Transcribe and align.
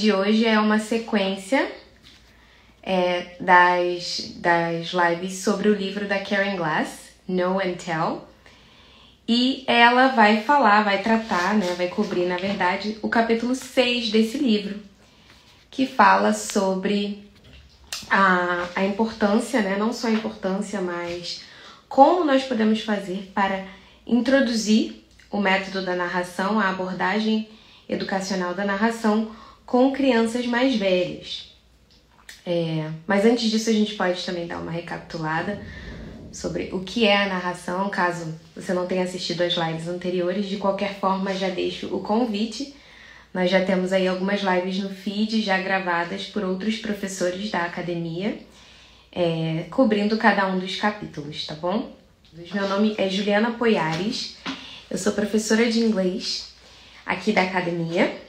de 0.00 0.12
hoje 0.12 0.46
é 0.46 0.60
uma 0.60 0.78
sequência 0.78 1.72
é, 2.80 3.34
das, 3.40 4.32
das 4.36 4.92
lives 4.92 5.38
sobre 5.38 5.68
o 5.68 5.74
livro 5.74 6.06
da 6.06 6.20
Karen 6.20 6.54
Glass, 6.54 7.14
Know 7.26 7.58
and 7.58 7.74
Tell. 7.74 8.28
E 9.26 9.64
ela 9.66 10.06
vai 10.06 10.40
falar, 10.42 10.84
vai 10.84 11.02
tratar, 11.02 11.54
né, 11.54 11.74
vai 11.76 11.88
cobrir, 11.88 12.26
na 12.26 12.36
verdade, 12.36 12.96
o 13.02 13.08
capítulo 13.08 13.56
6 13.56 14.12
desse 14.12 14.38
livro, 14.38 14.78
que 15.68 15.84
fala 15.84 16.32
sobre 16.32 17.28
a, 18.08 18.68
a 18.76 18.84
importância, 18.84 19.62
né, 19.62 19.76
não 19.76 19.92
só 19.92 20.06
a 20.06 20.12
importância, 20.12 20.80
mas 20.80 21.42
como 21.88 22.22
nós 22.22 22.44
podemos 22.44 22.82
fazer 22.82 23.32
para 23.34 23.66
introduzir 24.06 25.04
o 25.28 25.40
método 25.40 25.84
da 25.84 25.96
narração, 25.96 26.60
a 26.60 26.68
abordagem 26.68 27.48
educacional 27.88 28.54
da 28.54 28.64
narração 28.64 29.34
com 29.68 29.92
crianças 29.92 30.46
mais 30.46 30.74
velhas. 30.76 31.54
É, 32.44 32.90
mas 33.06 33.26
antes 33.26 33.50
disso, 33.50 33.68
a 33.68 33.72
gente 33.72 33.94
pode 33.94 34.24
também 34.24 34.46
dar 34.46 34.58
uma 34.58 34.70
recapitulada 34.70 35.60
sobre 36.32 36.70
o 36.72 36.80
que 36.80 37.06
é 37.06 37.24
a 37.24 37.28
narração, 37.28 37.90
caso 37.90 38.34
você 38.56 38.72
não 38.72 38.86
tenha 38.86 39.04
assistido 39.04 39.42
as 39.42 39.52
lives 39.52 39.86
anteriores. 39.86 40.46
De 40.46 40.56
qualquer 40.56 40.94
forma, 40.94 41.34
já 41.34 41.50
deixo 41.50 41.94
o 41.94 42.00
convite. 42.00 42.74
Nós 43.32 43.50
já 43.50 43.62
temos 43.62 43.92
aí 43.92 44.08
algumas 44.08 44.40
lives 44.40 44.78
no 44.78 44.88
feed 44.88 45.42
já 45.42 45.58
gravadas 45.58 46.24
por 46.24 46.42
outros 46.42 46.78
professores 46.78 47.50
da 47.50 47.64
academia, 47.64 48.38
é, 49.12 49.66
cobrindo 49.70 50.16
cada 50.16 50.46
um 50.46 50.58
dos 50.58 50.76
capítulos, 50.76 51.46
tá 51.46 51.54
bom? 51.54 51.92
Meu 52.54 52.66
nome 52.68 52.94
é 52.96 53.10
Juliana 53.10 53.50
Poiares, 53.50 54.38
eu 54.90 54.96
sou 54.96 55.12
professora 55.12 55.70
de 55.70 55.80
inglês 55.80 56.54
aqui 57.04 57.32
da 57.32 57.42
academia 57.42 58.27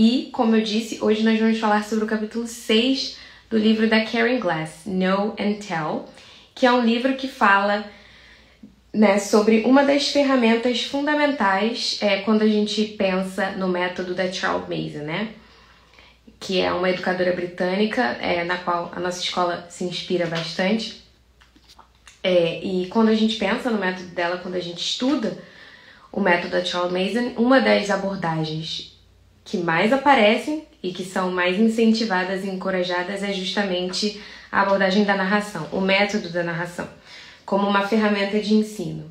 e, 0.00 0.30
como 0.32 0.56
eu 0.56 0.62
disse, 0.62 0.98
hoje 1.02 1.22
nós 1.22 1.38
vamos 1.38 1.58
falar 1.58 1.84
sobre 1.84 2.06
o 2.06 2.08
capítulo 2.08 2.46
6 2.46 3.18
do 3.50 3.58
livro 3.58 3.86
da 3.86 4.02
Karen 4.02 4.40
Glass, 4.40 4.86
Know 4.86 5.36
and 5.38 5.56
Tell, 5.56 6.08
que 6.54 6.64
é 6.64 6.72
um 6.72 6.82
livro 6.82 7.16
que 7.16 7.28
fala 7.28 7.84
né, 8.94 9.18
sobre 9.18 9.60
uma 9.66 9.84
das 9.84 10.08
ferramentas 10.08 10.84
fundamentais 10.84 11.98
é, 12.00 12.22
quando 12.22 12.40
a 12.40 12.46
gente 12.46 12.82
pensa 12.96 13.50
no 13.50 13.68
método 13.68 14.14
da 14.14 14.32
Charles 14.32 14.66
Mason, 14.70 15.04
né? 15.04 15.34
Que 16.40 16.62
é 16.62 16.72
uma 16.72 16.88
educadora 16.88 17.34
britânica 17.34 18.00
é, 18.22 18.42
na 18.42 18.56
qual 18.56 18.90
a 18.96 19.00
nossa 19.00 19.22
escola 19.22 19.66
se 19.68 19.84
inspira 19.84 20.24
bastante. 20.24 21.04
É, 22.22 22.58
e 22.64 22.86
quando 22.86 23.10
a 23.10 23.14
gente 23.14 23.36
pensa 23.36 23.68
no 23.68 23.78
método 23.78 24.08
dela, 24.14 24.38
quando 24.38 24.54
a 24.54 24.60
gente 24.60 24.80
estuda 24.80 25.36
o 26.10 26.22
método 26.22 26.52
da 26.52 26.64
Charles 26.64 26.90
Mason, 26.90 27.34
uma 27.36 27.60
das 27.60 27.90
abordagens 27.90 28.89
que 29.50 29.58
mais 29.58 29.92
aparecem 29.92 30.64
e 30.80 30.92
que 30.92 31.04
são 31.04 31.32
mais 31.32 31.58
incentivadas 31.58 32.44
e 32.44 32.48
encorajadas 32.48 33.24
é 33.24 33.32
justamente 33.32 34.20
a 34.50 34.62
abordagem 34.62 35.02
da 35.02 35.16
narração, 35.16 35.66
o 35.72 35.80
método 35.80 36.28
da 36.28 36.44
narração, 36.44 36.88
como 37.44 37.68
uma 37.68 37.86
ferramenta 37.86 38.38
de 38.38 38.54
ensino. 38.54 39.10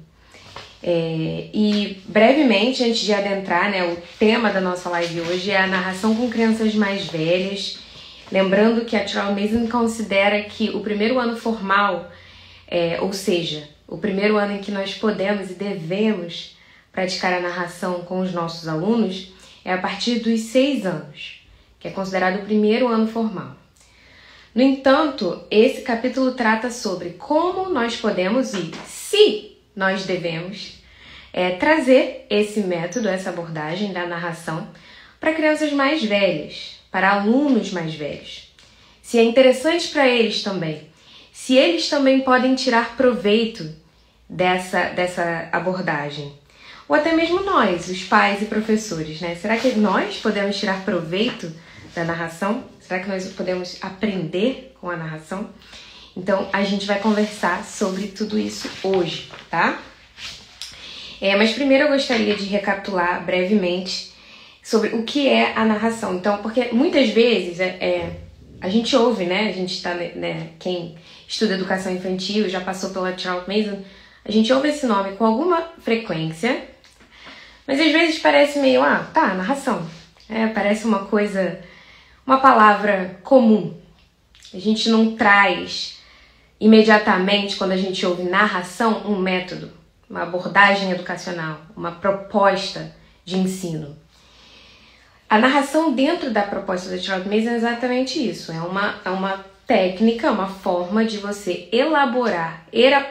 É, 0.82 1.50
e 1.54 2.02
brevemente, 2.06 2.86
antes 2.86 3.00
de 3.00 3.14
adentrar, 3.14 3.70
né, 3.70 3.84
o 3.84 3.98
tema 4.17 4.50
da 4.50 4.62
nossa 4.62 4.90
live 4.90 5.20
hoje 5.22 5.52
é 5.52 5.58
a 5.58 5.67
narração 5.67 6.16
com 6.16 6.30
crianças 6.30 6.73
mais 6.73 7.06
velhas. 7.06 7.78
Lembrando 8.32 8.86
que 8.86 8.95
a 8.95 9.06
Charles 9.06 9.52
Mason 9.52 9.67
considera 9.67 10.42
que 10.44 10.70
o 10.70 10.80
primeiro 10.80 11.20
ano 11.20 11.36
formal, 11.36 12.10
é, 12.66 12.98
ou 13.02 13.12
seja, 13.12 13.67
o 13.86 13.98
primeiro 13.98 14.38
ano 14.38 14.54
em 14.54 14.60
que 14.60 14.72
nós 14.72 14.94
podemos 14.94 15.52
e 15.52 15.56
devemos 15.56 16.56
praticar 16.94 17.34
a 17.34 17.42
narração 17.42 18.02
com 18.04 18.22
os 18.22 18.32
nossos 18.32 18.67
alunos, 18.70 19.34
é 19.63 19.73
a 19.73 19.77
partir 19.77 20.19
dos 20.19 20.41
seis 20.41 20.85
anos, 20.85 21.41
que 21.79 21.88
é 21.88 21.91
considerado 21.91 22.39
o 22.39 22.45
primeiro 22.45 22.88
ano 22.88 23.07
formal. 23.07 23.55
No 24.53 24.61
entanto, 24.61 25.43
esse 25.52 25.81
capítulo 25.81 26.33
trata 26.33 26.71
sobre 26.71 27.11
como 27.11 27.69
nós 27.69 27.95
podemos 27.95 28.53
e 28.53 28.71
se 28.85 29.57
nós 29.75 30.05
devemos 30.05 30.80
é, 31.31 31.52
trazer 31.52 32.25
esse 32.30 32.61
método, 32.61 33.08
essa 33.08 33.30
abordagem 33.30 33.93
da 33.93 34.05
narração 34.08 34.67
para 35.19 35.33
crianças 35.33 35.71
mais 35.71 36.03
velhas, 36.03 36.80
para 36.92 37.11
alunos 37.11 37.71
mais 37.71 37.93
velhos. 37.93 38.53
Se 39.02 39.19
é 39.19 39.23
interessante 39.23 39.87
para 39.89 40.08
eles 40.08 40.42
também, 40.42 40.87
se 41.31 41.55
eles 41.55 41.89
também 41.89 42.21
podem 42.21 42.55
tirar 42.55 42.95
proveito 42.98 43.69
dessa, 44.27 44.89
dessa 44.89 45.49
abordagem 45.52 46.39
ou 46.89 46.95
até 46.95 47.14
mesmo 47.14 47.44
nós, 47.44 47.88
os 47.88 48.04
pais 48.04 48.42
e 48.42 48.45
professores, 48.45 49.22
né? 49.22 49.36
Será 49.36 49.55
que 49.58 49.76
nós 49.76 50.17
podemos 50.17 50.58
tirar 50.58 50.83
proveito 50.83 51.54
da 51.94 52.04
narração? 52.04 52.64
Será 52.80 53.00
que 53.00 53.08
nós 53.08 53.27
podemos 53.33 53.77
aprender 53.80 54.76
com 54.82 54.89
a 54.89 54.98
narração? 54.98 55.52
Então 56.17 56.49
a 56.52 56.64
gente 56.64 56.88
vai 56.88 56.99
conversar 56.99 57.64
sobre 57.64 58.08
tudo 58.08 58.39
isso 58.39 58.67
hoje, 58.82 59.32
tá? 59.52 59.80
É, 61.22 61.36
mas 61.36 61.52
primeiro 61.52 61.83
eu 61.83 61.89
gostaria 61.89 62.36
de 62.36 62.45
recapitular 62.45 63.23
brevemente 63.23 64.11
sobre 64.64 64.89
o 64.89 65.04
que 65.04 65.30
é 65.30 65.54
a 65.55 65.64
narração. 65.64 66.16
Então, 66.16 66.39
porque 66.39 66.70
muitas 66.72 67.10
vezes 67.10 67.60
é, 67.60 67.67
é 67.80 68.11
a 68.60 68.67
gente 68.67 68.95
ouve, 68.95 69.26
né? 69.26 69.48
A 69.48 69.54
gente 69.54 69.80
tá, 69.83 69.94
né? 69.94 70.49
Quem 70.58 70.98
estuda 71.28 71.54
educação 71.54 71.94
infantil 71.94 72.49
já 72.49 72.61
passou 72.61 72.89
pela 72.89 73.16
Charles 73.16 73.45
Mason, 73.48 73.80
a 74.26 74.32
gente 74.32 74.52
ouve 74.52 74.70
esse 74.70 74.88
nome 74.88 75.16
com 75.16 75.23
alguma 75.23 75.70
frequência 75.83 76.79
mas 77.69 77.80
às 77.80 77.91
vezes 77.91 78.17
parece 78.17 78.57
meio, 78.57 78.81
ah, 78.81 79.07
tá, 79.13 79.35
narração. 79.35 79.87
É, 80.27 80.47
parece 80.47 80.85
uma 80.85 81.05
coisa, 81.05 81.59
uma 82.25 82.39
palavra 82.39 83.19
comum. 83.21 83.77
A 84.52 84.57
gente 84.57 84.89
não 84.89 85.15
traz 85.15 85.99
imediatamente, 86.59 87.57
quando 87.57 87.73
a 87.73 87.77
gente 87.77 88.03
ouve 88.03 88.23
narração, 88.23 89.03
um 89.05 89.19
método, 89.19 89.71
uma 90.09 90.23
abordagem 90.23 90.89
educacional, 90.89 91.61
uma 91.77 91.91
proposta 91.91 92.91
de 93.23 93.37
ensino. 93.37 93.95
A 95.30 95.37
narração 95.37 95.93
dentro 95.93 96.31
da 96.31 96.41
proposta 96.41 96.89
da 96.89 96.97
Charles 96.97 97.27
Mason 97.27 97.51
é 97.51 97.55
exatamente 97.55 98.17
isso. 98.27 98.51
É 98.51 98.59
uma, 98.61 98.95
é 99.05 99.11
uma 99.11 99.45
técnica, 99.67 100.31
uma 100.31 100.47
forma 100.47 101.05
de 101.05 101.19
você 101.19 101.69
elaborar 101.71 102.65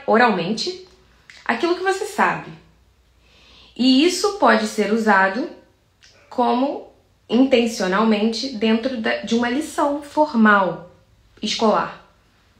oralmente 0.04 0.84
aquilo 1.44 1.76
que 1.76 1.84
você 1.84 2.06
sabe, 2.06 2.50
e 3.78 4.04
isso 4.04 4.38
pode 4.38 4.66
ser 4.66 4.92
usado 4.92 5.48
como 6.28 6.88
intencionalmente 7.30 8.56
dentro 8.56 8.96
de 9.24 9.34
uma 9.36 9.48
lição 9.48 10.02
formal 10.02 10.90
escolar. 11.40 12.04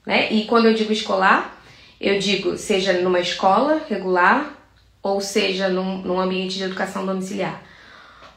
Né? 0.06 0.32
E 0.32 0.44
quando 0.46 0.66
eu 0.66 0.74
digo 0.74 0.92
escolar, 0.92 1.60
eu 2.00 2.18
digo 2.20 2.56
seja 2.56 2.92
numa 2.94 3.18
escola 3.18 3.82
regular 3.88 4.54
ou 5.02 5.20
seja 5.20 5.68
num, 5.68 5.98
num 5.98 6.20
ambiente 6.20 6.56
de 6.56 6.64
educação 6.64 7.04
domiciliar. 7.04 7.62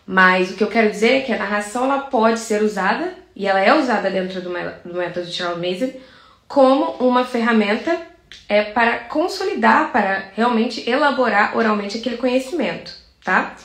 Mas 0.06 0.52
o 0.52 0.56
que 0.56 0.64
eu 0.64 0.68
quero 0.68 0.90
dizer 0.90 1.18
é 1.18 1.22
que 1.22 1.32
a 1.32 1.38
narração 1.38 1.86
ela 1.86 2.00
pode 2.00 2.40
ser 2.40 2.64
usada, 2.64 3.14
e 3.36 3.48
ela 3.48 3.62
é 3.62 3.74
usada 3.74 4.10
dentro 4.10 4.42
do, 4.42 4.50
do 4.50 4.98
método 4.98 5.26
de 5.26 5.34
Charles 5.34 5.58
Mason, 5.58 5.94
como 6.48 6.92
uma 7.00 7.24
ferramenta 7.24 8.11
é 8.48 8.64
para 8.64 9.00
consolidar, 9.00 9.92
para 9.92 10.32
realmente 10.36 10.90
elaborar 10.90 11.58
oralmente 11.58 11.98
aquele 11.98 12.18
conhecimento, 12.18 12.94
tá? 13.24 13.56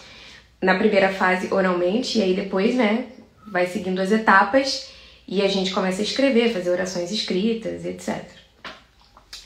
Na 0.62 0.76
primeira 0.76 1.12
fase, 1.12 1.52
oralmente, 1.52 2.18
e 2.18 2.22
aí 2.22 2.34
depois, 2.34 2.74
né, 2.74 3.06
vai 3.46 3.66
seguindo 3.66 4.00
as 4.00 4.10
etapas 4.12 4.90
e 5.26 5.42
a 5.42 5.48
gente 5.48 5.72
começa 5.72 6.00
a 6.00 6.04
escrever, 6.04 6.52
fazer 6.52 6.70
orações 6.70 7.10
escritas, 7.10 7.84
etc. 7.84 8.24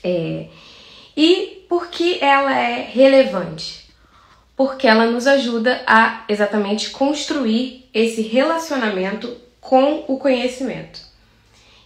É... 0.05 0.47
E 1.17 1.65
por 1.69 1.89
que 1.89 2.23
ela 2.23 2.55
é 2.57 2.83
relevante? 2.83 3.89
Porque 4.57 4.87
ela 4.87 5.07
nos 5.07 5.27
ajuda 5.27 5.83
a 5.87 6.25
exatamente 6.29 6.91
construir 6.91 7.89
esse 7.93 8.23
relacionamento 8.23 9.37
com 9.61 10.05
o 10.07 10.19
conhecimento. 10.19 11.10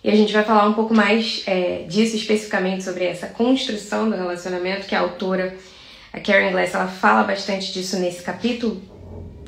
E 0.05 0.11
a 0.11 0.15
gente 0.15 0.35
vai 0.35 0.45
falar 0.45 0.69
um 0.69 0.75
pouco 0.75 0.93
mais 0.93 1.43
é, 1.47 1.85
disso 1.89 2.15
especificamente 2.15 2.85
sobre 2.85 3.07
essa 3.07 3.27
construção 3.27 4.11
do 4.11 4.15
relacionamento 4.15 4.87
que 4.87 4.95
a 4.95 5.01
autora, 5.01 5.57
a 6.13 6.21
Karen 6.21 6.53
Glass, 6.53 6.75
ela 6.75 6.87
fala 6.87 7.23
bastante 7.23 7.73
disso 7.73 7.99
nesse 7.99 8.23
capítulo 8.23 8.83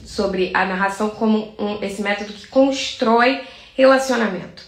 sobre 0.02 0.50
a 0.54 0.64
narração 0.64 1.10
como 1.10 1.54
um, 1.58 1.84
esse 1.84 2.00
método 2.00 2.32
que 2.32 2.46
constrói 2.46 3.42
relacionamento. 3.76 4.64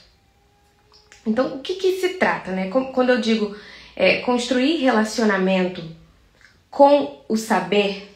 Então, 1.26 1.54
o 1.54 1.60
que, 1.60 1.76
que 1.76 1.98
se 1.98 2.10
trata, 2.10 2.50
né? 2.50 2.68
Quando 2.68 3.08
eu 3.08 3.20
digo 3.20 3.56
é, 3.96 4.18
construir 4.18 4.76
relacionamento 4.76 5.82
com 6.70 7.22
o 7.26 7.36
saber, 7.38 8.14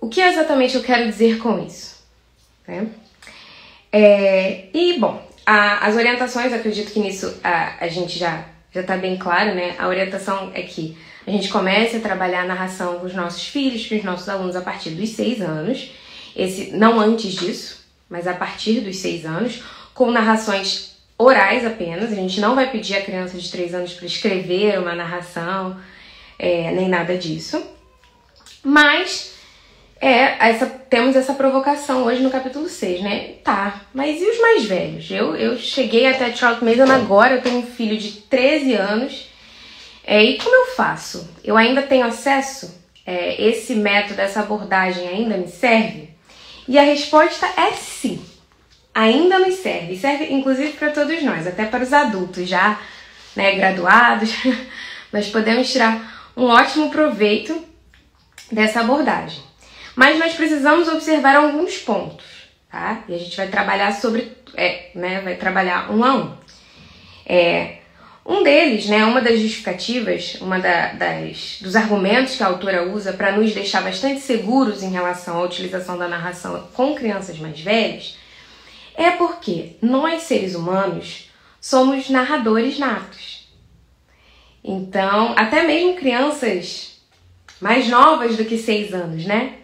o 0.00 0.08
que 0.08 0.20
exatamente 0.20 0.76
eu 0.76 0.82
quero 0.82 1.08
dizer 1.08 1.38
com 1.38 1.58
isso? 1.64 2.04
Né? 2.68 2.86
É, 3.90 4.68
e, 4.72 4.98
bom, 5.00 5.31
a, 5.44 5.86
as 5.86 5.96
orientações, 5.96 6.52
acredito 6.52 6.92
que 6.92 7.00
nisso 7.00 7.38
a, 7.42 7.84
a 7.84 7.88
gente 7.88 8.18
já 8.18 8.44
já 8.74 8.80
está 8.80 8.96
bem 8.96 9.18
claro, 9.18 9.54
né? 9.54 9.76
A 9.78 9.86
orientação 9.86 10.50
é 10.54 10.62
que 10.62 10.96
a 11.26 11.30
gente 11.30 11.50
comece 11.50 11.96
a 11.96 12.00
trabalhar 12.00 12.42
a 12.42 12.46
narração 12.46 12.98
com 12.98 13.06
os 13.06 13.14
nossos 13.14 13.46
filhos, 13.46 13.86
com 13.86 13.94
os 13.94 14.02
nossos 14.02 14.28
alunos 14.28 14.56
a 14.56 14.62
partir 14.62 14.90
dos 14.90 15.10
seis 15.10 15.42
anos. 15.42 15.92
Esse 16.34 16.70
não 16.70 16.98
antes 16.98 17.34
disso, 17.34 17.84
mas 18.08 18.26
a 18.26 18.32
partir 18.32 18.80
dos 18.80 18.96
seis 18.96 19.26
anos, 19.26 19.62
com 19.92 20.10
narrações 20.10 20.96
orais 21.18 21.64
apenas. 21.66 22.10
A 22.10 22.14
gente 22.14 22.40
não 22.40 22.54
vai 22.54 22.70
pedir 22.70 22.96
a 22.96 23.02
criança 23.02 23.38
de 23.38 23.50
três 23.50 23.74
anos 23.74 23.92
para 23.92 24.06
escrever 24.06 24.78
uma 24.78 24.94
narração, 24.94 25.76
é, 26.38 26.72
nem 26.72 26.88
nada 26.88 27.16
disso. 27.16 27.62
Mas 28.64 29.34
é, 30.02 30.48
essa, 30.48 30.66
temos 30.66 31.14
essa 31.14 31.32
provocação 31.32 32.02
hoje 32.02 32.20
no 32.20 32.30
capítulo 32.30 32.68
6, 32.68 33.02
né? 33.02 33.34
Tá, 33.44 33.82
mas 33.94 34.20
e 34.20 34.24
os 34.24 34.40
mais 34.40 34.64
velhos? 34.64 35.08
Eu, 35.08 35.36
eu 35.36 35.56
cheguei 35.56 36.06
até 36.06 36.34
Charles 36.34 36.60
Mason 36.60 36.92
agora, 36.92 37.36
eu 37.36 37.40
tenho 37.40 37.58
um 37.58 37.66
filho 37.66 37.96
de 37.96 38.10
13 38.10 38.74
anos. 38.74 39.28
É, 40.04 40.20
e 40.20 40.38
como 40.38 40.52
eu 40.56 40.74
faço? 40.74 41.30
Eu 41.44 41.56
ainda 41.56 41.82
tenho 41.82 42.04
acesso? 42.04 42.82
É, 43.06 43.40
esse 43.40 43.76
método, 43.76 44.20
essa 44.20 44.40
abordagem 44.40 45.06
ainda 45.06 45.36
me 45.36 45.46
serve? 45.46 46.10
E 46.66 46.76
a 46.76 46.82
resposta 46.82 47.46
é 47.56 47.70
sim. 47.70 48.20
Ainda 48.92 49.38
nos 49.38 49.54
serve. 49.54 49.96
Serve 49.96 50.32
inclusive 50.32 50.72
para 50.72 50.90
todos 50.90 51.22
nós, 51.22 51.46
até 51.46 51.64
para 51.64 51.84
os 51.84 51.92
adultos 51.92 52.48
já 52.48 52.76
né, 53.36 53.54
graduados. 53.54 54.34
nós 55.12 55.28
podemos 55.28 55.70
tirar 55.70 56.32
um 56.36 56.46
ótimo 56.46 56.90
proveito 56.90 57.64
dessa 58.50 58.80
abordagem. 58.80 59.51
Mas 59.94 60.18
nós 60.18 60.34
precisamos 60.34 60.88
observar 60.88 61.36
alguns 61.36 61.78
pontos, 61.78 62.24
tá? 62.70 63.04
E 63.08 63.14
a 63.14 63.18
gente 63.18 63.36
vai 63.36 63.48
trabalhar 63.48 63.92
sobre, 63.92 64.32
é, 64.54 64.90
né, 64.94 65.20
vai 65.20 65.36
trabalhar 65.36 65.90
um 65.90 66.04
a 66.04 66.14
um. 66.14 66.34
É, 67.26 67.76
um 68.24 68.42
deles, 68.42 68.86
né, 68.86 69.04
uma 69.04 69.20
das 69.20 69.40
justificativas, 69.40 70.36
uma 70.40 70.58
da, 70.58 70.92
das, 70.92 71.58
dos 71.60 71.74
argumentos 71.74 72.36
que 72.36 72.42
a 72.42 72.46
autora 72.46 72.88
usa 72.88 73.12
para 73.12 73.32
nos 73.32 73.52
deixar 73.52 73.82
bastante 73.82 74.20
seguros 74.20 74.82
em 74.82 74.90
relação 74.90 75.38
à 75.38 75.42
utilização 75.42 75.98
da 75.98 76.06
narração 76.06 76.68
com 76.72 76.94
crianças 76.94 77.38
mais 77.38 77.60
velhas, 77.60 78.16
é 78.94 79.10
porque 79.10 79.76
nós, 79.82 80.22
seres 80.22 80.54
humanos, 80.54 81.30
somos 81.60 82.08
narradores 82.08 82.78
natos. 82.78 83.48
Então, 84.62 85.34
até 85.36 85.64
mesmo 85.64 85.96
crianças 85.96 87.00
mais 87.60 87.88
novas 87.88 88.36
do 88.36 88.44
que 88.44 88.56
6 88.56 88.94
anos, 88.94 89.24
né? 89.24 89.54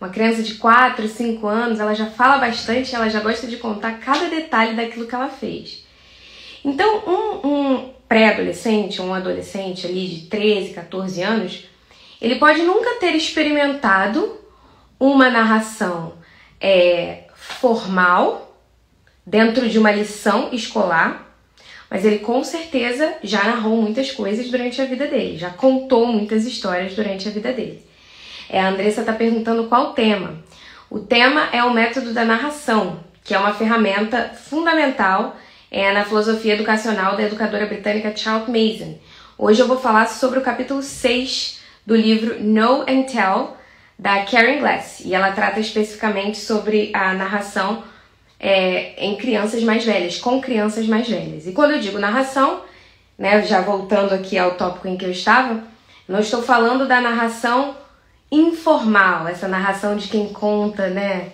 Uma 0.00 0.08
criança 0.08 0.42
de 0.42 0.54
4, 0.54 1.06
5 1.06 1.46
anos, 1.46 1.78
ela 1.78 1.94
já 1.94 2.06
fala 2.06 2.38
bastante, 2.38 2.94
ela 2.94 3.10
já 3.10 3.20
gosta 3.20 3.46
de 3.46 3.58
contar 3.58 4.00
cada 4.00 4.30
detalhe 4.30 4.74
daquilo 4.74 5.06
que 5.06 5.14
ela 5.14 5.28
fez. 5.28 5.84
Então, 6.64 7.02
um, 7.06 7.48
um 7.48 7.90
pré-adolescente, 8.08 9.02
um 9.02 9.12
adolescente 9.12 9.86
ali 9.86 10.08
de 10.08 10.26
13, 10.28 10.72
14 10.72 11.22
anos, 11.22 11.64
ele 12.20 12.36
pode 12.36 12.62
nunca 12.62 12.98
ter 12.98 13.14
experimentado 13.14 14.40
uma 14.98 15.28
narração 15.28 16.14
é, 16.58 17.24
formal 17.34 18.58
dentro 19.26 19.68
de 19.68 19.78
uma 19.78 19.92
lição 19.92 20.48
escolar, 20.50 21.30
mas 21.90 22.06
ele 22.06 22.20
com 22.20 22.42
certeza 22.42 23.16
já 23.22 23.44
narrou 23.44 23.76
muitas 23.76 24.10
coisas 24.12 24.50
durante 24.50 24.80
a 24.80 24.86
vida 24.86 25.06
dele, 25.06 25.36
já 25.36 25.50
contou 25.50 26.06
muitas 26.06 26.46
histórias 26.46 26.94
durante 26.94 27.28
a 27.28 27.30
vida 27.30 27.52
dele. 27.52 27.89
É, 28.52 28.60
a 28.60 28.68
Andressa 28.68 29.02
está 29.02 29.12
perguntando 29.12 29.68
qual 29.68 29.90
o 29.90 29.92
tema. 29.92 30.42
O 30.90 30.98
tema 30.98 31.48
é 31.52 31.62
o 31.62 31.72
método 31.72 32.12
da 32.12 32.24
narração, 32.24 32.98
que 33.22 33.32
é 33.32 33.38
uma 33.38 33.54
ferramenta 33.54 34.30
fundamental 34.34 35.36
é, 35.70 35.92
na 35.92 36.04
filosofia 36.04 36.54
educacional 36.54 37.16
da 37.16 37.22
educadora 37.22 37.66
britânica 37.66 38.14
Charles 38.16 38.48
Mason. 38.48 38.98
Hoje 39.38 39.60
eu 39.60 39.68
vou 39.68 39.78
falar 39.78 40.08
sobre 40.08 40.40
o 40.40 40.42
capítulo 40.42 40.82
6 40.82 41.60
do 41.86 41.94
livro 41.94 42.42
Know 42.42 42.82
and 42.88 43.02
Tell, 43.02 43.56
da 43.96 44.24
Karen 44.24 44.58
Glass, 44.58 45.00
e 45.04 45.14
ela 45.14 45.30
trata 45.30 45.60
especificamente 45.60 46.38
sobre 46.38 46.90
a 46.92 47.14
narração 47.14 47.84
é, 48.40 48.94
em 48.98 49.14
crianças 49.16 49.62
mais 49.62 49.84
velhas, 49.84 50.18
com 50.18 50.40
crianças 50.40 50.88
mais 50.88 51.08
velhas. 51.08 51.46
E 51.46 51.52
quando 51.52 51.72
eu 51.72 51.78
digo 51.78 52.00
narração, 52.00 52.62
né, 53.16 53.42
já 53.44 53.60
voltando 53.60 54.12
aqui 54.12 54.36
ao 54.36 54.56
tópico 54.56 54.88
em 54.88 54.96
que 54.96 55.04
eu 55.04 55.10
estava, 55.12 55.62
não 56.08 56.18
estou 56.18 56.42
falando 56.42 56.88
da 56.88 57.00
narração 57.00 57.76
informal, 58.30 59.26
essa 59.26 59.48
narração 59.48 59.96
de 59.96 60.08
quem 60.08 60.32
conta, 60.32 60.88
né? 60.88 61.30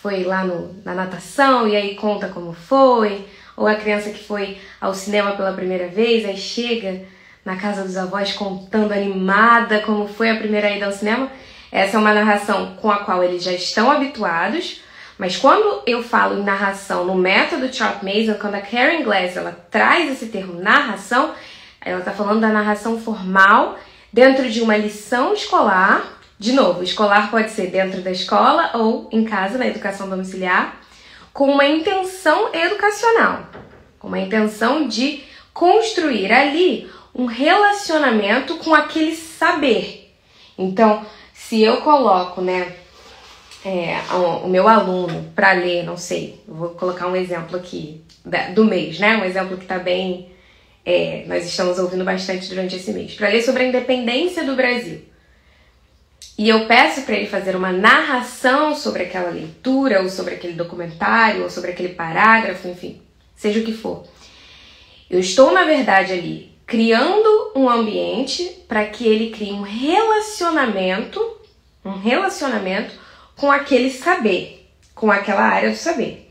Foi 0.00 0.24
lá 0.24 0.44
no, 0.44 0.74
na 0.84 0.94
natação 0.94 1.68
e 1.68 1.76
aí 1.76 1.94
conta 1.94 2.28
como 2.28 2.52
foi, 2.52 3.26
ou 3.56 3.66
a 3.66 3.76
criança 3.76 4.10
que 4.10 4.24
foi 4.24 4.58
ao 4.80 4.92
cinema 4.94 5.32
pela 5.32 5.52
primeira 5.52 5.86
vez, 5.88 6.24
aí 6.24 6.36
chega 6.36 7.02
na 7.44 7.56
casa 7.56 7.84
dos 7.84 7.96
avós 7.96 8.32
contando 8.32 8.92
animada 8.92 9.80
como 9.80 10.08
foi 10.08 10.30
a 10.30 10.36
primeira 10.36 10.70
ida 10.70 10.86
ao 10.86 10.92
cinema. 10.92 11.30
Essa 11.70 11.96
é 11.96 12.00
uma 12.00 12.12
narração 12.12 12.76
com 12.76 12.90
a 12.90 12.98
qual 12.98 13.22
eles 13.22 13.42
já 13.42 13.52
estão 13.52 13.90
habituados, 13.90 14.82
mas 15.16 15.36
quando 15.36 15.82
eu 15.86 16.02
falo 16.02 16.38
em 16.38 16.44
narração 16.44 17.04
no 17.04 17.14
método 17.14 17.72
Charles 17.72 18.02
Mason, 18.02 18.38
quando 18.40 18.56
a 18.56 18.60
Karen 18.60 19.02
Glass 19.02 19.36
ela 19.36 19.52
traz 19.70 20.10
esse 20.10 20.26
termo 20.26 20.60
narração, 20.60 21.32
ela 21.80 22.00
está 22.00 22.12
falando 22.12 22.40
da 22.40 22.48
narração 22.48 22.98
formal 22.98 23.78
dentro 24.12 24.50
de 24.50 24.60
uma 24.60 24.76
lição 24.76 25.32
escolar 25.32 26.21
de 26.42 26.50
novo, 26.50 26.82
escolar 26.82 27.30
pode 27.30 27.52
ser 27.52 27.68
dentro 27.68 28.00
da 28.00 28.10
escola 28.10 28.72
ou 28.74 29.08
em 29.12 29.22
casa, 29.22 29.56
na 29.56 29.66
educação 29.68 30.10
domiciliar, 30.10 30.76
com 31.32 31.48
uma 31.48 31.64
intenção 31.64 32.52
educacional, 32.52 33.46
com 34.00 34.08
uma 34.08 34.18
intenção 34.18 34.88
de 34.88 35.22
construir 35.54 36.32
ali 36.32 36.90
um 37.14 37.26
relacionamento 37.26 38.56
com 38.56 38.74
aquele 38.74 39.14
saber. 39.14 40.12
Então, 40.58 41.06
se 41.32 41.62
eu 41.62 41.76
coloco, 41.76 42.40
né, 42.40 42.74
é, 43.64 44.00
o 44.44 44.48
meu 44.48 44.66
aluno 44.66 45.30
para 45.36 45.52
ler, 45.52 45.84
não 45.84 45.96
sei, 45.96 46.40
vou 46.48 46.70
colocar 46.70 47.06
um 47.06 47.14
exemplo 47.14 47.56
aqui 47.56 48.02
do 48.52 48.64
mês, 48.64 48.98
né? 48.98 49.16
Um 49.16 49.24
exemplo 49.24 49.56
que 49.56 49.62
está 49.62 49.78
bem. 49.78 50.28
É, 50.84 51.22
nós 51.28 51.46
estamos 51.46 51.78
ouvindo 51.78 52.04
bastante 52.04 52.48
durante 52.48 52.74
esse 52.74 52.92
mês, 52.92 53.14
para 53.14 53.28
ler 53.28 53.42
sobre 53.42 53.62
a 53.62 53.66
independência 53.68 54.42
do 54.42 54.56
Brasil 54.56 55.11
e 56.38 56.48
eu 56.48 56.66
peço 56.66 57.02
para 57.02 57.14
ele 57.14 57.26
fazer 57.26 57.54
uma 57.54 57.72
narração 57.72 58.74
sobre 58.74 59.02
aquela 59.02 59.30
leitura, 59.30 60.02
ou 60.02 60.08
sobre 60.08 60.34
aquele 60.34 60.54
documentário, 60.54 61.42
ou 61.42 61.50
sobre 61.50 61.70
aquele 61.70 61.90
parágrafo, 61.90 62.68
enfim, 62.68 63.00
seja 63.36 63.60
o 63.60 63.64
que 63.64 63.72
for. 63.72 64.04
Eu 65.10 65.20
estou, 65.20 65.52
na 65.52 65.64
verdade, 65.64 66.12
ali 66.12 66.52
criando 66.66 67.52
um 67.54 67.68
ambiente 67.68 68.44
para 68.66 68.86
que 68.86 69.06
ele 69.06 69.30
crie 69.30 69.52
um 69.52 69.60
relacionamento, 69.60 71.20
um 71.84 71.98
relacionamento 71.98 72.94
com 73.36 73.52
aquele 73.52 73.90
saber, 73.90 74.70
com 74.94 75.10
aquela 75.10 75.42
área 75.42 75.70
do 75.70 75.76
saber. 75.76 76.30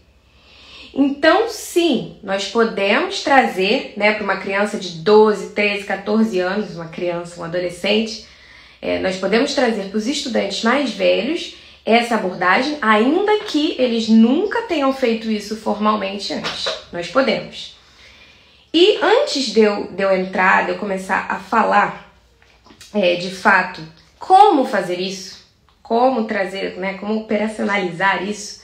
Então, 0.93 1.47
sim, 1.47 2.17
nós 2.21 2.47
podemos 2.47 3.23
trazer 3.23 3.93
né, 3.95 4.13
para 4.13 4.23
uma 4.23 4.37
criança 4.37 4.77
de 4.77 4.89
12, 4.97 5.51
13, 5.51 5.83
14 5.85 6.39
anos, 6.39 6.75
uma 6.75 6.87
criança, 6.87 7.39
um 7.39 7.43
adolescente, 7.43 8.25
é, 8.81 8.99
nós 8.99 9.17
podemos 9.17 9.53
trazer 9.53 9.89
para 9.89 9.97
os 9.97 10.07
estudantes 10.07 10.63
mais 10.63 10.91
velhos 10.91 11.55
essa 11.85 12.15
abordagem, 12.15 12.77
ainda 12.81 13.39
que 13.45 13.75
eles 13.79 14.07
nunca 14.07 14.63
tenham 14.63 14.93
feito 14.93 15.29
isso 15.29 15.57
formalmente 15.57 16.33
antes. 16.33 16.67
Nós 16.91 17.07
podemos. 17.07 17.75
E 18.73 18.97
antes 19.01 19.51
de 19.51 19.61
eu, 19.61 19.87
de 19.91 20.01
eu 20.01 20.15
entrar, 20.15 20.65
de 20.65 20.71
eu 20.71 20.77
começar 20.77 21.27
a 21.29 21.37
falar 21.37 22.11
é, 22.93 23.15
de 23.15 23.29
fato 23.29 23.81
como 24.17 24.65
fazer 24.65 24.99
isso, 24.99 25.45
como 25.81 26.25
trazer, 26.25 26.77
né, 26.77 26.93
como 26.93 27.17
operacionalizar 27.17 28.23
isso, 28.23 28.61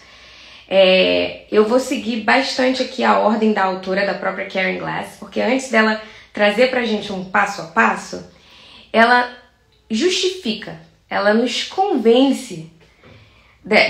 é, 0.70 1.46
eu 1.52 1.66
vou 1.66 1.80
seguir 1.80 2.22
bastante 2.22 2.84
aqui 2.84 3.04
a 3.04 3.20
ordem 3.20 3.54
da 3.54 3.64
autora, 3.64 4.06
da 4.06 4.14
própria 4.14 4.48
Karen 4.48 4.78
Glass, 4.78 5.18
porque 5.20 5.42
antes 5.42 5.70
dela 5.70 6.02
trazer 6.32 6.70
pra 6.70 6.86
gente 6.86 7.12
um 7.12 7.26
passo 7.26 7.62
a 7.62 7.66
passo, 7.66 8.30
ela 8.94 9.30
justifica, 9.90 10.80
ela 11.10 11.34
nos 11.34 11.64
convence 11.64 12.72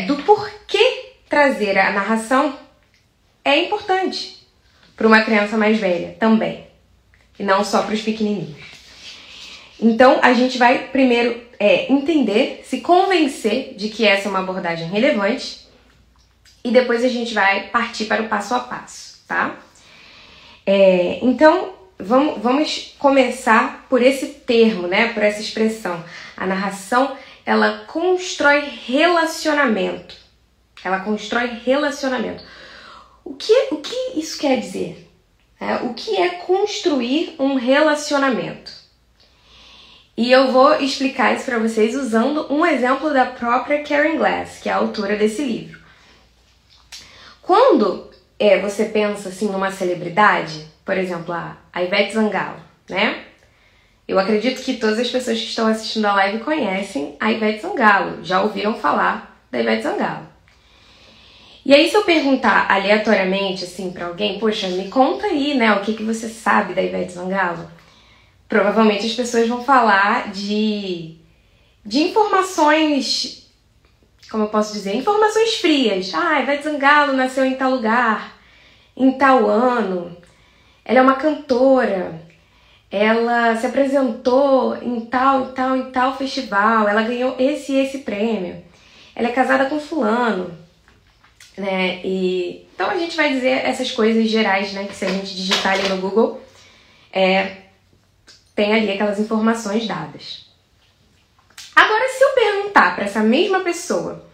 do 0.07 0.17
porquê 0.23 1.13
trazer 1.29 1.77
a 1.77 1.91
narração 1.91 2.57
é 3.43 3.57
importante 3.63 4.47
para 4.95 5.07
uma 5.07 5.21
criança 5.21 5.57
mais 5.57 5.77
velha 5.77 6.15
também, 6.19 6.67
e 7.37 7.43
não 7.43 7.63
só 7.63 7.83
para 7.83 7.93
os 7.93 8.01
pequenininhos. 8.01 8.57
Então 9.79 10.19
a 10.23 10.33
gente 10.33 10.57
vai 10.57 10.87
primeiro 10.87 11.41
é, 11.59 11.91
entender, 11.91 12.63
se 12.65 12.81
convencer 12.81 13.75
de 13.75 13.89
que 13.89 14.05
essa 14.05 14.27
é 14.27 14.29
uma 14.29 14.39
abordagem 14.39 14.89
relevante 14.89 15.67
e 16.63 16.71
depois 16.71 17.03
a 17.03 17.07
gente 17.07 17.33
vai 17.33 17.67
partir 17.69 18.05
para 18.05 18.23
o 18.23 18.27
passo 18.27 18.55
a 18.55 18.59
passo, 18.59 19.23
tá? 19.27 19.57
É, 20.65 21.19
então 21.21 21.76
vamos, 21.99 22.41
vamos 22.41 22.95
começar 22.99 23.85
por 23.89 24.01
esse 24.01 24.27
termo, 24.27 24.87
né? 24.87 25.13
Por 25.13 25.23
essa 25.23 25.41
expressão. 25.41 26.03
A 26.35 26.45
narração 26.45 27.17
ela 27.45 27.85
constrói 27.87 28.61
relacionamento. 28.85 30.15
Ela 30.83 30.99
constrói 30.99 31.47
relacionamento. 31.65 32.43
O 33.23 33.33
que, 33.33 33.69
o 33.71 33.77
que 33.77 34.19
isso 34.19 34.37
quer 34.37 34.59
dizer? 34.59 35.09
É, 35.59 35.75
o 35.77 35.93
que 35.93 36.15
é 36.15 36.29
construir 36.29 37.35
um 37.39 37.55
relacionamento? 37.55 38.71
E 40.15 40.31
eu 40.31 40.51
vou 40.51 40.75
explicar 40.75 41.35
isso 41.35 41.45
para 41.45 41.59
vocês 41.59 41.95
usando 41.95 42.51
um 42.51 42.65
exemplo 42.65 43.13
da 43.13 43.25
própria 43.25 43.83
Karen 43.83 44.17
Glass, 44.17 44.59
que 44.61 44.69
é 44.69 44.73
a 44.73 44.77
autora 44.77 45.15
desse 45.15 45.43
livro. 45.43 45.79
Quando 47.41 48.09
é, 48.39 48.59
você 48.59 48.85
pensa 48.85 49.29
assim 49.29 49.47
numa 49.47 49.71
celebridade, 49.71 50.67
por 50.83 50.97
exemplo, 50.97 51.33
a, 51.33 51.57
a 51.77 51.83
Ivete 51.83 52.13
Zangalo, 52.13 52.59
né? 52.89 53.23
Eu 54.07 54.17
acredito 54.17 54.63
que 54.63 54.77
todas 54.77 54.97
as 54.97 55.09
pessoas 55.09 55.37
que 55.37 55.45
estão 55.45 55.67
assistindo 55.67 56.05
a 56.05 56.13
live 56.15 56.39
conhecem 56.39 57.15
a 57.19 57.31
Ivete 57.31 57.61
Zangalo, 57.61 58.23
já 58.23 58.41
ouviram 58.41 58.73
falar 58.73 59.45
da 59.51 59.59
Ivete 59.59 59.83
Zangalo. 59.83 60.27
E 61.63 61.75
aí, 61.75 61.87
se 61.87 61.95
eu 61.95 62.03
perguntar 62.03 62.71
aleatoriamente, 62.71 63.63
assim, 63.63 63.91
para 63.91 64.07
alguém, 64.07 64.39
poxa, 64.39 64.69
me 64.69 64.89
conta 64.89 65.27
aí, 65.27 65.53
né, 65.53 65.71
o 65.73 65.81
que, 65.81 65.93
que 65.93 66.01
você 66.01 66.29
sabe 66.29 66.73
da 66.73 66.81
Ivete 66.81 67.11
Zangalo? 67.11 67.69
Provavelmente 68.49 69.05
as 69.05 69.13
pessoas 69.13 69.47
vão 69.47 69.63
falar 69.63 70.31
de, 70.31 71.15
de 71.85 71.99
informações, 71.99 73.51
como 74.31 74.45
eu 74.45 74.49
posso 74.49 74.73
dizer, 74.73 74.95
informações 74.95 75.57
frias. 75.57 76.11
Ah, 76.15 76.41
Ivete 76.41 76.63
Zangalo 76.63 77.13
nasceu 77.13 77.45
em 77.45 77.55
tal 77.55 77.69
lugar, 77.69 78.35
em 78.95 79.11
tal 79.11 79.47
ano, 79.47 80.16
ela 80.87 80.99
é 80.99 81.01
uma 81.03 81.17
cantora, 81.17 82.19
ela 82.89 83.55
se 83.57 83.67
apresentou 83.67 84.75
em 84.81 85.01
tal 85.01 85.49
e 85.49 85.51
tal 85.51 85.77
e 85.77 85.91
tal 85.91 86.17
festival, 86.17 86.87
ela 86.87 87.03
ganhou 87.03 87.35
esse 87.37 87.73
e 87.73 87.79
esse 87.79 87.99
prêmio, 87.99 88.63
ela 89.15 89.27
é 89.27 89.31
casada 89.31 89.65
com 89.65 89.79
fulano 89.79 90.65
né? 91.57 92.01
E 92.05 92.67
então 92.73 92.89
a 92.89 92.97
gente 92.97 93.17
vai 93.17 93.33
dizer 93.33 93.65
essas 93.65 93.91
coisas 93.91 94.29
gerais, 94.29 94.71
né? 94.73 94.85
Que 94.85 94.95
se 94.95 95.05
a 95.05 95.09
gente 95.09 95.35
digitar 95.35 95.73
ali 95.73 95.89
no 95.89 95.97
Google, 95.97 96.41
é, 97.11 97.57
tem 98.55 98.73
ali 98.73 98.91
aquelas 98.91 99.19
informações 99.19 99.87
dadas. 99.87 100.45
Agora, 101.75 102.07
se 102.09 102.23
eu 102.23 102.29
perguntar 102.31 102.95
para 102.95 103.05
essa 103.05 103.21
mesma 103.21 103.61
pessoa, 103.61 104.25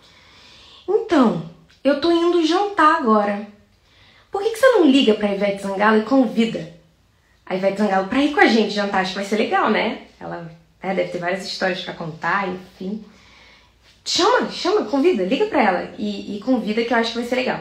então, 0.87 1.49
eu 1.83 2.01
tô 2.01 2.11
indo 2.11 2.45
jantar 2.45 2.97
agora. 2.97 3.47
Por 4.33 4.41
que, 4.41 4.49
que 4.49 4.57
você 4.57 4.65
não 4.71 4.89
liga 4.89 5.13
pra 5.13 5.31
Ivete 5.31 5.61
Zangalo 5.61 5.99
e 5.99 6.01
convida 6.01 6.73
a 7.45 7.55
Ivete 7.55 7.77
Zangalo 7.77 8.07
pra 8.07 8.19
ir 8.19 8.33
com 8.33 8.39
a 8.39 8.47
gente 8.47 8.73
jantar? 8.73 9.01
Acho 9.01 9.11
que 9.11 9.19
vai 9.19 9.25
ser 9.25 9.37
legal, 9.37 9.69
né? 9.69 9.99
Ela 10.19 10.49
é, 10.81 10.91
deve 10.95 11.11
ter 11.11 11.19
várias 11.19 11.45
histórias 11.45 11.81
para 11.81 11.93
contar, 11.93 12.49
enfim. 12.49 13.05
Chama, 14.03 14.49
chama, 14.49 14.85
convida, 14.85 15.23
liga 15.23 15.45
pra 15.45 15.61
ela 15.61 15.93
e, 15.99 16.35
e 16.35 16.39
convida 16.39 16.83
que 16.83 16.91
eu 16.91 16.97
acho 16.97 17.11
que 17.11 17.19
vai 17.19 17.27
ser 17.27 17.35
legal. 17.35 17.59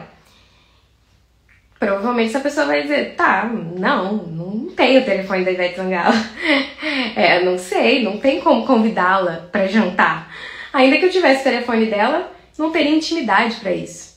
Provavelmente 1.77 2.29
essa 2.29 2.39
pessoa 2.39 2.65
vai 2.65 2.81
dizer, 2.81 3.13
tá, 3.15 3.45
não, 3.45 4.13
não 4.13 4.71
tenho 4.71 5.01
o 5.01 5.05
telefone 5.05 5.45
da 5.45 5.51
Ivete 5.51 5.75
Zangalo. 5.75 6.15
é, 7.15 7.43
não 7.45 7.59
sei, 7.59 8.01
não 8.01 8.17
tem 8.17 8.41
como 8.41 8.65
convidá-la 8.65 9.47
para 9.51 9.67
jantar. 9.67 10.35
Ainda 10.73 10.97
que 10.97 11.05
eu 11.05 11.11
tivesse 11.11 11.41
o 11.41 11.43
telefone 11.43 11.85
dela, 11.85 12.33
não 12.57 12.71
teria 12.71 12.95
intimidade 12.95 13.57
para 13.57 13.71
isso. 13.71 14.12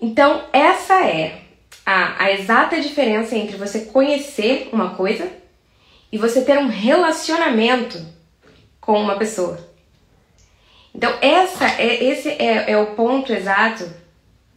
Então, 0.00 0.42
essa 0.52 0.94
é 1.04 1.42
a, 1.84 2.24
a 2.24 2.32
exata 2.32 2.80
diferença 2.80 3.36
entre 3.36 3.56
você 3.56 3.80
conhecer 3.80 4.70
uma 4.72 4.94
coisa 4.94 5.30
e 6.10 6.16
você 6.16 6.42
ter 6.42 6.58
um 6.58 6.68
relacionamento 6.68 8.00
com 8.80 9.00
uma 9.00 9.16
pessoa. 9.16 9.68
Então, 10.94 11.12
essa 11.20 11.66
é, 11.80 12.02
esse 12.02 12.28
é, 12.30 12.70
é 12.70 12.78
o 12.78 12.94
ponto 12.94 13.32
exato 13.32 13.88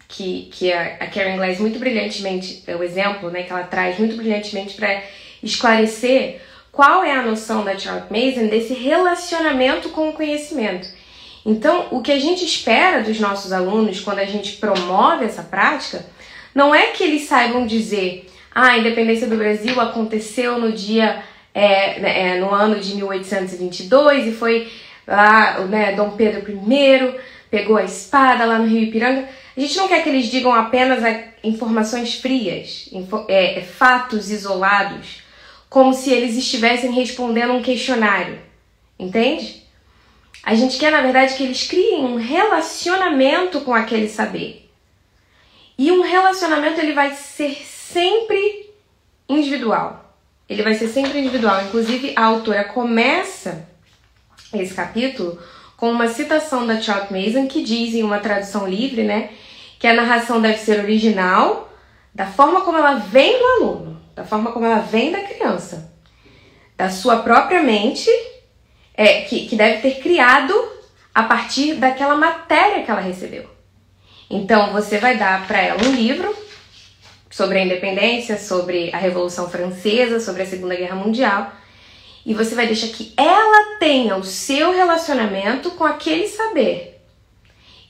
que, 0.07 0.49
que 0.51 0.71
a, 0.71 0.97
a 0.99 1.07
Karen 1.07 1.37
Glass 1.37 1.59
muito 1.59 1.79
brilhantemente, 1.79 2.63
é 2.65 2.75
o 2.75 2.83
exemplo 2.83 3.29
né, 3.29 3.43
que 3.43 3.51
ela 3.51 3.63
traz 3.63 3.99
muito 3.99 4.15
brilhantemente 4.15 4.75
para 4.75 5.03
esclarecer 5.41 6.41
qual 6.71 7.03
é 7.03 7.11
a 7.11 7.21
noção 7.21 7.63
da 7.63 7.77
Charlotte 7.77 8.11
Mason 8.11 8.47
desse 8.47 8.73
relacionamento 8.73 9.89
com 9.89 10.09
o 10.09 10.13
conhecimento. 10.13 10.87
Então, 11.45 11.87
o 11.91 12.01
que 12.01 12.11
a 12.11 12.19
gente 12.19 12.45
espera 12.45 13.03
dos 13.03 13.19
nossos 13.19 13.51
alunos 13.51 13.99
quando 13.99 14.19
a 14.19 14.25
gente 14.25 14.57
promove 14.57 15.25
essa 15.25 15.43
prática 15.43 16.05
não 16.55 16.73
é 16.73 16.87
que 16.87 17.03
eles 17.03 17.23
saibam 17.23 17.65
dizer 17.65 18.29
ah, 18.53 18.69
a 18.69 18.77
independência 18.77 19.27
do 19.27 19.35
Brasil 19.35 19.79
aconteceu 19.81 20.59
no 20.59 20.71
dia 20.71 21.23
é, 21.53 21.99
né, 21.99 22.29
é, 22.29 22.39
no 22.39 22.53
ano 22.53 22.79
de 22.79 22.95
1822 22.95 24.27
e 24.27 24.31
foi 24.31 24.71
lá, 25.07 25.59
né, 25.61 25.93
Dom 25.93 26.11
Pedro 26.11 26.49
I 26.49 27.19
pegou 27.49 27.77
a 27.77 27.83
espada 27.83 28.45
lá 28.45 28.57
no 28.57 28.67
Rio 28.67 28.83
Ipiranga. 28.83 29.27
A 29.55 29.59
gente 29.59 29.77
não 29.77 29.87
quer 29.87 30.01
que 30.01 30.09
eles 30.09 30.27
digam 30.27 30.53
apenas 30.53 31.03
informações 31.43 32.15
frias, 32.15 32.89
info, 32.91 33.25
é, 33.27 33.59
é, 33.59 33.61
fatos 33.61 34.31
isolados, 34.31 35.23
como 35.69 35.93
se 35.93 36.11
eles 36.11 36.35
estivessem 36.35 36.91
respondendo 36.91 37.53
um 37.53 37.61
questionário, 37.61 38.39
entende? 38.97 39.62
A 40.43 40.55
gente 40.55 40.77
quer, 40.77 40.91
na 40.91 41.01
verdade, 41.01 41.35
que 41.35 41.43
eles 41.43 41.65
criem 41.67 42.03
um 42.03 42.17
relacionamento 42.17 43.61
com 43.61 43.73
aquele 43.73 44.09
saber. 44.09 44.69
E 45.77 45.91
um 45.91 46.01
relacionamento 46.01 46.79
ele 46.79 46.93
vai 46.93 47.15
ser 47.15 47.55
sempre 47.65 48.69
individual. 49.27 50.17
Ele 50.47 50.61
vai 50.61 50.73
ser 50.73 50.89
sempre 50.89 51.19
individual. 51.19 51.63
Inclusive, 51.63 52.13
a 52.15 52.25
autora 52.25 52.65
começa 52.65 53.67
esse 54.53 54.73
capítulo 54.73 55.39
com 55.77 55.91
uma 55.91 56.07
citação 56.07 56.67
da 56.67 56.81
Charles 56.81 57.09
Mason 57.09 57.47
que 57.47 57.63
diz 57.63 57.93
em 57.93 58.03
uma 58.03 58.19
tradução 58.19 58.67
livre, 58.67 59.03
né, 59.03 59.31
que 59.79 59.87
a 59.87 59.93
narração 59.93 60.41
deve 60.41 60.57
ser 60.57 60.79
original, 60.79 61.69
da 62.13 62.25
forma 62.25 62.61
como 62.61 62.77
ela 62.77 62.95
vem 62.95 63.37
do 63.37 63.45
aluno, 63.45 64.01
da 64.15 64.23
forma 64.23 64.51
como 64.51 64.65
ela 64.65 64.79
vem 64.79 65.11
da 65.11 65.21
criança, 65.21 65.91
da 66.77 66.89
sua 66.89 67.17
própria 67.17 67.61
mente, 67.61 68.09
é, 68.93 69.21
que, 69.21 69.47
que 69.47 69.55
deve 69.55 69.81
ter 69.81 70.01
criado 70.01 70.53
a 71.13 71.23
partir 71.23 71.75
daquela 71.75 72.15
matéria 72.15 72.83
que 72.83 72.91
ela 72.91 73.01
recebeu. 73.01 73.49
Então 74.29 74.71
você 74.73 74.97
vai 74.97 75.17
dar 75.17 75.47
para 75.47 75.61
ela 75.61 75.83
um 75.83 75.91
livro 75.91 76.35
sobre 77.29 77.59
a 77.59 77.65
independência, 77.65 78.37
sobre 78.37 78.89
a 78.93 78.97
Revolução 78.97 79.49
Francesa, 79.49 80.19
sobre 80.19 80.43
a 80.43 80.45
Segunda 80.45 80.75
Guerra 80.75 80.95
Mundial 80.95 81.51
e 82.25 82.33
você 82.33 82.55
vai 82.55 82.67
deixar 82.67 82.87
que 82.87 83.13
ela 83.17 83.77
tenha 83.79 84.15
o 84.15 84.23
seu 84.23 84.71
relacionamento 84.71 85.71
com 85.71 85.83
aquele 85.83 86.27
saber. 86.27 87.01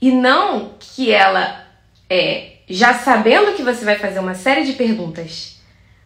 E 0.02 0.12
não 0.12 0.74
que 0.80 1.12
ela, 1.12 1.68
é, 2.10 2.54
já 2.68 2.96
sabendo 2.96 3.54
que 3.54 3.62
você 3.62 3.86
vai 3.86 3.98
fazer 3.98 4.20
uma 4.20 4.34
série 4.34 4.64
de 4.64 4.74
perguntas, 4.74 5.62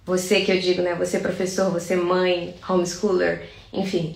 você 0.06 0.42
que 0.42 0.52
eu 0.52 0.60
digo, 0.60 0.82
né? 0.82 0.94
Você 0.96 1.20
professor, 1.20 1.72
você 1.72 1.96
mãe, 1.96 2.54
homeschooler, 2.68 3.50
enfim. 3.74 4.16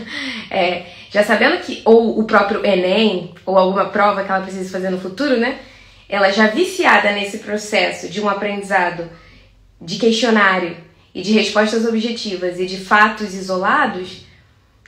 é, 0.50 0.86
já 1.10 1.22
sabendo 1.22 1.58
que, 1.58 1.82
ou 1.84 2.18
o 2.18 2.24
próprio 2.24 2.64
Enem, 2.64 3.34
ou 3.44 3.58
alguma 3.58 3.86
prova 3.86 4.22
que 4.22 4.30
ela 4.30 4.42
precisa 4.42 4.70
fazer 4.70 4.90
no 4.90 5.00
futuro, 5.00 5.38
né? 5.38 5.58
Ela 6.08 6.30
já 6.30 6.48
viciada 6.48 7.12
nesse 7.12 7.38
processo 7.38 8.08
de 8.08 8.20
um 8.20 8.28
aprendizado 8.28 9.08
de 9.80 9.98
questionário 9.98 10.76
e 11.14 11.22
de 11.22 11.32
respostas 11.32 11.84
objetivas 11.86 12.58
e 12.60 12.66
de 12.66 12.78
fatos 12.78 13.34
isolados, 13.34 14.26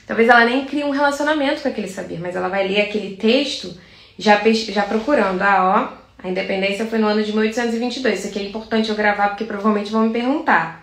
talvez 0.05 0.29
ela 0.29 0.45
nem 0.45 0.65
crie 0.65 0.83
um 0.83 0.91
relacionamento 0.91 1.61
com 1.61 1.67
aquele 1.67 1.87
saber, 1.87 2.19
mas 2.19 2.35
ela 2.35 2.47
vai 2.47 2.67
ler 2.67 2.81
aquele 2.81 3.15
texto 3.15 3.77
já, 4.17 4.41
já 4.69 4.83
procurando, 4.83 5.41
ah, 5.41 5.97
ó, 5.99 6.03
a 6.23 6.29
independência 6.29 6.85
foi 6.85 6.99
no 6.99 7.07
ano 7.07 7.23
de 7.23 7.31
1822, 7.31 8.19
isso 8.19 8.27
aqui 8.29 8.39
é 8.39 8.43
importante 8.43 8.89
eu 8.89 8.95
gravar 8.95 9.29
porque 9.29 9.43
provavelmente 9.43 9.91
vão 9.91 10.03
me 10.03 10.13
perguntar. 10.13 10.82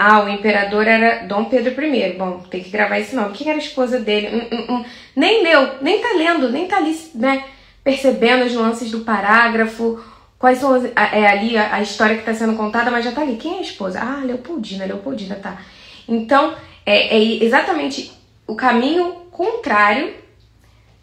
Ah, 0.00 0.22
o 0.22 0.28
imperador 0.28 0.86
era 0.86 1.26
Dom 1.26 1.46
Pedro 1.46 1.74
I. 1.82 2.12
Bom, 2.12 2.38
tem 2.48 2.62
que 2.62 2.70
gravar 2.70 3.00
esse 3.00 3.16
nome. 3.16 3.34
Quem 3.34 3.48
era 3.48 3.58
a 3.58 3.62
esposa 3.62 3.98
dele? 3.98 4.28
Hum, 4.28 4.46
hum, 4.52 4.66
hum. 4.68 4.84
Nem 5.16 5.42
leu, 5.42 5.82
nem 5.82 6.00
tá 6.00 6.12
lendo, 6.16 6.52
nem 6.52 6.68
tá 6.68 6.76
ali, 6.76 6.96
né, 7.16 7.42
percebendo 7.82 8.44
as 8.44 8.52
nuances 8.52 8.92
do 8.92 9.00
parágrafo, 9.00 10.00
Quais 10.38 10.58
são 10.58 10.72
as, 10.72 10.84
é 10.84 11.26
ali 11.26 11.58
a, 11.58 11.74
a 11.74 11.82
história 11.82 12.14
que 12.14 12.20
está 12.20 12.32
sendo 12.32 12.56
contada, 12.56 12.90
mas 12.90 13.04
já 13.04 13.10
tá 13.10 13.22
ali. 13.22 13.36
Quem 13.36 13.56
é 13.56 13.58
a 13.58 13.62
esposa? 13.62 14.00
Ah, 14.00 14.22
Leopoldina, 14.24 14.84
Leopoldina, 14.84 15.34
tá. 15.34 15.60
Então, 16.06 16.54
é, 16.86 17.16
é 17.16 17.44
exatamente 17.44 18.12
o 18.46 18.54
caminho 18.54 19.26
contrário 19.32 20.14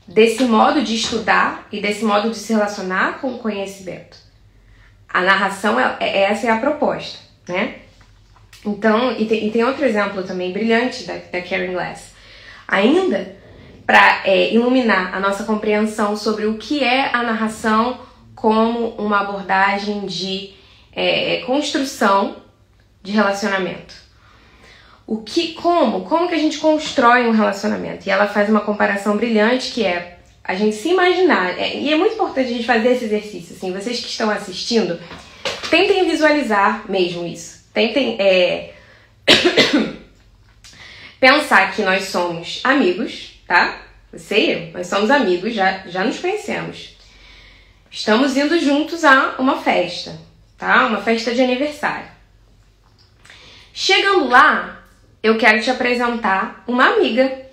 desse 0.07 0.45
modo 0.45 0.81
de 0.81 0.95
estudar 0.95 1.67
e 1.69 1.81
desse 1.81 2.05
modo 2.05 2.29
de 2.29 2.37
se 2.37 2.53
relacionar 2.53 3.19
com 3.19 3.33
o 3.33 3.39
conhecimento. 3.39 4.17
A 5.09 5.21
narração, 5.21 5.77
é, 5.77 5.97
é, 5.99 6.21
essa 6.23 6.47
é 6.47 6.49
a 6.49 6.59
proposta, 6.59 7.19
né? 7.47 7.79
Então, 8.65 9.11
e 9.17 9.25
tem, 9.25 9.47
e 9.47 9.51
tem 9.51 9.63
outro 9.63 9.85
exemplo 9.85 10.23
também 10.23 10.51
brilhante 10.51 11.03
da, 11.03 11.15
da 11.31 11.41
Karen 11.41 11.71
Glass. 11.71 12.13
Ainda 12.67 13.35
para 13.85 14.21
é, 14.25 14.51
iluminar 14.51 15.13
a 15.13 15.19
nossa 15.19 15.43
compreensão 15.43 16.17
sobre 16.17 16.45
o 16.45 16.57
que 16.57 16.83
é 16.83 17.13
a 17.13 17.21
narração 17.21 17.99
como 18.33 18.89
uma 18.97 19.21
abordagem 19.21 20.05
de 20.05 20.53
é, 20.91 21.43
construção 21.45 22.37
de 23.03 23.11
relacionamento. 23.11 23.93
O 25.05 25.17
que, 25.17 25.53
como, 25.53 26.01
como 26.01 26.27
que 26.27 26.33
a 26.33 26.39
gente 26.39 26.57
constrói 26.57 27.27
um 27.27 27.31
relacionamento? 27.31 28.07
E 28.07 28.09
ela 28.09 28.25
faz 28.25 28.49
uma 28.49 28.61
comparação 28.61 29.15
brilhante 29.15 29.71
que 29.71 29.85
é 29.85 30.17
a 30.43 30.55
gente 30.55 30.75
se 30.75 30.89
imaginar. 30.89 31.59
É, 31.59 31.77
e 31.77 31.93
é 31.93 31.97
muito 31.97 32.15
importante 32.15 32.49
a 32.49 32.53
gente 32.53 32.65
fazer 32.65 32.89
esse 32.89 33.05
exercício. 33.05 33.55
Assim, 33.55 33.71
vocês 33.71 33.99
que 33.99 34.07
estão 34.07 34.31
assistindo, 34.31 34.99
tentem 35.69 36.09
visualizar 36.09 36.85
mesmo 36.89 37.25
isso. 37.25 37.64
Tentem 37.75 38.17
é, 38.19 38.73
pensar 41.19 41.75
que 41.75 41.83
nós 41.83 42.05
somos 42.05 42.61
amigos, 42.63 43.39
tá? 43.45 43.81
Você 44.11 44.39
e 44.39 44.51
eu, 44.51 44.71
nós 44.71 44.87
somos 44.87 45.11
amigos, 45.11 45.53
já, 45.53 45.83
já 45.85 46.03
nos 46.03 46.17
conhecemos 46.17 46.95
Estamos 47.95 48.35
indo 48.35 48.59
juntos 48.59 49.05
a 49.05 49.35
uma 49.39 49.61
festa, 49.61 50.19
tá? 50.57 50.85
Uma 50.85 51.01
festa 51.01 51.33
de 51.33 51.41
aniversário. 51.41 52.07
Chegando 53.73 54.27
lá, 54.27 54.83
eu 55.23 55.37
quero 55.37 55.61
te 55.61 55.71
apresentar 55.71 56.61
uma 56.67 56.87
amiga, 56.87 57.45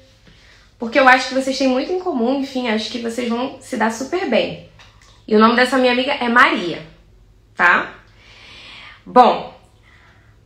porque 0.81 0.99
eu 0.99 1.09
acho 1.09 1.29
que 1.29 1.35
vocês 1.35 1.57
têm 1.57 1.69
muito 1.69 1.93
em 1.93 2.01
comum, 2.01 2.41
enfim, 2.41 2.69
acho 2.69 2.91
que 2.91 2.99
vocês 2.99 3.29
vão 3.29 3.59
se 3.61 3.77
dar 3.77 3.93
super 3.93 4.29
bem. 4.29 4.69
E 5.29 5.37
o 5.37 5.39
nome 5.39 5.55
dessa 5.55 5.79
minha 5.79 5.93
amiga 5.93 6.13
é 6.13 6.29
Maria, 6.29 6.83
tá? 7.55 7.95
Bom, 9.07 9.52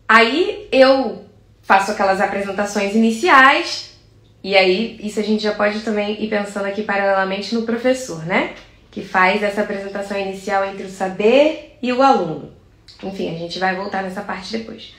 aí 0.08 0.68
eu 0.70 1.24
faço 1.62 1.90
aquelas 1.90 2.20
apresentações 2.20 2.94
iniciais, 2.94 3.96
e 4.42 4.56
aí 4.56 4.98
isso 5.02 5.18
a 5.18 5.22
gente 5.22 5.42
já 5.42 5.52
pode 5.52 5.80
também 5.80 6.22
ir 6.22 6.28
pensando 6.28 6.66
aqui 6.66 6.82
paralelamente 6.82 7.54
no 7.54 7.62
professor, 7.62 8.24
né? 8.24 8.54
Que 8.90 9.02
faz 9.02 9.42
essa 9.42 9.62
apresentação 9.62 10.18
inicial 10.18 10.64
entre 10.64 10.84
o 10.84 10.90
saber 10.90 11.76
e 11.82 11.92
o 11.92 12.02
aluno. 12.02 12.52
Enfim, 13.02 13.34
a 13.34 13.38
gente 13.38 13.58
vai 13.58 13.74
voltar 13.74 14.02
nessa 14.02 14.22
parte 14.22 14.56
depois. 14.56 14.94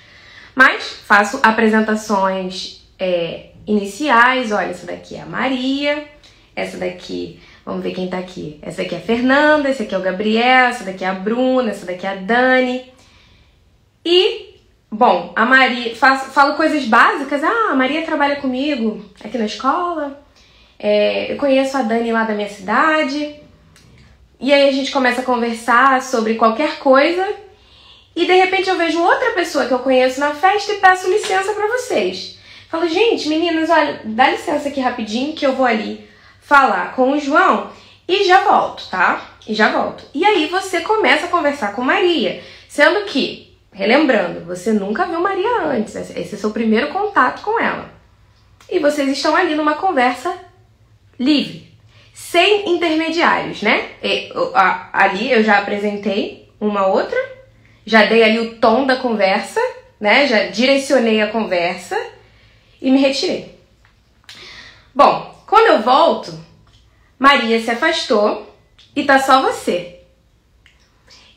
Mas 0.54 0.84
faço 1.06 1.40
apresentações 1.44 2.88
é, 3.00 3.52
iniciais. 3.66 4.52
Olha, 4.52 4.72
essa 4.72 4.86
daqui 4.86 5.16
é 5.16 5.22
a 5.22 5.26
Maria, 5.26 6.06
essa 6.56 6.78
daqui, 6.78 7.40
vamos 7.66 7.84
ver 7.84 7.94
quem 7.94 8.08
tá 8.10 8.18
aqui. 8.18 8.60
Essa 8.62 8.82
daqui 8.84 8.96
é 8.96 8.98
a 8.98 9.02
Fernanda, 9.02 9.70
esse 9.70 9.84
aqui 9.84 9.94
é 9.94 9.98
o 9.98 10.02
Gabriel, 10.02 10.68
essa 10.68 10.84
daqui 10.84 11.04
é 11.04 11.08
a 11.08 11.14
Bruna, 11.14 11.70
essa 11.70 11.86
daqui 11.86 12.06
é 12.06 12.10
a 12.10 12.16
Dani. 12.16 12.92
E, 14.04 14.57
bom, 14.92 15.34
a 15.36 15.46
Maria, 15.46 15.96
faço, 15.96 16.32
falo 16.32 16.56
coisas 16.56 16.86
básicas. 16.86 17.44
Ah, 17.44 17.70
a 17.72 17.76
Maria 17.76 18.06
trabalha 18.06 18.38
comigo 18.38 19.06
aqui 19.24 19.38
na 19.38 19.46
escola. 19.46 20.22
É, 20.80 21.32
eu 21.32 21.38
conheço 21.38 21.78
a 21.78 21.82
Dani 21.82 22.12
lá 22.12 22.24
da 22.24 22.34
minha 22.34 22.50
cidade. 22.50 23.42
E 24.40 24.54
aí 24.54 24.70
a 24.70 24.72
gente 24.72 24.92
começa 24.92 25.22
a 25.22 25.26
conversar 25.26 26.02
sobre 26.02 26.36
qualquer 26.36 26.78
coisa 26.78 27.28
e 28.18 28.26
de 28.26 28.34
repente 28.34 28.68
eu 28.68 28.76
vejo 28.76 29.00
outra 29.00 29.30
pessoa 29.32 29.68
que 29.68 29.74
eu 29.74 29.78
conheço 29.78 30.20
na 30.20 30.34
festa 30.34 30.74
e 30.74 30.78
peço 30.78 31.08
licença 31.08 31.54
para 31.54 31.68
vocês. 31.68 32.40
Falo, 32.68 32.88
gente, 32.88 33.30
meninas, 33.30 33.70
olha, 33.70 34.02
dá 34.04 34.32
licença 34.32 34.70
aqui 34.70 34.80
rapidinho 34.82 35.34
que 35.34 35.46
eu 35.46 35.54
vou 35.54 35.68
ali 35.68 36.10
falar 36.42 36.96
com 36.96 37.12
o 37.12 37.20
João 37.20 37.70
e 38.08 38.26
já 38.26 38.44
volto, 38.44 38.88
tá? 38.90 39.38
E 39.48 39.54
já 39.54 39.70
volto. 39.70 40.04
E 40.16 40.26
aí 40.26 40.48
você 40.48 40.82
começa 40.82 41.28
a 41.28 41.30
conversar 41.30 41.74
com 41.74 41.84
Maria, 41.84 42.44
sendo 42.68 43.06
que, 43.06 43.47
relembrando, 43.78 44.42
você 44.46 44.74
nunca 44.74 45.06
viu 45.06 45.20
Maria 45.20 45.64
antes, 45.66 45.96
esse 45.96 46.36
é 46.36 46.38
seu 46.38 46.52
primeiro 46.52 46.90
contato 46.90 47.42
com 47.44 47.60
ela. 47.60 47.90
E 48.70 48.80
vocês 48.80 49.08
estão 49.10 49.36
ali 49.36 49.56
numa 49.56 49.76
conversa 49.76 50.34
livre, 51.20 51.72
sem 52.14 52.70
intermediários, 52.76 53.62
né? 53.62 53.92
E, 54.04 54.34
a, 54.54 54.90
ali 54.92 55.32
eu 55.32 55.44
já 55.44 55.60
apresentei 55.60 56.50
uma 56.60 56.88
outra 56.88 57.38
já 57.88 58.04
dei 58.04 58.22
ali 58.22 58.40
o 58.40 58.56
tom 58.56 58.86
da 58.86 58.98
conversa, 58.98 59.62
né? 59.98 60.28
Já 60.28 60.48
direcionei 60.48 61.22
a 61.22 61.32
conversa 61.32 61.98
e 62.82 62.92
me 62.92 63.00
retirei. 63.00 63.58
Bom, 64.94 65.34
quando 65.48 65.68
eu 65.68 65.82
volto, 65.82 66.38
Maria 67.18 67.62
se 67.62 67.72
afastou 67.72 68.54
e 68.94 69.06
tá 69.06 69.20
só 69.20 69.42
você. 69.42 69.97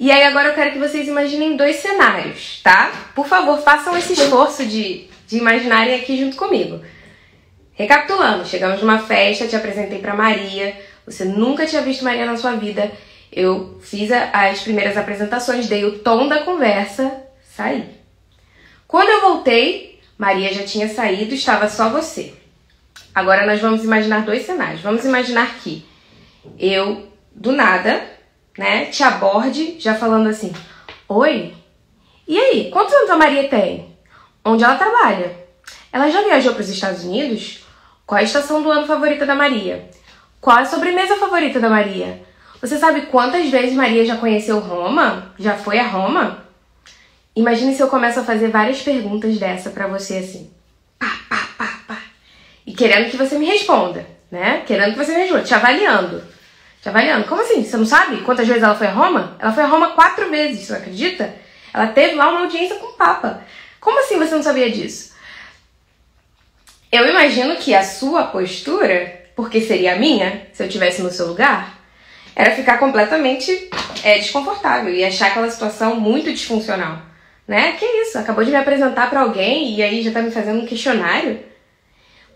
E 0.00 0.10
aí 0.10 0.22
agora 0.24 0.48
eu 0.48 0.54
quero 0.54 0.72
que 0.72 0.78
vocês 0.78 1.06
imaginem 1.06 1.58
dois 1.58 1.76
cenários, 1.76 2.62
tá? 2.64 2.90
Por 3.14 3.26
favor, 3.26 3.60
façam 3.60 3.94
esse 3.98 4.14
esforço 4.14 4.64
de, 4.64 5.06
de 5.26 5.36
imaginarem 5.36 5.94
aqui 5.94 6.18
junto 6.18 6.38
comigo. 6.38 6.80
Recapitulando, 7.74 8.46
chegamos 8.46 8.80
numa 8.80 9.00
festa, 9.00 9.46
te 9.46 9.54
apresentei 9.54 9.98
para 9.98 10.14
Maria, 10.14 10.74
você 11.04 11.26
nunca 11.26 11.66
tinha 11.66 11.82
visto 11.82 12.02
Maria 12.02 12.24
na 12.24 12.38
sua 12.38 12.52
vida, 12.52 12.90
eu 13.30 13.78
fiz 13.82 14.10
as 14.10 14.62
primeiras 14.62 14.96
apresentações, 14.96 15.68
dei 15.68 15.84
o 15.84 15.98
tom 15.98 16.28
da 16.28 16.44
conversa, 16.44 17.22
saí. 17.54 17.84
Quando 18.88 19.10
eu 19.10 19.20
voltei, 19.20 20.00
Maria 20.16 20.50
já 20.50 20.62
tinha 20.62 20.88
saído, 20.88 21.34
estava 21.34 21.68
só 21.68 21.90
você. 21.90 22.32
Agora 23.14 23.44
nós 23.44 23.60
vamos 23.60 23.84
imaginar 23.84 24.24
dois 24.24 24.46
cenários. 24.46 24.80
Vamos 24.80 25.04
imaginar 25.04 25.58
que 25.58 25.84
eu, 26.58 27.12
do 27.34 27.52
nada, 27.52 28.02
né, 28.60 28.84
te 28.84 29.02
aborde 29.02 29.76
já 29.80 29.94
falando 29.94 30.28
assim: 30.28 30.52
Oi, 31.08 31.54
e 32.28 32.38
aí, 32.38 32.70
quantos 32.70 32.92
anos 32.92 33.08
a 33.08 33.16
Maria 33.16 33.48
tem? 33.48 33.96
Onde 34.44 34.62
ela 34.62 34.76
trabalha? 34.76 35.34
Ela 35.90 36.10
já 36.10 36.20
viajou 36.20 36.52
para 36.52 36.60
os 36.60 36.68
Estados 36.68 37.02
Unidos? 37.04 37.64
Qual 38.06 38.20
a 38.20 38.22
estação 38.22 38.62
do 38.62 38.70
ano 38.70 38.86
favorita 38.86 39.24
da 39.24 39.34
Maria? 39.34 39.88
Qual 40.42 40.58
a 40.58 40.66
sobremesa 40.66 41.16
favorita 41.16 41.58
da 41.58 41.70
Maria? 41.70 42.22
Você 42.60 42.76
sabe 42.76 43.06
quantas 43.06 43.48
vezes 43.48 43.74
Maria 43.74 44.04
já 44.04 44.18
conheceu 44.18 44.58
Roma? 44.58 45.32
Já 45.38 45.56
foi 45.56 45.78
a 45.78 45.88
Roma? 45.88 46.44
Imagine 47.34 47.74
se 47.74 47.82
eu 47.82 47.88
começo 47.88 48.20
a 48.20 48.24
fazer 48.24 48.48
várias 48.48 48.82
perguntas 48.82 49.38
dessa 49.38 49.70
para 49.70 49.86
você 49.86 50.18
assim. 50.18 50.50
Pá, 50.98 51.10
pá, 51.30 51.48
pá, 51.56 51.80
pá. 51.88 51.98
E 52.66 52.74
querendo 52.74 53.10
que 53.10 53.16
você 53.16 53.38
me 53.38 53.46
responda, 53.46 54.06
né? 54.30 54.64
Querendo 54.66 54.92
que 54.92 54.98
você 55.02 55.12
me 55.12 55.20
responda, 55.20 55.44
te 55.44 55.54
avaliando. 55.54 56.22
Te 56.82 56.88
avaliando. 56.88 57.26
Como 57.26 57.42
assim? 57.42 57.62
Você 57.62 57.76
não 57.76 57.84
sabe 57.84 58.22
quantas 58.22 58.46
vezes 58.46 58.62
ela 58.62 58.74
foi 58.74 58.86
a 58.86 58.92
Roma? 58.92 59.36
Ela 59.38 59.52
foi 59.52 59.62
a 59.62 59.66
Roma 59.66 59.90
quatro 59.90 60.30
vezes, 60.30 60.66
você 60.66 60.74
acredita? 60.74 61.34
Ela 61.72 61.88
teve 61.88 62.14
lá 62.14 62.30
uma 62.30 62.40
audiência 62.40 62.76
com 62.76 62.86
o 62.86 62.92
Papa. 62.94 63.42
Como 63.78 64.00
assim 64.00 64.18
você 64.18 64.34
não 64.34 64.42
sabia 64.42 64.70
disso? 64.70 65.14
Eu 66.90 67.06
imagino 67.06 67.56
que 67.56 67.74
a 67.74 67.84
sua 67.84 68.24
postura, 68.24 69.28
porque 69.36 69.60
seria 69.60 69.94
a 69.94 69.98
minha, 69.98 70.46
se 70.52 70.62
eu 70.62 70.68
tivesse 70.68 71.02
no 71.02 71.10
seu 71.10 71.26
lugar, 71.26 71.78
era 72.34 72.56
ficar 72.56 72.78
completamente 72.78 73.70
é, 74.02 74.18
desconfortável 74.18 74.92
e 74.92 75.04
achar 75.04 75.28
aquela 75.28 75.50
situação 75.50 76.00
muito 76.00 76.32
disfuncional. 76.32 77.02
Né? 77.46 77.72
Que 77.72 77.84
isso? 77.84 78.18
Acabou 78.18 78.44
de 78.44 78.50
me 78.50 78.56
apresentar 78.56 79.10
para 79.10 79.20
alguém 79.20 79.74
e 79.74 79.82
aí 79.82 80.02
já 80.02 80.10
tá 80.12 80.22
me 80.22 80.30
fazendo 80.30 80.60
um 80.60 80.66
questionário? 80.66 81.40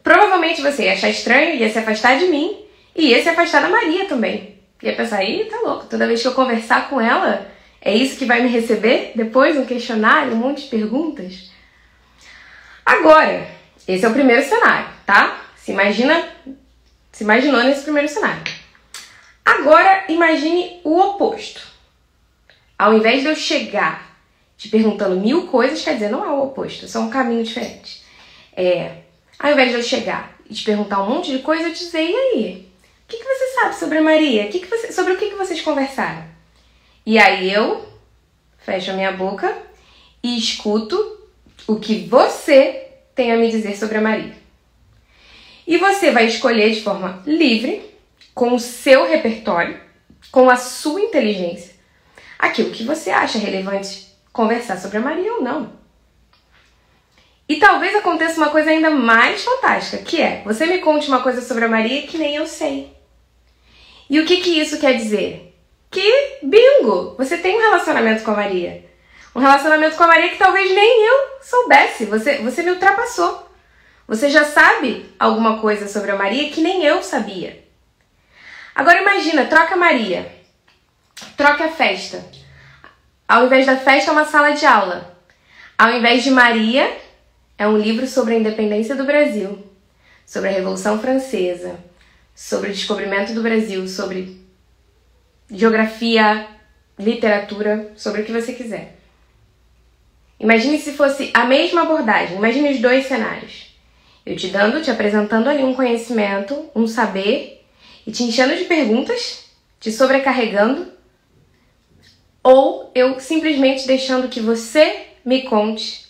Provavelmente 0.02 0.60
você 0.60 0.84
ia 0.84 0.92
achar 0.92 1.08
estranho, 1.08 1.56
ia 1.56 1.70
se 1.70 1.78
afastar 1.78 2.18
de 2.18 2.26
mim 2.26 2.63
e 2.94 3.08
ia 3.08 3.22
se 3.22 3.28
afastar 3.28 3.62
da 3.62 3.68
Maria 3.68 4.06
também. 4.06 4.58
Ia 4.82 4.94
pensar, 4.94 5.24
ih, 5.24 5.44
tá 5.44 5.60
louco, 5.60 5.86
toda 5.86 6.06
vez 6.06 6.20
que 6.20 6.28
eu 6.28 6.34
conversar 6.34 6.88
com 6.88 7.00
ela, 7.00 7.50
é 7.80 7.94
isso 7.94 8.18
que 8.18 8.24
vai 8.24 8.42
me 8.42 8.48
receber? 8.48 9.12
Depois 9.14 9.56
um 9.56 9.64
questionário, 9.64 10.32
um 10.32 10.36
monte 10.36 10.62
de 10.62 10.68
perguntas? 10.68 11.50
Agora, 12.84 13.46
esse 13.88 14.04
é 14.04 14.08
o 14.08 14.12
primeiro 14.12 14.42
cenário, 14.42 14.88
tá? 15.06 15.42
Se 15.56 15.72
imagina, 15.72 16.28
se 17.10 17.24
imaginou 17.24 17.62
nesse 17.62 17.82
primeiro 17.82 18.08
cenário. 18.08 18.42
Agora 19.44 20.04
imagine 20.08 20.80
o 20.84 20.98
oposto. 20.98 21.62
Ao 22.78 22.94
invés 22.94 23.22
de 23.22 23.28
eu 23.28 23.36
chegar 23.36 24.14
te 24.56 24.68
perguntando 24.68 25.20
mil 25.20 25.46
coisas, 25.46 25.82
quer 25.82 25.94
dizer, 25.94 26.10
não 26.10 26.24
é 26.24 26.30
o 26.30 26.44
oposto, 26.44 26.88
são 26.88 27.06
um 27.06 27.10
caminho 27.10 27.44
diferente. 27.44 28.02
É, 28.56 28.98
ao 29.38 29.52
invés 29.52 29.70
de 29.70 29.76
eu 29.76 29.82
chegar 29.82 30.38
e 30.48 30.54
te 30.54 30.64
perguntar 30.64 31.02
um 31.02 31.08
monte 31.10 31.30
de 31.30 31.40
coisa, 31.40 31.64
eu 31.64 31.74
te 31.74 31.84
dizer, 31.84 32.02
e 32.02 32.14
aí? 32.14 32.68
O 33.04 33.08
que, 33.08 33.18
que 33.18 33.24
você 33.24 33.46
sabe 33.54 33.74
sobre 33.76 33.98
a 33.98 34.02
Maria? 34.02 34.48
Que 34.48 34.60
que 34.60 34.66
você, 34.66 34.92
sobre 34.92 35.12
o 35.12 35.18
que, 35.18 35.30
que 35.30 35.36
vocês 35.36 35.60
conversaram? 35.60 36.24
E 37.04 37.18
aí 37.18 37.52
eu 37.52 37.86
fecho 38.58 38.90
a 38.90 38.94
minha 38.94 39.12
boca 39.12 39.56
e 40.22 40.38
escuto 40.38 40.96
o 41.66 41.76
que 41.76 42.06
você 42.06 42.88
tem 43.14 43.30
a 43.30 43.36
me 43.36 43.50
dizer 43.50 43.76
sobre 43.76 43.98
a 43.98 44.00
Maria. 44.00 44.34
E 45.66 45.76
você 45.76 46.10
vai 46.10 46.26
escolher 46.26 46.72
de 46.72 46.82
forma 46.82 47.22
livre 47.26 47.94
com 48.34 48.54
o 48.54 48.60
seu 48.60 49.06
repertório, 49.06 49.80
com 50.30 50.50
a 50.50 50.56
sua 50.56 51.00
inteligência, 51.00 51.74
aquilo 52.38 52.70
que 52.70 52.84
você 52.84 53.10
acha 53.10 53.38
relevante 53.38 54.08
conversar 54.32 54.78
sobre 54.78 54.98
a 54.98 55.00
Maria 55.00 55.34
ou 55.34 55.42
não. 55.42 55.83
E 57.48 57.56
talvez 57.56 57.94
aconteça 57.94 58.38
uma 58.38 58.50
coisa 58.50 58.70
ainda 58.70 58.90
mais 58.90 59.44
fantástica, 59.44 59.98
que 59.98 60.20
é 60.20 60.42
você 60.44 60.64
me 60.64 60.78
conte 60.78 61.08
uma 61.08 61.22
coisa 61.22 61.42
sobre 61.42 61.64
a 61.64 61.68
Maria 61.68 62.06
que 62.06 62.16
nem 62.16 62.34
eu 62.34 62.46
sei. 62.46 62.94
E 64.08 64.18
o 64.18 64.24
que, 64.24 64.38
que 64.38 64.58
isso 64.58 64.78
quer 64.78 64.94
dizer? 64.94 65.54
Que, 65.90 66.38
bingo, 66.42 67.14
você 67.16 67.36
tem 67.36 67.56
um 67.56 67.60
relacionamento 67.60 68.22
com 68.24 68.30
a 68.30 68.36
Maria. 68.36 68.84
Um 69.34 69.40
relacionamento 69.40 69.96
com 69.96 70.04
a 70.04 70.08
Maria 70.08 70.28
que 70.28 70.38
talvez 70.38 70.74
nem 70.74 71.06
eu 71.06 71.38
soubesse. 71.42 72.06
Você, 72.06 72.38
você 72.38 72.62
me 72.62 72.70
ultrapassou. 72.70 73.48
Você 74.06 74.28
já 74.28 74.44
sabe 74.44 75.12
alguma 75.18 75.58
coisa 75.58 75.88
sobre 75.88 76.10
a 76.10 76.16
Maria 76.16 76.50
que 76.50 76.60
nem 76.60 76.84
eu 76.84 77.02
sabia. 77.02 77.62
Agora 78.74 79.00
imagina, 79.00 79.46
troca 79.46 79.76
Maria. 79.76 80.30
Troca 81.36 81.66
a 81.66 81.70
festa. 81.70 82.24
Ao 83.26 83.46
invés 83.46 83.66
da 83.66 83.76
festa, 83.76 84.10
é 84.10 84.12
uma 84.12 84.24
sala 84.24 84.50
de 84.50 84.66
aula. 84.66 85.16
Ao 85.78 85.90
invés 85.90 86.22
de 86.22 86.30
Maria, 86.30 87.03
é 87.56 87.66
um 87.66 87.78
livro 87.78 88.06
sobre 88.06 88.34
a 88.34 88.38
independência 88.38 88.94
do 88.94 89.04
Brasil, 89.04 89.58
sobre 90.26 90.48
a 90.48 90.52
Revolução 90.52 90.98
Francesa, 90.98 91.78
sobre 92.34 92.70
o 92.70 92.72
descobrimento 92.72 93.32
do 93.32 93.42
Brasil, 93.42 93.86
sobre 93.86 94.40
geografia, 95.50 96.48
literatura, 96.98 97.92
sobre 97.96 98.22
o 98.22 98.24
que 98.24 98.32
você 98.32 98.52
quiser. 98.52 98.96
Imagine 100.38 100.78
se 100.78 100.92
fosse 100.92 101.30
a 101.32 101.44
mesma 101.44 101.82
abordagem, 101.82 102.36
imagine 102.36 102.72
os 102.72 102.80
dois 102.80 103.06
cenários. 103.06 103.72
Eu 104.26 104.36
te 104.36 104.48
dando, 104.48 104.82
te 104.82 104.90
apresentando 104.90 105.48
ali 105.48 105.62
um 105.62 105.74
conhecimento, 105.74 106.70
um 106.74 106.86
saber 106.86 107.64
e 108.06 108.10
te 108.10 108.24
enchendo 108.24 108.56
de 108.56 108.64
perguntas, 108.64 109.44
te 109.78 109.92
sobrecarregando 109.92 110.92
ou 112.42 112.90
eu 112.94 113.20
simplesmente 113.20 113.86
deixando 113.86 114.28
que 114.28 114.40
você 114.40 115.06
me 115.24 115.42
conte 115.42 116.03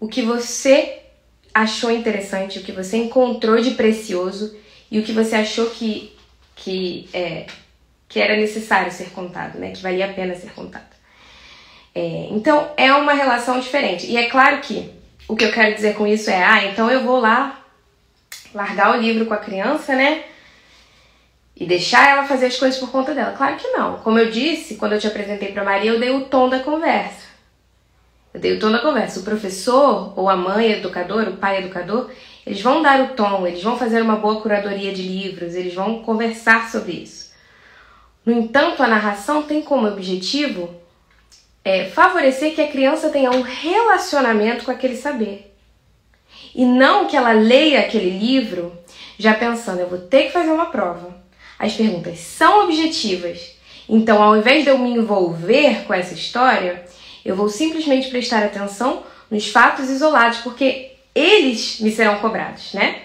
o 0.00 0.08
que 0.08 0.22
você 0.22 1.00
achou 1.52 1.90
interessante, 1.90 2.58
o 2.58 2.62
que 2.62 2.72
você 2.72 2.96
encontrou 2.96 3.60
de 3.60 3.72
precioso 3.72 4.56
e 4.90 4.98
o 4.98 5.02
que 5.02 5.12
você 5.12 5.36
achou 5.36 5.70
que, 5.70 6.16
que, 6.54 7.08
é, 7.12 7.46
que 8.08 8.20
era 8.20 8.36
necessário 8.36 8.92
ser 8.92 9.10
contado, 9.10 9.58
né? 9.58 9.72
Que 9.72 9.82
valia 9.82 10.06
a 10.06 10.12
pena 10.12 10.34
ser 10.34 10.52
contado. 10.52 10.96
É, 11.94 12.28
então 12.30 12.70
é 12.76 12.92
uma 12.92 13.12
relação 13.12 13.58
diferente. 13.58 14.06
E 14.06 14.16
é 14.16 14.28
claro 14.28 14.60
que 14.60 14.90
o 15.26 15.34
que 15.34 15.44
eu 15.44 15.52
quero 15.52 15.74
dizer 15.74 15.94
com 15.94 16.06
isso 16.06 16.30
é, 16.30 16.42
ah, 16.42 16.64
então 16.64 16.90
eu 16.90 17.02
vou 17.02 17.18
lá 17.18 17.64
largar 18.54 18.96
o 18.96 19.00
livro 19.00 19.26
com 19.26 19.34
a 19.34 19.38
criança, 19.38 19.94
né? 19.94 20.24
E 21.56 21.66
deixar 21.66 22.08
ela 22.08 22.24
fazer 22.24 22.46
as 22.46 22.56
coisas 22.56 22.78
por 22.78 22.90
conta 22.90 23.14
dela. 23.14 23.32
Claro 23.36 23.56
que 23.56 23.66
não. 23.68 23.98
Como 23.98 24.18
eu 24.18 24.30
disse, 24.30 24.76
quando 24.76 24.92
eu 24.92 25.00
te 25.00 25.08
apresentei 25.08 25.52
para 25.52 25.64
Maria, 25.64 25.90
eu 25.90 25.98
dei 25.98 26.10
o 26.10 26.26
tom 26.26 26.48
da 26.48 26.60
conversa. 26.60 27.27
Eu 28.32 28.40
dei 28.40 28.56
o 28.56 28.60
tom 28.60 28.70
da 28.70 28.78
conversa. 28.78 29.20
O 29.20 29.24
professor, 29.24 30.12
ou 30.16 30.28
a 30.28 30.36
mãe 30.36 30.72
educador, 30.72 31.28
o 31.28 31.36
pai 31.36 31.58
educador, 31.58 32.10
eles 32.46 32.60
vão 32.60 32.82
dar 32.82 33.00
o 33.00 33.08
tom, 33.08 33.46
eles 33.46 33.62
vão 33.62 33.76
fazer 33.78 34.02
uma 34.02 34.16
boa 34.16 34.40
curadoria 34.40 34.92
de 34.92 35.02
livros, 35.02 35.54
eles 35.54 35.74
vão 35.74 36.02
conversar 36.02 36.70
sobre 36.70 36.92
isso. 36.92 37.32
No 38.24 38.32
entanto, 38.32 38.82
a 38.82 38.86
narração 38.86 39.42
tem 39.42 39.62
como 39.62 39.86
objetivo 39.86 40.74
é, 41.64 41.84
favorecer 41.86 42.54
que 42.54 42.60
a 42.60 42.68
criança 42.68 43.10
tenha 43.10 43.30
um 43.30 43.42
relacionamento 43.42 44.64
com 44.64 44.70
aquele 44.70 44.96
saber. 44.96 45.54
E 46.54 46.64
não 46.64 47.06
que 47.06 47.16
ela 47.16 47.32
leia 47.32 47.80
aquele 47.80 48.10
livro 48.10 48.72
já 49.18 49.34
pensando, 49.34 49.80
eu 49.80 49.88
vou 49.88 49.98
ter 49.98 50.24
que 50.24 50.32
fazer 50.32 50.50
uma 50.50 50.66
prova. 50.66 51.16
As 51.58 51.74
perguntas 51.74 52.18
são 52.20 52.64
objetivas. 52.64 53.56
Então, 53.88 54.22
ao 54.22 54.36
invés 54.36 54.64
de 54.64 54.70
eu 54.70 54.78
me 54.78 54.90
envolver 54.90 55.84
com 55.86 55.94
essa 55.94 56.14
história, 56.14 56.84
eu 57.24 57.36
vou 57.36 57.48
simplesmente 57.48 58.08
prestar 58.08 58.42
atenção 58.42 59.02
nos 59.30 59.48
fatos 59.48 59.90
isolados, 59.90 60.38
porque 60.38 60.92
eles 61.14 61.80
me 61.80 61.90
serão 61.90 62.18
cobrados, 62.18 62.72
né? 62.72 63.02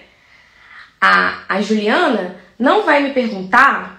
A, 1.00 1.42
a 1.48 1.60
Juliana 1.60 2.36
não 2.58 2.84
vai 2.84 3.02
me 3.02 3.10
perguntar 3.10 3.94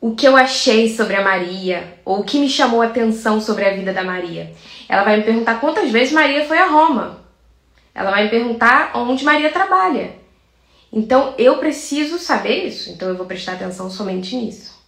o 0.00 0.14
que 0.14 0.26
eu 0.26 0.36
achei 0.36 0.94
sobre 0.94 1.14
a 1.14 1.22
Maria 1.22 2.00
ou 2.04 2.20
o 2.20 2.24
que 2.24 2.38
me 2.38 2.48
chamou 2.48 2.80
a 2.80 2.86
atenção 2.86 3.40
sobre 3.40 3.66
a 3.66 3.74
vida 3.74 3.92
da 3.92 4.02
Maria. 4.02 4.52
Ela 4.88 5.04
vai 5.04 5.18
me 5.18 5.22
perguntar 5.22 5.60
quantas 5.60 5.90
vezes 5.90 6.12
Maria 6.12 6.46
foi 6.46 6.58
a 6.58 6.66
Roma. 6.66 7.20
Ela 7.94 8.10
vai 8.10 8.24
me 8.24 8.30
perguntar 8.30 8.92
onde 8.94 9.24
Maria 9.24 9.50
trabalha. 9.50 10.14
Então 10.92 11.34
eu 11.38 11.58
preciso 11.58 12.18
saber 12.18 12.66
isso, 12.66 12.90
então 12.90 13.08
eu 13.08 13.16
vou 13.16 13.26
prestar 13.26 13.52
atenção 13.52 13.90
somente 13.90 14.34
nisso. 14.34 14.79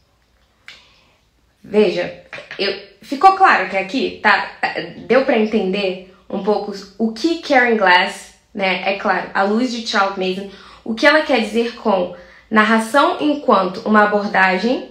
Veja, 1.73 2.13
eu, 2.59 2.71
ficou 3.01 3.33
claro 3.33 3.71
que 3.71 3.79
aqui 3.79 4.21
tá, 4.23 4.43
tá 4.61 4.75
deu 5.07 5.25
para 5.25 5.39
entender 5.39 6.15
um 6.29 6.43
pouco 6.43 6.71
o 6.99 7.13
que 7.13 7.41
Karen 7.41 7.79
Glass, 7.79 8.35
né, 8.55 8.83
é 8.93 8.99
claro, 8.99 9.31
a 9.33 9.43
luz 9.43 9.73
de 9.73 9.87
Charles 9.87 10.19
Mason, 10.19 10.51
o 10.85 10.95
que 10.95 11.07
ela 11.07 11.23
quer 11.23 11.41
dizer 11.41 11.77
com 11.77 12.15
narração 12.51 13.17
enquanto 13.23 13.79
uma 13.89 14.03
abordagem 14.03 14.91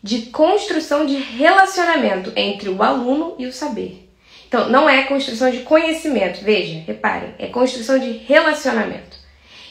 de 0.00 0.26
construção 0.26 1.04
de 1.04 1.16
relacionamento 1.16 2.32
entre 2.36 2.68
o 2.68 2.80
aluno 2.80 3.34
e 3.36 3.46
o 3.46 3.52
saber. 3.52 4.08
Então, 4.46 4.68
não 4.68 4.88
é 4.88 5.02
construção 5.02 5.50
de 5.50 5.62
conhecimento, 5.62 6.44
veja, 6.44 6.80
reparem, 6.86 7.34
é 7.40 7.48
construção 7.48 7.98
de 7.98 8.12
relacionamento. 8.12 9.16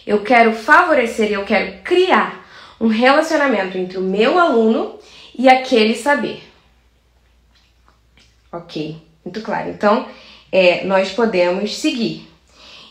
Eu 0.05 0.23
quero 0.23 0.51
favorecer 0.51 1.31
eu 1.31 1.45
quero 1.45 1.81
criar 1.85 2.45
um 2.81 2.87
relacionamento 2.87 3.77
entre 3.77 3.97
o 3.97 4.01
meu 4.01 4.37
aluno 4.37 4.99
e 5.37 5.49
aquele 5.49 5.95
saber. 5.95 6.43
Ok, 8.51 8.97
muito 9.25 9.41
claro. 9.41 9.69
Então, 9.69 10.07
é, 10.51 10.83
nós 10.85 11.11
podemos 11.11 11.75
seguir. 11.77 12.29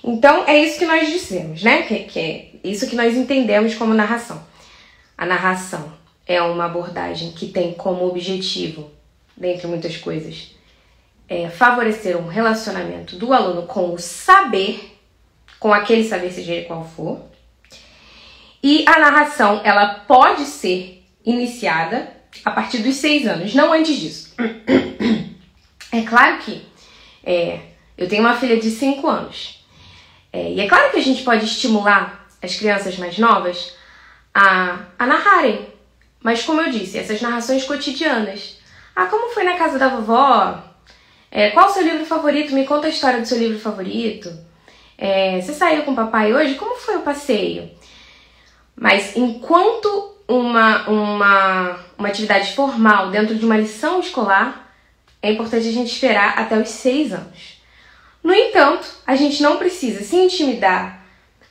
Então, 0.02 0.44
é 0.46 0.58
isso 0.58 0.78
que 0.78 0.86
nós 0.86 1.08
dissemos, 1.08 1.62
né? 1.62 1.82
Que, 1.82 2.00
que 2.00 2.18
é 2.18 2.50
isso 2.64 2.88
que 2.88 2.96
nós 2.96 3.16
entendemos 3.16 3.74
como 3.74 3.94
narração. 3.94 4.42
A 5.16 5.24
narração 5.24 5.92
é 6.26 6.42
uma 6.42 6.64
abordagem 6.64 7.32
que 7.32 7.46
tem 7.46 7.72
como 7.74 8.06
objetivo, 8.06 8.90
dentre 9.36 9.66
muitas 9.66 9.96
coisas, 9.96 10.56
é 11.28 11.48
favorecer 11.48 12.16
um 12.16 12.26
relacionamento 12.26 13.16
do 13.16 13.32
aluno 13.32 13.62
com 13.62 13.94
o 13.94 13.98
saber, 13.98 14.98
com 15.58 15.72
aquele 15.72 16.04
saber, 16.04 16.32
seja 16.32 16.52
ele 16.52 16.66
qual 16.66 16.84
for. 16.84 17.20
E 18.62 18.84
a 18.86 18.98
narração, 18.98 19.60
ela 19.64 20.00
pode 20.06 20.44
ser 20.44 21.04
iniciada 21.24 22.21
a 22.44 22.50
partir 22.50 22.78
dos 22.78 22.96
seis 22.96 23.26
anos, 23.26 23.54
não 23.54 23.72
antes 23.72 23.96
disso. 23.98 24.34
É 25.94 26.00
claro 26.02 26.38
que 26.38 26.64
é, 27.22 27.60
eu 27.98 28.08
tenho 28.08 28.22
uma 28.22 28.34
filha 28.34 28.58
de 28.58 28.70
cinco 28.70 29.08
anos. 29.08 29.62
É, 30.32 30.52
e 30.52 30.60
é 30.60 30.66
claro 30.66 30.90
que 30.90 30.96
a 30.96 31.02
gente 31.02 31.22
pode 31.22 31.44
estimular 31.44 32.26
as 32.40 32.56
crianças 32.56 32.96
mais 32.96 33.18
novas 33.18 33.76
a, 34.32 34.86
a 34.98 35.06
narrarem 35.06 35.72
mas 36.22 36.44
como 36.44 36.60
eu 36.60 36.70
disse, 36.70 36.98
essas 36.98 37.20
narrações 37.20 37.64
cotidianas. 37.64 38.58
Ah, 38.94 39.06
como 39.06 39.30
foi 39.30 39.42
na 39.42 39.56
casa 39.56 39.78
da 39.78 39.88
vovó? 39.88 40.62
É, 41.30 41.50
qual 41.50 41.68
o 41.68 41.72
seu 41.72 41.82
livro 41.82 42.06
favorito? 42.06 42.54
Me 42.54 42.64
conta 42.64 42.86
a 42.86 42.90
história 42.90 43.20
do 43.20 43.26
seu 43.26 43.38
livro 43.38 43.58
favorito. 43.58 44.32
É, 44.96 45.40
você 45.40 45.52
saiu 45.52 45.82
com 45.82 45.92
o 45.92 45.96
papai 45.96 46.32
hoje? 46.32 46.54
Como 46.54 46.76
foi 46.76 46.96
o 46.96 47.02
passeio? 47.02 47.70
Mas 48.76 49.16
enquanto 49.16 50.16
uma, 50.28 50.88
uma, 50.88 51.78
uma 52.02 52.08
atividade 52.08 52.52
formal 52.54 53.10
dentro 53.10 53.36
de 53.36 53.44
uma 53.44 53.56
lição 53.56 54.00
escolar, 54.00 54.74
é 55.22 55.30
importante 55.30 55.68
a 55.68 55.72
gente 55.72 55.92
esperar 55.92 56.36
até 56.36 56.58
os 56.58 56.68
seis 56.68 57.12
anos. 57.12 57.62
No 58.22 58.34
entanto, 58.34 58.86
a 59.06 59.14
gente 59.14 59.40
não 59.40 59.56
precisa 59.56 60.02
se 60.02 60.16
intimidar 60.16 61.00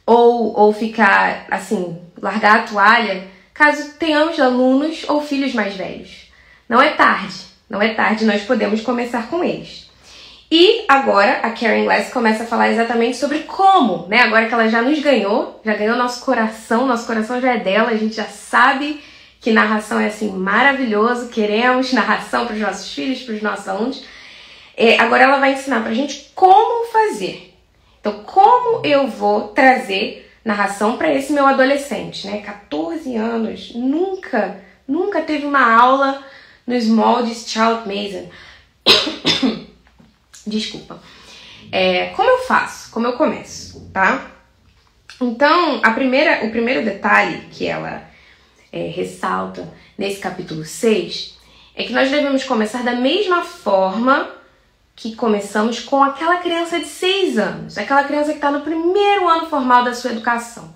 ou, 0.06 0.58
ou 0.58 0.74
ficar 0.74 1.46
assim, 1.50 1.98
largar 2.22 2.60
a 2.60 2.64
toalha 2.64 3.28
caso 3.54 3.94
tenhamos 3.98 4.40
alunos 4.40 5.06
ou 5.08 5.22
filhos 5.22 5.54
mais 5.54 5.74
velhos. 5.76 6.30
Não 6.68 6.82
é 6.82 6.92
tarde, 6.92 7.36
não 7.70 7.82
é 7.82 7.94
tarde, 7.94 8.26
nós 8.26 8.42
podemos 8.42 8.82
começar 8.82 9.30
com 9.30 9.44
eles. 9.44 9.90
E 10.50 10.84
agora 10.90 11.40
a 11.44 11.52
Karen 11.52 11.86
Glass 11.86 12.12
começa 12.12 12.44
a 12.44 12.48
falar 12.48 12.70
exatamente 12.70 13.16
sobre 13.16 13.40
como, 13.40 14.08
né? 14.08 14.20
Agora 14.20 14.48
que 14.48 14.54
ela 14.54 14.68
já 14.68 14.82
nos 14.82 15.00
ganhou, 15.00 15.62
já 15.64 15.76
ganhou 15.76 15.96
nosso 15.96 16.26
coração, 16.26 16.86
nosso 16.86 17.08
coração 17.08 17.40
já 17.40 17.54
é 17.54 17.58
dela, 17.58 17.90
a 17.90 17.96
gente 17.96 18.16
já 18.16 18.26
sabe 18.26 19.02
que 19.41 19.51
narração 19.51 19.99
é 19.99 20.06
assim 20.06 20.32
maravilhoso, 20.32 21.30
queremos 21.30 21.91
narração 21.91 22.45
para 22.45 22.54
os 22.54 22.62
nossos 22.62 22.93
filhos, 22.93 23.23
para 23.23 23.34
os 23.34 23.41
nossos 23.41 23.67
alunos. 23.67 24.06
É, 24.77 24.99
agora 24.99 25.23
ela 25.23 25.39
vai 25.39 25.54
ensinar 25.54 25.82
para 25.82 25.89
a 25.89 25.95
gente 25.95 26.32
como 26.36 26.86
fazer. 26.91 27.51
Então, 27.99 28.23
como 28.23 28.86
eu 28.86 29.08
vou 29.08 29.47
trazer 29.49 30.32
narração 30.45 30.95
para 30.95 31.12
esse 31.12 31.34
meu 31.34 31.47
adolescente, 31.47 32.27
né? 32.27 32.41
14 32.41 33.15
anos, 33.15 33.73
nunca, 33.73 34.62
nunca 34.88 35.21
teve 35.21 35.45
uma 35.45 35.75
aula 35.75 36.23
nos 36.65 36.86
moldes 36.86 37.49
Charles 37.49 37.86
Mason. 37.86 38.30
Desculpa. 40.45 41.01
É, 41.71 42.08
como 42.08 42.30
eu 42.30 42.39
faço? 42.39 42.91
Como 42.91 43.08
eu 43.08 43.13
começo, 43.13 43.89
tá? 43.91 44.30
Então, 45.19 45.80
a 45.84 45.91
primeira, 45.91 46.45
o 46.45 46.51
primeiro 46.51 46.84
detalhe 46.86 47.47
que 47.51 47.65
ela 47.65 48.11
é, 48.72 48.88
ressalta 48.88 49.72
nesse 49.98 50.20
capítulo 50.20 50.64
6 50.64 51.38
é 51.76 51.84
que 51.84 51.94
nós 51.94 52.10
devemos 52.10 52.44
começar 52.44 52.84
da 52.84 52.94
mesma 52.94 53.44
forma 53.44 54.30
que 54.96 55.16
começamos 55.16 55.80
com 55.80 56.04
aquela 56.04 56.38
criança 56.38 56.80
de 56.80 56.86
6 56.86 57.38
anos, 57.38 57.78
aquela 57.78 58.04
criança 58.04 58.32
que 58.32 58.38
está 58.38 58.52
no 58.52 58.62
primeiro 58.62 59.28
ano 59.28 59.48
formal 59.48 59.84
da 59.84 59.94
sua 59.94 60.12
educação. 60.12 60.76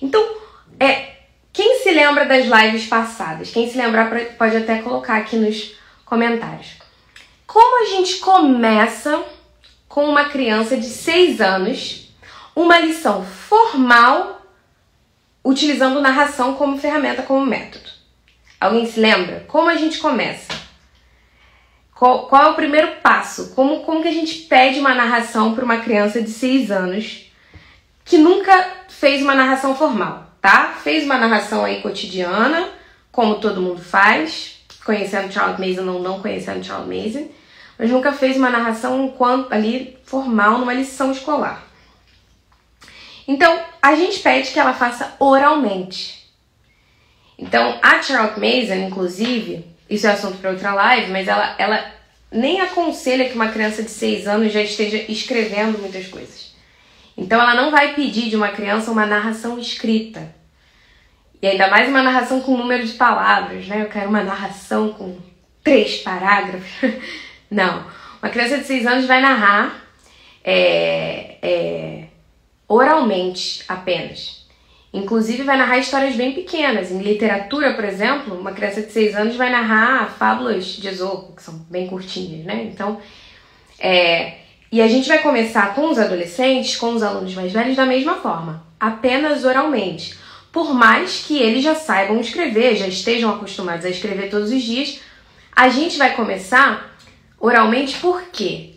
Então, 0.00 0.20
é, 0.78 1.20
quem 1.52 1.82
se 1.82 1.90
lembra 1.90 2.24
das 2.24 2.46
lives 2.46 2.86
passadas? 2.86 3.50
Quem 3.50 3.70
se 3.70 3.76
lembrar 3.76 4.10
pode 4.36 4.56
até 4.56 4.80
colocar 4.82 5.18
aqui 5.18 5.36
nos 5.36 5.74
comentários. 6.04 6.78
Como 7.46 7.82
a 7.82 7.90
gente 7.90 8.18
começa 8.18 9.22
com 9.88 10.04
uma 10.04 10.24
criança 10.26 10.76
de 10.76 10.86
6 10.86 11.40
anos 11.40 12.12
uma 12.56 12.78
lição 12.78 13.24
formal 13.24 14.39
utilizando 15.44 16.00
narração 16.00 16.54
como 16.54 16.78
ferramenta, 16.78 17.22
como 17.22 17.44
método? 17.44 17.88
Alguém 18.60 18.86
se 18.86 19.00
lembra? 19.00 19.44
Como 19.48 19.68
a 19.68 19.76
gente 19.76 19.98
começa? 19.98 20.52
Qual, 21.94 22.26
qual, 22.28 22.42
é 22.42 22.50
o 22.50 22.54
primeiro 22.54 22.96
passo? 23.02 23.54
Como, 23.54 23.80
como 23.80 24.02
que 24.02 24.08
a 24.08 24.12
gente 24.12 24.40
pede 24.42 24.80
uma 24.80 24.94
narração 24.94 25.54
para 25.54 25.64
uma 25.64 25.78
criança 25.78 26.20
de 26.22 26.30
6 26.30 26.70
anos 26.70 27.30
que 28.04 28.18
nunca 28.18 28.68
fez 28.88 29.22
uma 29.22 29.34
narração 29.34 29.74
formal, 29.74 30.26
tá? 30.40 30.74
Fez 30.82 31.04
uma 31.04 31.16
narração 31.16 31.64
aí 31.64 31.80
cotidiana, 31.80 32.68
como 33.12 33.36
todo 33.36 33.60
mundo 33.60 33.80
faz, 33.80 34.60
conhecendo 34.84 35.32
Charles 35.32 35.58
Mason 35.58 35.88
ou 35.90 36.02
não 36.02 36.20
conhecendo 36.20 36.64
Charles 36.64 36.88
Mason, 36.88 37.28
mas 37.78 37.90
nunca 37.90 38.12
fez 38.12 38.36
uma 38.36 38.50
narração 38.50 39.14
ali 39.50 39.98
formal 40.04 40.58
numa 40.58 40.74
lição 40.74 41.12
escolar. 41.12 41.69
Então, 43.26 43.62
a 43.80 43.94
gente 43.94 44.20
pede 44.20 44.50
que 44.50 44.58
ela 44.58 44.74
faça 44.74 45.14
oralmente. 45.18 46.28
Então, 47.38 47.78
a 47.82 48.02
Charles 48.02 48.36
Mason, 48.36 48.86
inclusive, 48.86 49.64
isso 49.88 50.06
é 50.06 50.10
assunto 50.10 50.38
para 50.38 50.50
outra 50.50 50.74
live, 50.74 51.10
mas 51.10 51.26
ela, 51.26 51.54
ela 51.58 51.92
nem 52.30 52.60
aconselha 52.60 53.28
que 53.28 53.34
uma 53.34 53.48
criança 53.48 53.82
de 53.82 53.90
6 53.90 54.28
anos 54.28 54.52
já 54.52 54.62
esteja 54.62 54.98
escrevendo 55.10 55.78
muitas 55.78 56.06
coisas. 56.06 56.54
Então 57.16 57.40
ela 57.40 57.54
não 57.54 57.70
vai 57.70 57.94
pedir 57.94 58.30
de 58.30 58.36
uma 58.36 58.48
criança 58.48 58.90
uma 58.90 59.04
narração 59.04 59.58
escrita. 59.58 60.34
E 61.42 61.46
ainda 61.46 61.68
mais 61.68 61.88
uma 61.88 62.02
narração 62.02 62.40
com 62.40 62.56
número 62.56 62.86
de 62.86 62.92
palavras, 62.92 63.66
né? 63.66 63.82
Eu 63.82 63.88
quero 63.88 64.08
uma 64.08 64.22
narração 64.22 64.92
com 64.92 65.18
três 65.64 65.98
parágrafos. 65.98 66.70
Não. 67.50 67.84
Uma 68.22 68.30
criança 68.30 68.58
de 68.58 68.64
6 68.64 68.86
anos 68.86 69.06
vai 69.06 69.20
narrar 69.20 69.82
é, 70.44 71.36
é, 71.42 72.04
oralmente 72.70 73.64
apenas. 73.66 74.46
Inclusive 74.94 75.42
vai 75.42 75.56
narrar 75.56 75.78
histórias 75.78 76.14
bem 76.14 76.32
pequenas. 76.32 76.92
Em 76.92 77.02
literatura, 77.02 77.74
por 77.74 77.84
exemplo, 77.84 78.38
uma 78.38 78.52
criança 78.52 78.80
de 78.80 78.92
6 78.92 79.16
anos 79.16 79.36
vai 79.36 79.50
narrar 79.50 80.14
fábulas 80.16 80.66
de 80.66 80.86
Esopo, 80.86 81.34
que 81.34 81.42
são 81.42 81.54
bem 81.68 81.88
curtinhas, 81.88 82.44
né? 82.44 82.70
Então, 82.72 83.00
é, 83.76 84.34
e 84.70 84.80
a 84.80 84.86
gente 84.86 85.08
vai 85.08 85.18
começar 85.18 85.74
com 85.74 85.90
os 85.90 85.98
adolescentes, 85.98 86.76
com 86.76 86.94
os 86.94 87.02
alunos 87.02 87.34
mais 87.34 87.52
velhos, 87.52 87.74
da 87.74 87.84
mesma 87.84 88.16
forma, 88.16 88.64
apenas 88.78 89.44
oralmente. 89.44 90.16
Por 90.52 90.72
mais 90.72 91.24
que 91.26 91.38
eles 91.38 91.64
já 91.64 91.74
saibam 91.74 92.20
escrever, 92.20 92.76
já 92.76 92.86
estejam 92.86 93.30
acostumados 93.30 93.84
a 93.84 93.90
escrever 93.90 94.30
todos 94.30 94.52
os 94.52 94.62
dias, 94.62 95.00
a 95.54 95.68
gente 95.68 95.98
vai 95.98 96.14
começar 96.14 96.96
oralmente 97.40 97.98
por 97.98 98.22
quê? 98.32 98.69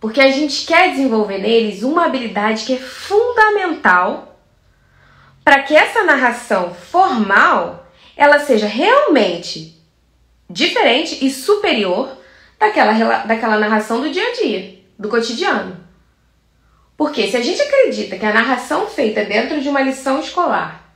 Porque 0.00 0.20
a 0.20 0.30
gente 0.30 0.64
quer 0.64 0.90
desenvolver 0.90 1.38
neles 1.38 1.82
uma 1.82 2.06
habilidade 2.06 2.64
que 2.64 2.74
é 2.74 2.78
fundamental 2.78 4.40
para 5.44 5.62
que 5.62 5.74
essa 5.74 6.04
narração 6.04 6.74
formal 6.74 7.86
ela 8.16 8.38
seja 8.38 8.66
realmente 8.66 9.80
diferente 10.48 11.24
e 11.24 11.30
superior 11.30 12.16
daquela, 12.58 13.24
daquela 13.24 13.58
narração 13.58 14.00
do 14.00 14.10
dia 14.10 14.28
a 14.28 14.32
dia, 14.34 14.78
do 14.98 15.08
cotidiano. 15.08 15.76
Porque 16.96 17.28
se 17.28 17.36
a 17.36 17.40
gente 17.40 17.62
acredita 17.62 18.18
que 18.18 18.26
a 18.26 18.32
narração 18.32 18.88
feita 18.88 19.24
dentro 19.24 19.60
de 19.60 19.68
uma 19.68 19.80
lição 19.80 20.20
escolar, 20.20 20.88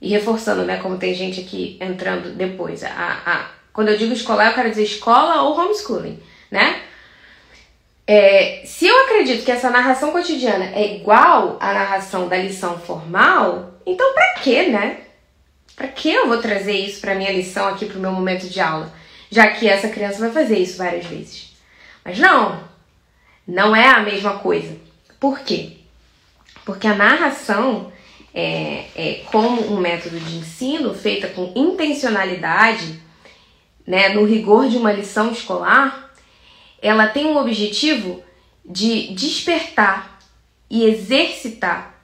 e 0.00 0.08
reforçando, 0.08 0.62
né, 0.62 0.78
como 0.78 0.96
tem 0.96 1.14
gente 1.14 1.40
aqui 1.40 1.76
entrando 1.80 2.34
depois, 2.34 2.82
a, 2.82 2.88
a, 3.26 3.50
quando 3.72 3.88
eu 3.88 3.98
digo 3.98 4.12
escolar, 4.12 4.48
eu 4.48 4.54
quero 4.54 4.70
dizer 4.70 4.84
escola 4.84 5.42
ou 5.42 5.58
homeschooling, 5.58 6.22
né? 6.50 6.82
É, 8.12 8.62
se 8.64 8.88
eu 8.88 9.04
acredito 9.04 9.44
que 9.44 9.52
essa 9.52 9.70
narração 9.70 10.10
cotidiana 10.10 10.64
é 10.74 10.96
igual 10.96 11.56
à 11.60 11.72
narração 11.72 12.26
da 12.26 12.36
lição 12.36 12.76
formal, 12.76 13.74
então 13.86 14.12
para 14.14 14.34
quê, 14.42 14.64
né? 14.64 15.02
Para 15.76 15.86
que 15.86 16.10
eu 16.10 16.26
vou 16.26 16.38
trazer 16.38 16.72
isso 16.72 17.00
para 17.00 17.14
minha 17.14 17.30
lição 17.30 17.68
aqui 17.68 17.86
para 17.86 17.96
o 17.96 18.00
meu 18.00 18.10
momento 18.10 18.48
de 18.48 18.60
aula, 18.60 18.92
já 19.30 19.46
que 19.46 19.68
essa 19.68 19.88
criança 19.88 20.18
vai 20.18 20.32
fazer 20.32 20.58
isso 20.58 20.76
várias 20.76 21.06
vezes? 21.06 21.52
Mas 22.04 22.18
não, 22.18 22.60
não 23.46 23.76
é 23.76 23.86
a 23.86 24.00
mesma 24.00 24.38
coisa. 24.38 24.76
Por 25.20 25.38
quê? 25.38 25.74
Porque 26.64 26.88
a 26.88 26.96
narração 26.96 27.92
é, 28.34 28.86
é 28.96 29.22
como 29.30 29.72
um 29.72 29.78
método 29.78 30.18
de 30.18 30.38
ensino 30.38 30.94
feita 30.94 31.28
com 31.28 31.52
intencionalidade, 31.54 33.00
né, 33.86 34.08
no 34.08 34.24
rigor 34.24 34.68
de 34.68 34.76
uma 34.76 34.90
lição 34.90 35.30
escolar, 35.30 36.09
ela 36.80 37.06
tem 37.06 37.26
um 37.26 37.38
objetivo 37.38 38.22
de 38.64 39.14
despertar 39.14 40.18
e 40.68 40.84
exercitar 40.84 41.94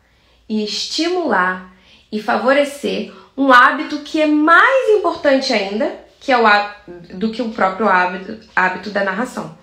e 0.48 0.64
estimular 0.64 1.72
e 2.10 2.20
favorecer 2.20 3.12
um 3.36 3.52
hábito 3.52 4.00
que 4.00 4.20
é 4.20 4.26
mais 4.26 4.90
importante 4.90 5.52
ainda 5.52 6.06
que 6.26 6.32
é 6.32 6.36
o 6.36 7.16
do 7.16 7.30
que 7.30 7.40
o 7.40 7.50
próprio 7.50 7.88
hábito, 7.88 8.40
hábito 8.56 8.90
da 8.90 9.04
narração, 9.04 9.56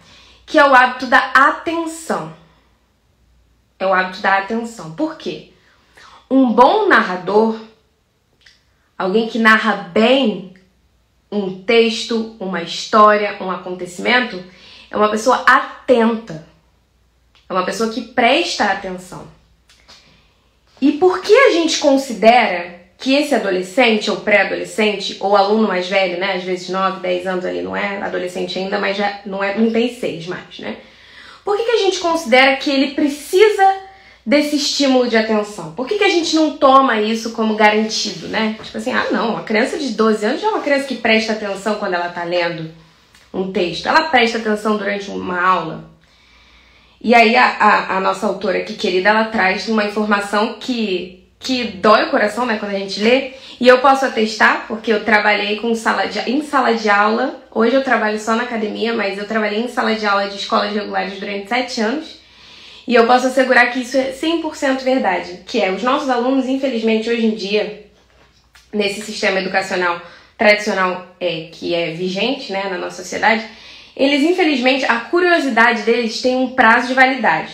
que 0.45 0.57
é 0.57 0.65
o 0.65 0.73
hábito 0.73 1.07
da 1.07 1.19
atenção. 1.31 2.33
É 3.77 3.85
o 3.85 3.93
hábito 3.93 4.21
da 4.21 4.37
atenção. 4.37 4.95
Por 4.95 5.17
quê? 5.17 5.51
Um 6.31 6.53
bom 6.53 6.87
narrador, 6.87 7.59
alguém 8.97 9.27
que 9.27 9.39
narra 9.39 9.89
bem 9.93 10.53
um 11.29 11.61
texto, 11.63 12.37
uma 12.39 12.61
história, 12.61 13.35
um 13.41 13.51
acontecimento, 13.51 14.41
é 14.93 14.97
uma 14.97 15.09
pessoa 15.09 15.37
atenta, 15.47 16.45
é 17.49 17.51
uma 17.51 17.65
pessoa 17.65 17.91
que 17.91 18.01
presta 18.01 18.65
atenção. 18.65 19.27
E 20.79 20.91
por 20.93 21.19
que 21.19 21.33
a 21.33 21.49
gente 21.49 21.79
considera 21.79 22.79
que 22.99 23.15
esse 23.15 23.33
adolescente 23.33 24.11
ou 24.11 24.17
pré-adolescente 24.17 25.17
ou 25.19 25.35
aluno 25.35 25.67
mais 25.67 25.89
velho, 25.89 26.19
né, 26.19 26.35
às 26.35 26.43
vezes 26.43 26.69
9, 26.69 26.99
10 26.99 27.27
anos 27.27 27.45
ali 27.45 27.63
não 27.63 27.75
é 27.75 27.97
adolescente 28.03 28.57
ainda, 28.59 28.77
mas 28.77 28.95
já 28.95 29.19
não 29.25 29.43
é, 29.43 29.57
não 29.57 29.71
tem 29.71 29.93
6 29.93 30.27
mais, 30.27 30.59
né? 30.59 30.77
Por 31.43 31.57
que, 31.57 31.63
que 31.63 31.71
a 31.71 31.77
gente 31.77 31.99
considera 31.99 32.55
que 32.55 32.69
ele 32.69 32.93
precisa 32.93 33.75
desse 34.25 34.55
estímulo 34.55 35.09
de 35.09 35.17
atenção? 35.17 35.71
Por 35.71 35.87
que, 35.87 35.97
que 35.97 36.03
a 36.03 36.09
gente 36.09 36.35
não 36.35 36.55
toma 36.55 37.01
isso 37.01 37.33
como 37.33 37.55
garantido, 37.55 38.27
né? 38.27 38.55
Tipo 38.63 38.77
assim, 38.77 38.93
ah, 38.93 39.07
não, 39.11 39.31
uma 39.31 39.43
criança 39.43 39.77
de 39.77 39.89
12 39.89 40.25
anos 40.25 40.41
já 40.41 40.47
é 40.47 40.51
uma 40.51 40.61
criança 40.61 40.85
que 40.85 40.95
presta 40.95 41.33
atenção 41.33 41.75
quando 41.75 41.95
ela 41.95 42.09
tá 42.09 42.23
lendo 42.23 42.82
um 43.33 43.51
texto, 43.51 43.87
ela 43.87 44.03
presta 44.03 44.37
atenção 44.37 44.77
durante 44.77 45.09
uma 45.09 45.41
aula. 45.41 45.89
E 47.01 47.13
aí 47.13 47.35
a, 47.35 47.45
a, 47.45 47.97
a 47.97 47.99
nossa 47.99 48.27
autora 48.27 48.59
aqui 48.59 48.75
querida, 48.75 49.09
ela 49.09 49.25
traz 49.25 49.67
uma 49.67 49.83
informação 49.83 50.57
que, 50.59 51.27
que 51.39 51.65
dói 51.65 52.05
o 52.05 52.11
coração, 52.11 52.45
né, 52.45 52.57
quando 52.57 52.75
a 52.75 52.79
gente 52.79 53.01
lê. 53.01 53.31
E 53.59 53.67
eu 53.67 53.79
posso 53.79 54.05
atestar, 54.05 54.65
porque 54.67 54.93
eu 54.93 55.03
trabalhei 55.03 55.57
com 55.57 55.73
sala 55.75 56.05
de, 56.05 56.19
em 56.29 56.43
sala 56.43 56.73
de 56.75 56.89
aula. 56.89 57.43
Hoje 57.51 57.75
eu 57.75 57.83
trabalho 57.83 58.19
só 58.19 58.35
na 58.35 58.43
academia, 58.43 58.93
mas 58.93 59.17
eu 59.17 59.27
trabalhei 59.27 59.59
em 59.59 59.67
sala 59.67 59.95
de 59.95 60.05
aula 60.05 60.29
de 60.29 60.37
escolas 60.37 60.73
regulares 60.73 61.19
durante 61.19 61.49
sete 61.49 61.81
anos. 61.81 62.21
E 62.87 62.95
eu 62.95 63.07
posso 63.07 63.27
assegurar 63.27 63.71
que 63.71 63.79
isso 63.79 63.97
é 63.97 64.11
100% 64.11 64.81
verdade, 64.81 65.39
que 65.45 65.61
é 65.61 65.71
os 65.71 65.81
nossos 65.83 66.09
alunos, 66.09 66.45
infelizmente, 66.47 67.09
hoje 67.09 67.25
em 67.25 67.35
dia, 67.35 67.85
nesse 68.73 69.01
sistema 69.01 69.39
educacional 69.39 70.01
tradicional 70.43 71.15
é, 71.21 71.47
que 71.53 71.73
é 71.73 71.91
vigente 71.91 72.51
né, 72.51 72.67
na 72.69 72.77
nossa 72.77 73.01
sociedade, 73.01 73.45
eles 73.95 74.23
infelizmente 74.23 74.83
a 74.83 74.99
curiosidade 74.99 75.83
deles 75.83 76.21
tem 76.21 76.35
um 76.35 76.49
prazo 76.49 76.89
de 76.89 76.93
validade, 76.93 77.53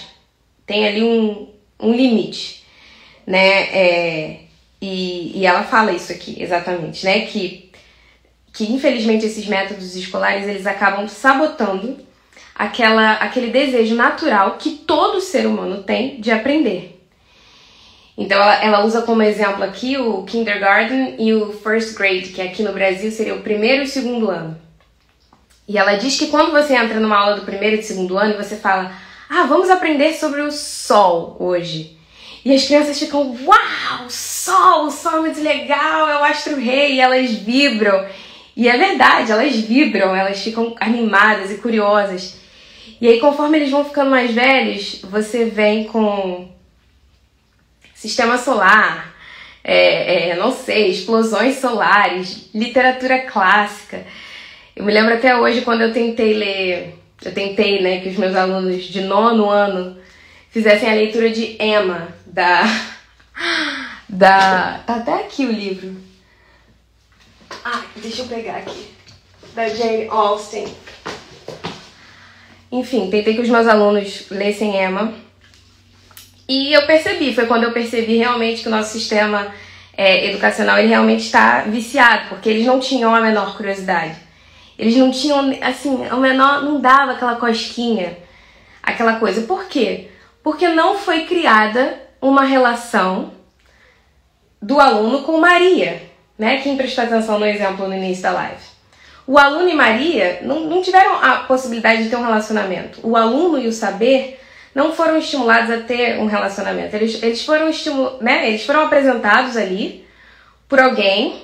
tem 0.66 0.88
ali 0.88 1.04
um, 1.04 1.50
um 1.80 1.94
limite, 1.94 2.64
né? 3.28 3.62
É, 3.72 4.40
e, 4.82 5.38
e 5.38 5.46
ela 5.46 5.64
fala 5.64 5.92
isso 5.92 6.12
aqui 6.12 6.42
exatamente, 6.42 7.06
né? 7.06 7.22
Que, 7.28 7.70
que 8.52 8.72
infelizmente 8.72 9.26
esses 9.26 9.46
métodos 9.46 9.96
escolares 9.96 10.48
eles 10.48 10.66
acabam 10.66 11.08
sabotando 11.08 12.00
aquela, 12.56 13.14
aquele 13.14 13.52
desejo 13.52 13.94
natural 13.94 14.58
que 14.58 14.72
todo 14.72 15.22
ser 15.22 15.46
humano 15.46 15.84
tem 15.84 16.20
de 16.20 16.32
aprender. 16.32 16.99
Então 18.20 18.38
ela, 18.38 18.84
usa 18.84 19.04
como 19.04 19.24
exemplo 19.24 19.64
aqui 19.64 19.98
o 19.98 20.24
kindergarten 20.24 21.16
e 21.18 21.34
o 21.34 21.54
first 21.54 21.96
grade, 21.96 22.28
que 22.34 22.42
aqui 22.42 22.62
no 22.62 22.74
Brasil 22.74 23.10
seria 23.10 23.34
o 23.34 23.42
primeiro 23.42 23.84
e 23.84 23.86
o 23.86 23.90
segundo 23.90 24.30
ano. 24.30 24.60
E 25.66 25.78
ela 25.78 25.94
diz 25.94 26.20
que 26.20 26.28
quando 26.28 26.52
você 26.52 26.76
entra 26.76 27.00
numa 27.00 27.18
aula 27.18 27.38
do 27.38 27.46
primeiro 27.46 27.78
e 27.78 27.80
do 27.80 27.86
segundo 27.86 28.18
ano, 28.18 28.36
você 28.36 28.58
fala: 28.58 28.92
"Ah, 29.30 29.44
vamos 29.44 29.70
aprender 29.70 30.12
sobre 30.12 30.42
o 30.42 30.52
sol 30.52 31.38
hoje". 31.40 31.98
E 32.44 32.54
as 32.54 32.66
crianças 32.66 33.00
ficam: 33.00 33.38
"Uau, 33.46 34.10
sol, 34.10 34.88
o 34.88 34.92
sol 34.92 35.20
é 35.20 35.22
muito 35.22 35.42
legal, 35.42 36.10
é 36.10 36.20
o 36.20 36.24
astro 36.26 36.58
rei", 36.58 36.96
e 36.96 37.00
elas 37.00 37.32
vibram. 37.32 38.06
E 38.54 38.68
é 38.68 38.78
verdade, 38.78 39.32
elas 39.32 39.56
vibram, 39.56 40.14
elas 40.14 40.42
ficam 40.42 40.76
animadas 40.82 41.52
e 41.52 41.58
curiosas. 41.60 42.36
E 43.00 43.08
aí 43.08 43.18
conforme 43.22 43.60
eles 43.60 43.72
vão 43.72 43.86
ficando 43.86 44.10
mais 44.10 44.32
velhos, 44.34 45.00
você 45.04 45.46
vem 45.46 45.86
com 45.86 46.59
sistema 48.00 48.38
solar, 48.38 49.14
é, 49.62 50.30
é, 50.30 50.36
não 50.38 50.54
sei, 50.54 50.90
explosões 50.90 51.60
solares, 51.60 52.50
literatura 52.56 53.20
clássica. 53.24 54.06
Eu 54.74 54.86
me 54.86 54.94
lembro 54.94 55.14
até 55.14 55.38
hoje 55.38 55.62
quando 55.62 55.82
eu 55.82 55.92
tentei 55.92 56.34
ler, 56.34 56.98
eu 57.22 57.34
tentei, 57.34 57.82
né, 57.82 58.00
que 58.00 58.08
os 58.08 58.16
meus 58.16 58.34
alunos 58.36 58.86
de 58.86 59.02
nono 59.02 59.50
ano 59.50 60.00
fizessem 60.50 60.90
a 60.90 60.96
leitura 60.96 61.30
de 61.30 61.58
Emma, 61.62 62.08
da. 62.26 62.62
da. 64.08 64.80
Tá 64.88 64.96
até 64.96 65.16
aqui 65.16 65.46
o 65.46 65.52
livro. 65.52 65.98
Ah, 67.66 67.84
deixa 67.98 68.22
eu 68.22 68.28
pegar 68.30 68.60
aqui. 68.60 68.88
Da 69.54 69.68
Jane 69.68 70.08
Austen. 70.08 70.74
Enfim, 72.72 73.10
tentei 73.10 73.36
que 73.36 73.42
os 73.42 73.50
meus 73.50 73.68
alunos 73.68 74.26
lessem 74.30 74.82
Emma 74.82 75.14
e 76.50 76.74
eu 76.74 76.88
percebi, 76.88 77.32
foi 77.32 77.46
quando 77.46 77.66
eu 77.66 77.72
percebi 77.72 78.18
realmente 78.18 78.64
que 78.64 78.68
o 78.68 78.72
nosso 78.72 78.92
sistema 78.92 79.54
é, 79.96 80.32
educacional 80.32 80.80
ele 80.80 80.88
realmente 80.88 81.24
está 81.24 81.62
viciado, 81.62 82.30
porque 82.30 82.50
eles 82.50 82.66
não 82.66 82.80
tinham 82.80 83.14
a 83.14 83.22
menor 83.22 83.56
curiosidade. 83.56 84.16
Eles 84.76 84.96
não 84.96 85.12
tinham, 85.12 85.56
assim, 85.62 86.08
o 86.08 86.18
menor, 86.18 86.64
não 86.64 86.82
dava 86.82 87.12
aquela 87.12 87.36
cosquinha, 87.36 88.18
aquela 88.82 89.20
coisa. 89.20 89.42
Por 89.42 89.66
quê? 89.66 90.08
Porque 90.42 90.68
não 90.70 90.98
foi 90.98 91.26
criada 91.26 92.02
uma 92.20 92.44
relação 92.44 93.32
do 94.60 94.80
aluno 94.80 95.22
com 95.22 95.38
Maria, 95.38 96.02
né? 96.36 96.62
Quem 96.62 96.76
prestou 96.76 97.04
atenção 97.04 97.38
no 97.38 97.46
exemplo 97.46 97.88
no 97.88 97.94
início 97.94 98.24
da 98.24 98.32
live. 98.32 98.64
O 99.28 99.38
aluno 99.38 99.70
e 99.70 99.76
Maria 99.76 100.40
não, 100.42 100.62
não 100.62 100.82
tiveram 100.82 101.24
a 101.24 101.36
possibilidade 101.42 102.04
de 102.04 102.10
ter 102.10 102.16
um 102.16 102.26
relacionamento. 102.26 103.00
O 103.04 103.16
aluno 103.16 103.60
e 103.60 103.68
o 103.68 103.72
saber 103.72 104.40
não 104.74 104.94
foram 104.94 105.18
estimulados 105.18 105.72
a 105.72 105.78
ter 105.78 106.20
um 106.20 106.26
relacionamento. 106.26 106.96
Eles, 106.96 107.22
eles 107.22 107.44
foram 107.44 107.70
né? 108.22 108.50
Eles 108.50 108.66
foram 108.66 108.82
apresentados 108.82 109.58
ali 109.58 110.06
por 110.68 110.80
alguém. 110.80 111.44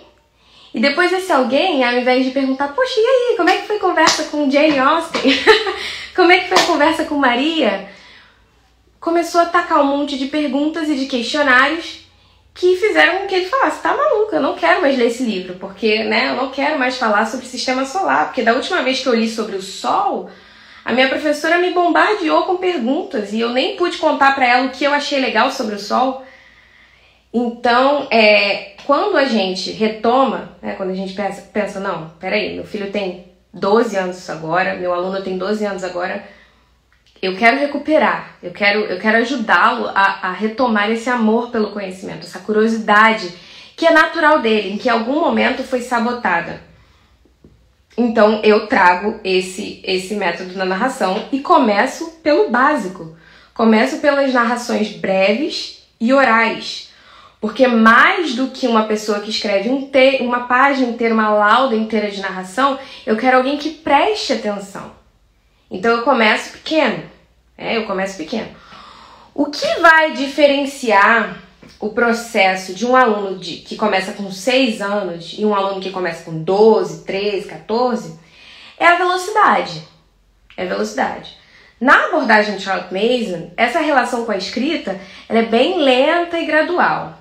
E 0.74 0.80
depois 0.80 1.12
esse 1.12 1.32
alguém, 1.32 1.84
ao 1.84 1.94
invés 1.94 2.26
de 2.26 2.32
perguntar, 2.32 2.70
poxa, 2.70 2.94
e 2.98 3.06
aí, 3.06 3.38
como 3.38 3.50
é 3.50 3.58
que 3.58 3.68
foi 3.68 3.78
a 3.78 3.80
conversa 3.80 4.24
com 4.26 4.52
Jane 4.52 4.78
Austen? 4.78 5.22
como 6.16 6.32
é 6.32 6.40
que 6.40 6.50
foi 6.50 6.58
a 6.58 6.66
conversa 6.66 7.06
com 7.06 7.16
Maria? 7.16 7.88
Começou 9.00 9.42
a 9.42 9.46
tacar 9.46 9.82
um 9.82 9.86
monte 9.86 10.18
de 10.18 10.26
perguntas 10.26 10.90
e 10.90 10.96
de 10.96 11.06
questionários 11.06 12.06
que 12.54 12.78
fizeram 12.78 13.20
com 13.20 13.28
que 13.28 13.36
ele 13.36 13.46
falasse: 13.46 13.82
tá 13.82 13.96
maluco, 13.96 14.34
eu 14.34 14.42
não 14.42 14.56
quero 14.56 14.82
mais 14.82 14.98
ler 14.98 15.08
esse 15.08 15.24
livro, 15.24 15.56
porque 15.56 16.04
né, 16.04 16.32
eu 16.32 16.36
não 16.36 16.50
quero 16.50 16.80
mais 16.80 16.98
falar 16.98 17.26
sobre 17.26 17.46
o 17.46 17.50
sistema 17.50 17.86
solar, 17.86 18.28
porque 18.28 18.42
da 18.42 18.54
última 18.54 18.82
vez 18.82 19.02
que 19.02 19.08
eu 19.08 19.14
li 19.14 19.30
sobre 19.30 19.56
o 19.56 19.62
Sol, 19.62 20.30
a 20.86 20.94
minha 20.94 21.10
professora 21.10 21.58
me 21.58 21.72
bombardeou 21.72 22.44
com 22.44 22.58
perguntas 22.58 23.34
e 23.34 23.40
eu 23.40 23.50
nem 23.50 23.76
pude 23.76 23.98
contar 23.98 24.36
para 24.36 24.46
ela 24.46 24.68
o 24.68 24.70
que 24.70 24.84
eu 24.84 24.94
achei 24.94 25.20
legal 25.20 25.50
sobre 25.50 25.74
o 25.74 25.80
Sol. 25.80 26.24
Então, 27.34 28.08
é, 28.12 28.76
quando 28.86 29.18
a 29.18 29.26
gente 29.26 29.72
retoma, 29.72 30.52
né, 30.62 30.76
quando 30.76 30.92
a 30.92 30.96
gente 30.96 31.14
pensa, 31.14 31.42
pensa, 31.52 31.80
não, 31.80 32.12
peraí, 32.20 32.54
meu 32.54 32.66
filho 32.66 32.92
tem 32.92 33.26
12 33.52 33.98
anos 33.98 34.30
agora, 34.30 34.76
meu 34.76 34.94
aluno 34.94 35.24
tem 35.24 35.40
12 35.40 35.66
anos 35.66 35.84
agora, 35.84 36.24
eu 37.20 37.36
quero 37.36 37.58
recuperar, 37.58 38.36
eu 38.44 38.52
quero, 38.52 38.82
eu 38.82 39.00
quero 39.00 39.18
ajudá-lo 39.18 39.88
a, 39.88 40.30
a 40.30 40.32
retomar 40.34 40.92
esse 40.92 41.10
amor 41.10 41.50
pelo 41.50 41.72
conhecimento, 41.72 42.28
essa 42.28 42.40
curiosidade 42.40 43.34
que 43.76 43.88
é 43.88 43.92
natural 43.92 44.40
dele, 44.40 44.74
em 44.74 44.78
que 44.78 44.88
em 44.88 44.92
algum 44.92 45.20
momento 45.20 45.64
foi 45.64 45.82
sabotada. 45.82 46.62
Então 47.98 48.42
eu 48.44 48.68
trago 48.68 49.20
esse, 49.24 49.82
esse 49.84 50.16
método 50.16 50.58
na 50.58 50.66
narração 50.66 51.28
e 51.32 51.40
começo 51.40 52.20
pelo 52.22 52.50
básico. 52.50 53.16
Começo 53.54 54.00
pelas 54.00 54.34
narrações 54.34 54.92
breves 54.92 55.88
e 56.00 56.14
orais. 56.14 56.92
Porque 57.40 57.68
mais 57.68 58.34
do 58.34 58.48
que 58.48 58.68
uma 58.68 58.84
pessoa 58.84 59.20
que 59.20 59.30
escreve 59.30 59.70
um 59.70 59.88
te 59.90 60.18
uma 60.22 60.42
página 60.42 60.90
inteira, 60.90 61.14
uma 61.14 61.30
lauda 61.30 61.76
inteira 61.76 62.12
de 62.12 62.20
narração, 62.20 62.78
eu 63.06 63.16
quero 63.16 63.38
alguém 63.38 63.58
que 63.58 63.70
preste 63.70 64.34
atenção. 64.34 64.92
Então 65.72 65.92
eu 65.92 66.04
começo 66.04 66.52
pequeno. 66.52 67.04
É, 67.58 67.78
eu 67.78 67.86
começo 67.86 68.18
pequeno. 68.18 68.50
O 69.34 69.46
que 69.46 69.80
vai 69.80 70.12
diferenciar 70.14 71.45
o 71.86 71.90
processo 71.90 72.74
de 72.74 72.84
um 72.84 72.96
aluno 72.96 73.38
de, 73.38 73.58
que 73.58 73.76
começa 73.76 74.14
com 74.14 74.32
6 74.32 74.82
anos 74.82 75.36
e 75.38 75.46
um 75.46 75.54
aluno 75.54 75.80
que 75.80 75.92
começa 75.92 76.24
com 76.24 76.44
12, 76.44 77.06
13, 77.06 77.48
14 77.48 78.20
é 78.80 78.88
a 78.88 78.96
velocidade. 78.96 79.88
É 80.58 80.64
a 80.64 80.70
velocidade. 80.70 81.38
Na 81.80 82.06
abordagem 82.06 82.56
de 82.56 82.64
Charlotte 82.64 82.92
Mason, 82.92 83.52
essa 83.56 83.80
relação 83.82 84.26
com 84.26 84.32
a 84.32 84.38
escrita 84.38 85.00
é 85.30 85.44
bem 85.44 85.78
lenta 85.80 86.40
e 86.40 86.46
gradual. 86.48 87.20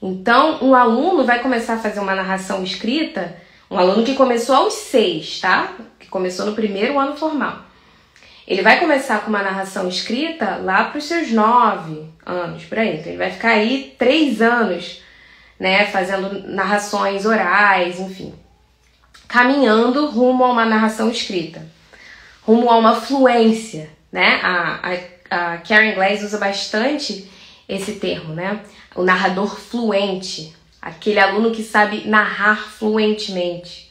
Então, 0.00 0.62
um 0.62 0.76
aluno 0.76 1.24
vai 1.24 1.40
começar 1.40 1.74
a 1.74 1.78
fazer 1.78 1.98
uma 1.98 2.14
narração 2.14 2.62
escrita, 2.62 3.36
um 3.68 3.76
aluno 3.76 4.04
que 4.04 4.14
começou 4.14 4.54
aos 4.54 4.74
6, 4.74 5.40
tá? 5.40 5.72
Que 5.98 6.06
começou 6.06 6.46
no 6.46 6.54
primeiro 6.54 7.00
ano 7.00 7.16
formal. 7.16 7.67
Ele 8.48 8.62
vai 8.62 8.80
começar 8.80 9.20
com 9.20 9.28
uma 9.28 9.42
narração 9.42 9.86
escrita 9.86 10.56
lá 10.56 10.84
para 10.84 10.96
os 10.96 11.04
seus 11.04 11.30
nove 11.30 12.08
anos, 12.24 12.64
por 12.64 12.78
aí. 12.78 12.96
Então 12.96 13.08
ele 13.08 13.18
vai 13.18 13.30
ficar 13.30 13.50
aí 13.50 13.94
três 13.98 14.40
anos, 14.40 15.02
né, 15.60 15.84
fazendo 15.84 16.48
narrações 16.48 17.26
orais, 17.26 18.00
enfim, 18.00 18.32
caminhando 19.28 20.06
rumo 20.06 20.44
a 20.44 20.50
uma 20.50 20.64
narração 20.64 21.10
escrita, 21.10 21.60
rumo 22.40 22.70
a 22.70 22.78
uma 22.78 22.94
fluência, 22.94 23.90
né? 24.10 24.40
A, 24.42 24.80
a, 25.30 25.52
a 25.52 25.58
Karen 25.58 25.92
Glaze 25.92 26.24
usa 26.24 26.38
bastante 26.38 27.30
esse 27.68 27.96
termo, 27.96 28.32
né? 28.32 28.62
O 28.94 29.02
narrador 29.02 29.60
fluente, 29.60 30.56
aquele 30.80 31.20
aluno 31.20 31.50
que 31.50 31.62
sabe 31.62 32.08
narrar 32.08 32.56
fluentemente. 32.56 33.87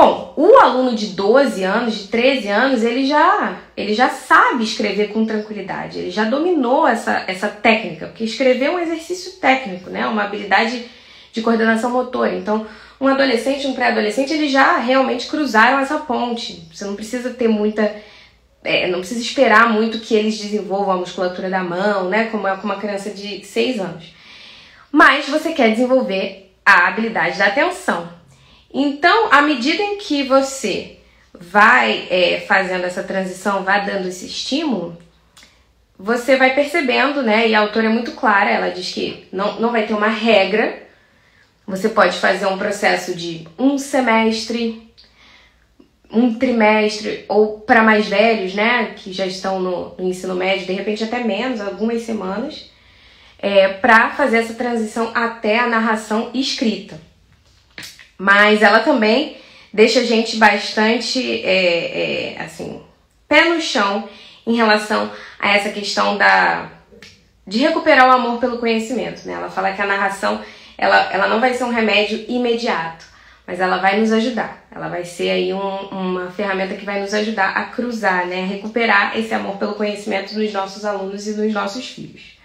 Bom, 0.00 0.32
o 0.34 0.56
aluno 0.56 0.96
de 0.96 1.08
12 1.08 1.62
anos, 1.62 1.94
de 1.94 2.08
13 2.08 2.48
anos, 2.48 2.82
ele 2.82 3.04
já, 3.04 3.58
ele 3.76 3.92
já 3.92 4.08
sabe 4.08 4.64
escrever 4.64 5.08
com 5.08 5.26
tranquilidade, 5.26 5.98
ele 5.98 6.10
já 6.10 6.24
dominou 6.24 6.88
essa, 6.88 7.22
essa 7.26 7.48
técnica, 7.48 8.06
porque 8.06 8.24
escrever 8.24 8.64
é 8.64 8.70
um 8.70 8.78
exercício 8.78 9.32
técnico, 9.32 9.90
né? 9.90 10.06
Uma 10.06 10.24
habilidade 10.24 10.86
de 11.30 11.42
coordenação 11.42 11.90
motora. 11.90 12.34
Então, 12.34 12.66
um 12.98 13.08
adolescente, 13.08 13.66
um 13.66 13.74
pré-adolescente, 13.74 14.32
eles 14.32 14.50
já 14.50 14.78
realmente 14.78 15.26
cruzaram 15.26 15.78
essa 15.78 15.98
ponte. 15.98 16.66
Você 16.72 16.86
não 16.86 16.96
precisa 16.96 17.34
ter 17.34 17.48
muita. 17.48 17.94
É, 18.64 18.86
não 18.86 19.00
precisa 19.00 19.20
esperar 19.20 19.70
muito 19.70 19.98
que 19.98 20.14
eles 20.14 20.38
desenvolvam 20.38 20.94
a 20.94 20.96
musculatura 20.96 21.50
da 21.50 21.62
mão, 21.62 22.08
né? 22.08 22.24
Como 22.30 22.48
é 22.48 22.56
com 22.56 22.64
uma 22.64 22.80
criança 22.80 23.10
de 23.10 23.44
6 23.44 23.78
anos. 23.78 24.14
Mas 24.90 25.28
você 25.28 25.52
quer 25.52 25.70
desenvolver 25.72 26.54
a 26.64 26.88
habilidade 26.88 27.36
da 27.36 27.48
atenção. 27.48 28.19
Então, 28.72 29.32
à 29.32 29.42
medida 29.42 29.82
em 29.82 29.98
que 29.98 30.22
você 30.22 30.98
vai 31.34 32.06
é, 32.08 32.44
fazendo 32.46 32.84
essa 32.84 33.02
transição, 33.02 33.64
vai 33.64 33.84
dando 33.84 34.06
esse 34.06 34.26
estímulo, 34.26 34.96
você 35.98 36.36
vai 36.36 36.54
percebendo, 36.54 37.22
né? 37.22 37.48
E 37.48 37.54
a 37.54 37.60
autora 37.60 37.86
é 37.86 37.90
muito 37.90 38.12
clara, 38.12 38.50
ela 38.50 38.70
diz 38.70 38.92
que 38.92 39.26
não, 39.32 39.60
não 39.60 39.72
vai 39.72 39.86
ter 39.86 39.94
uma 39.94 40.08
regra. 40.08 40.88
Você 41.66 41.88
pode 41.88 42.16
fazer 42.18 42.46
um 42.46 42.58
processo 42.58 43.14
de 43.14 43.46
um 43.58 43.76
semestre, 43.76 44.90
um 46.10 46.34
trimestre, 46.34 47.24
ou 47.28 47.60
para 47.60 47.82
mais 47.82 48.06
velhos, 48.06 48.54
né? 48.54 48.94
Que 48.96 49.12
já 49.12 49.26
estão 49.26 49.60
no, 49.60 49.94
no, 49.98 50.08
ensino 50.08 50.34
médio, 50.34 50.66
de 50.66 50.72
repente 50.72 51.04
até 51.04 51.24
menos, 51.24 51.60
algumas 51.60 52.02
semanas, 52.02 52.70
é, 53.38 53.68
para 53.68 54.10
fazer 54.10 54.38
essa 54.38 54.54
transição 54.54 55.10
até 55.14 55.58
a 55.58 55.66
narração 55.66 56.30
escrita 56.32 57.09
mas 58.20 58.60
ela 58.60 58.80
também 58.80 59.38
deixa 59.72 60.00
a 60.00 60.04
gente 60.04 60.36
bastante, 60.36 61.42
é, 61.42 62.34
é, 62.34 62.42
assim, 62.42 62.82
pé 63.26 63.48
no 63.48 63.58
chão 63.58 64.06
em 64.46 64.56
relação 64.56 65.10
a 65.38 65.56
essa 65.56 65.70
questão 65.70 66.18
da 66.18 66.70
de 67.46 67.60
recuperar 67.60 68.06
o 68.06 68.12
amor 68.12 68.38
pelo 68.38 68.58
conhecimento, 68.58 69.26
né? 69.26 69.32
Ela 69.32 69.48
fala 69.48 69.72
que 69.72 69.80
a 69.80 69.86
narração 69.86 70.38
ela, 70.76 71.10
ela 71.10 71.28
não 71.28 71.40
vai 71.40 71.54
ser 71.54 71.64
um 71.64 71.70
remédio 71.70 72.22
imediato, 72.28 73.06
mas 73.46 73.58
ela 73.58 73.78
vai 73.78 73.98
nos 73.98 74.12
ajudar. 74.12 74.66
Ela 74.70 74.88
vai 74.88 75.02
ser 75.02 75.30
aí 75.30 75.54
um, 75.54 75.88
uma 75.88 76.30
ferramenta 76.30 76.74
que 76.74 76.84
vai 76.84 77.00
nos 77.00 77.14
ajudar 77.14 77.56
a 77.56 77.64
cruzar, 77.64 78.26
né? 78.26 78.42
A 78.42 78.46
recuperar 78.46 79.18
esse 79.18 79.32
amor 79.32 79.56
pelo 79.56 79.76
conhecimento 79.76 80.38
nos 80.38 80.52
nossos 80.52 80.84
alunos 80.84 81.26
e 81.26 81.32
nos 81.32 81.54
nossos 81.54 81.88
filhos. 81.88 82.38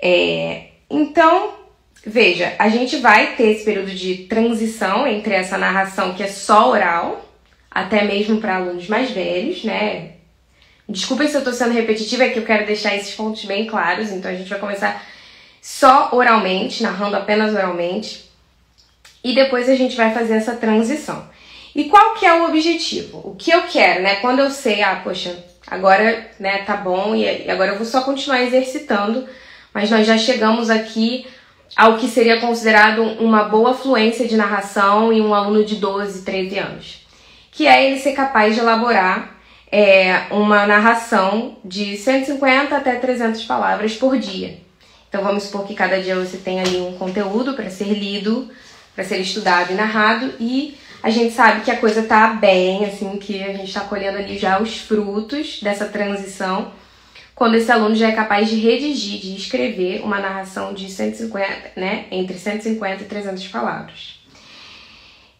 É, 0.00 0.68
então, 0.88 1.59
Veja, 2.04 2.54
a 2.58 2.68
gente 2.68 2.96
vai 2.96 3.36
ter 3.36 3.50
esse 3.50 3.64
período 3.64 3.90
de 3.90 4.24
transição 4.24 5.06
entre 5.06 5.34
essa 5.34 5.58
narração 5.58 6.14
que 6.14 6.22
é 6.22 6.28
só 6.28 6.70
oral, 6.70 7.28
até 7.70 8.04
mesmo 8.04 8.40
para 8.40 8.56
alunos 8.56 8.88
mais 8.88 9.10
velhos, 9.10 9.64
né? 9.64 10.12
Desculpem 10.88 11.28
se 11.28 11.34
eu 11.34 11.40
estou 11.40 11.52
sendo 11.52 11.72
repetitiva, 11.72 12.24
é 12.24 12.30
que 12.30 12.38
eu 12.38 12.44
quero 12.44 12.66
deixar 12.66 12.96
esses 12.96 13.14
pontos 13.14 13.44
bem 13.44 13.66
claros. 13.66 14.10
Então 14.10 14.30
a 14.30 14.34
gente 14.34 14.48
vai 14.48 14.58
começar 14.58 15.06
só 15.60 16.08
oralmente, 16.12 16.82
narrando 16.82 17.16
apenas 17.16 17.54
oralmente, 17.54 18.30
e 19.22 19.34
depois 19.34 19.68
a 19.68 19.76
gente 19.76 19.94
vai 19.94 20.12
fazer 20.12 20.34
essa 20.34 20.56
transição. 20.56 21.28
E 21.74 21.84
qual 21.84 22.14
que 22.14 22.26
é 22.26 22.32
o 22.32 22.46
objetivo? 22.46 23.20
O 23.24 23.36
que 23.36 23.50
eu 23.50 23.62
quero, 23.64 24.02
né? 24.02 24.16
Quando 24.16 24.40
eu 24.40 24.50
sei, 24.50 24.82
ah, 24.82 25.00
poxa, 25.04 25.44
agora, 25.66 26.28
né, 26.40 26.64
tá 26.64 26.76
bom 26.76 27.14
e 27.14 27.48
agora 27.48 27.72
eu 27.72 27.76
vou 27.76 27.86
só 27.86 28.00
continuar 28.00 28.42
exercitando, 28.42 29.28
mas 29.72 29.90
nós 29.90 30.06
já 30.06 30.18
chegamos 30.18 30.70
aqui 30.70 31.26
ao 31.76 31.96
que 31.96 32.08
seria 32.08 32.40
considerado 32.40 33.02
uma 33.02 33.44
boa 33.44 33.74
fluência 33.74 34.26
de 34.26 34.36
narração 34.36 35.12
em 35.12 35.20
um 35.20 35.34
aluno 35.34 35.64
de 35.64 35.76
12, 35.76 36.22
13 36.22 36.58
anos, 36.58 37.06
que 37.50 37.66
é 37.66 37.86
ele 37.86 38.00
ser 38.00 38.12
capaz 38.12 38.54
de 38.54 38.60
elaborar 38.60 39.36
é, 39.70 40.22
uma 40.30 40.66
narração 40.66 41.56
de 41.64 41.96
150 41.96 42.76
até 42.76 42.96
300 42.96 43.44
palavras 43.44 43.94
por 43.94 44.18
dia. 44.18 44.58
Então 45.08 45.22
vamos 45.22 45.44
supor 45.44 45.66
que 45.66 45.74
cada 45.74 46.00
dia 46.00 46.16
você 46.16 46.36
tem 46.36 46.60
ali 46.60 46.78
um 46.78 46.96
conteúdo 46.96 47.54
para 47.54 47.70
ser 47.70 47.88
lido, 47.88 48.48
para 48.94 49.04
ser 49.04 49.18
estudado 49.18 49.72
e 49.72 49.74
narrado, 49.74 50.34
e 50.38 50.76
a 51.02 51.10
gente 51.10 51.34
sabe 51.34 51.62
que 51.62 51.70
a 51.70 51.76
coisa 51.76 52.02
tá 52.02 52.28
bem, 52.28 52.84
assim, 52.84 53.16
que 53.16 53.42
a 53.42 53.52
gente 53.52 53.68
está 53.68 53.80
colhendo 53.80 54.18
ali 54.18 54.36
já 54.36 54.60
os 54.60 54.76
frutos 54.76 55.60
dessa 55.62 55.86
transição 55.86 56.72
quando 57.40 57.54
esse 57.54 57.72
aluno 57.72 57.94
já 57.94 58.08
é 58.08 58.12
capaz 58.12 58.50
de 58.50 58.56
redigir, 58.56 59.18
de 59.18 59.34
escrever 59.34 60.02
uma 60.02 60.20
narração 60.20 60.74
de 60.74 60.90
150, 60.90 61.72
né, 61.74 62.04
entre 62.10 62.38
150 62.38 63.02
e 63.02 63.06
300 63.06 63.48
palavras. 63.48 64.20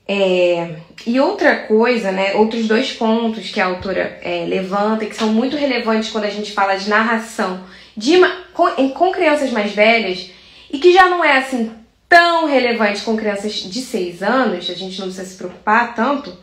É, 0.09 0.77
e 1.07 1.21
outra 1.21 1.57
coisa, 1.57 2.11
né, 2.11 2.37
outros 2.37 2.67
dois 2.67 2.91
pontos 2.91 3.51
que 3.51 3.61
a 3.61 3.67
autora 3.67 4.19
é, 4.23 4.47
levanta 4.47 5.05
que 5.05 5.15
são 5.15 5.29
muito 5.29 5.59
relevantes 5.59 6.09
quando 6.09 6.25
a 6.25 6.31
gente 6.31 6.53
fala 6.53 6.75
de 6.75 6.89
narração 6.89 7.65
de, 7.95 8.15
com, 8.55 8.89
com 8.95 9.13
crianças 9.13 9.51
mais 9.51 9.73
velhas 9.73 10.31
e 10.73 10.79
que 10.79 10.95
já 10.95 11.07
não 11.07 11.23
é 11.23 11.37
assim 11.37 11.71
tão 12.09 12.47
relevante 12.47 13.03
com 13.03 13.15
crianças 13.15 13.53
de 13.57 13.83
6 13.83 14.23
anos, 14.23 14.71
a 14.71 14.75
gente 14.75 14.99
não 14.99 15.09
precisa 15.09 15.27
se 15.27 15.37
preocupar 15.37 15.95
tanto, 15.95 16.35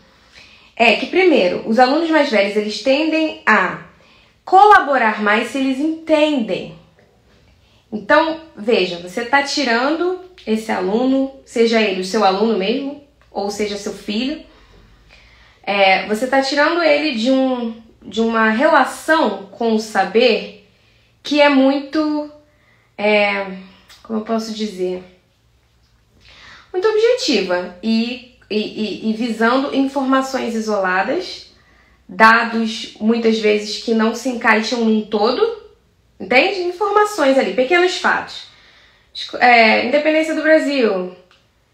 é 0.75 0.97
que 0.97 1.07
primeiro, 1.07 1.67
os 1.67 1.79
alunos 1.79 2.11
mais 2.11 2.29
velhos, 2.29 2.55
eles 2.55 2.83
tendem 2.83 3.41
a 3.43 3.86
colaborar 4.47 5.21
mais 5.21 5.49
se 5.49 5.57
eles 5.57 5.77
entendem. 5.77 6.73
Então, 7.91 8.39
veja, 8.55 8.97
você 8.97 9.23
está 9.23 9.43
tirando 9.43 10.21
esse 10.45 10.71
aluno, 10.71 11.33
seja 11.45 11.81
ele 11.81 11.99
o 11.99 12.05
seu 12.05 12.23
aluno 12.23 12.57
mesmo, 12.57 13.03
ou 13.29 13.51
seja 13.51 13.75
seu 13.75 13.91
filho, 13.91 14.41
é, 15.61 16.07
você 16.07 16.23
está 16.23 16.41
tirando 16.41 16.81
ele 16.81 17.15
de, 17.15 17.29
um, 17.29 17.75
de 18.01 18.21
uma 18.21 18.49
relação 18.49 19.47
com 19.47 19.75
o 19.75 19.79
saber 19.81 20.65
que 21.21 21.41
é 21.41 21.49
muito. 21.49 22.31
É, 22.97 23.47
como 24.01 24.19
eu 24.19 24.23
posso 24.23 24.53
dizer? 24.53 25.03
Muito 26.71 26.87
objetiva 26.87 27.77
e, 27.83 28.37
e, 28.49 29.09
e 29.09 29.13
visando 29.13 29.75
informações 29.75 30.55
isoladas, 30.55 31.46
dados 32.07 32.95
muitas 32.99 33.39
vezes 33.39 33.83
que 33.83 33.93
não 33.93 34.15
se 34.15 34.29
encaixam 34.29 34.85
num 34.85 35.01
todo, 35.01 35.63
entende? 36.19 36.61
Informações 36.61 37.37
ali, 37.37 37.53
pequenos 37.53 37.97
fatos. 37.97 38.47
É, 39.39 39.85
independência 39.85 40.35
do 40.35 40.43
Brasil, 40.43 41.15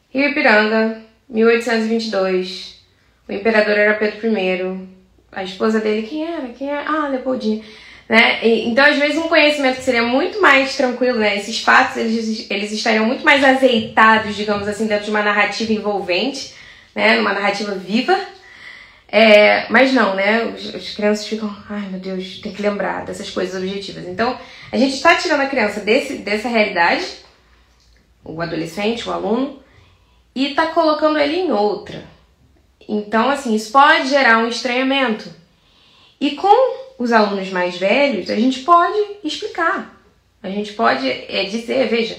Rio 0.10 0.30
Ipiranga, 0.30 1.02
1822. 1.30 2.82
O 3.28 3.32
imperador 3.32 3.78
era 3.78 3.94
Pedro 3.96 4.28
I. 4.38 4.88
A 5.32 5.44
esposa 5.44 5.80
dele, 5.80 6.08
quem 6.08 6.26
era? 6.26 6.48
Quem 6.50 6.70
era? 6.70 6.84
Ah, 6.88 7.08
Leopoldina. 7.08 7.64
Né? 8.08 8.46
E, 8.46 8.68
então, 8.68 8.86
às 8.86 8.98
vezes, 8.98 9.18
um 9.18 9.28
conhecimento 9.28 9.78
que 9.78 9.84
seria 9.84 10.04
muito 10.04 10.42
mais 10.42 10.76
tranquilo, 10.76 11.18
né? 11.18 11.38
Esses 11.38 11.62
fatos, 11.62 11.98
eles, 11.98 12.50
eles 12.50 12.72
estariam 12.72 13.06
muito 13.06 13.24
mais 13.24 13.44
azeitados, 13.44 14.36
digamos 14.36 14.68
assim, 14.68 14.88
dentro 14.88 15.06
de 15.06 15.12
uma 15.12 15.24
narrativa 15.24 15.74
envolvente, 15.74 16.54
né? 16.94 17.18
Numa 17.18 17.34
narrativa 17.34 17.74
viva. 17.74 18.20
É, 19.16 19.70
mas 19.70 19.94
não, 19.94 20.16
né? 20.16 20.44
Os, 20.46 20.74
as 20.74 20.90
crianças 20.90 21.28
ficam, 21.28 21.56
ai 21.70 21.82
meu 21.82 22.00
Deus, 22.00 22.40
tem 22.40 22.52
que 22.52 22.64
lembrar 22.64 23.06
dessas 23.06 23.30
coisas 23.30 23.62
objetivas. 23.62 24.08
Então, 24.08 24.36
a 24.72 24.76
gente 24.76 24.96
está 24.96 25.14
tirando 25.14 25.42
a 25.42 25.46
criança 25.46 25.82
desse, 25.82 26.16
dessa 26.16 26.50
realidade, 26.50 27.06
o 28.26 28.42
adolescente, 28.42 29.08
o 29.08 29.12
aluno, 29.12 29.62
e 30.34 30.48
está 30.48 30.66
colocando 30.66 31.20
ele 31.20 31.36
em 31.36 31.52
outra. 31.52 32.04
Então, 32.90 33.30
assim, 33.30 33.54
isso 33.54 33.72
pode 33.72 34.10
gerar 34.10 34.40
um 34.40 34.48
estranhamento. 34.48 35.30
E 36.20 36.32
com 36.32 36.76
os 36.98 37.12
alunos 37.12 37.52
mais 37.52 37.78
velhos, 37.78 38.32
a 38.32 38.36
gente 38.36 38.62
pode 38.62 38.98
explicar. 39.24 39.96
A 40.42 40.50
gente 40.50 40.74
pode 40.74 41.08
é, 41.08 41.44
dizer, 41.44 41.88
veja, 41.88 42.18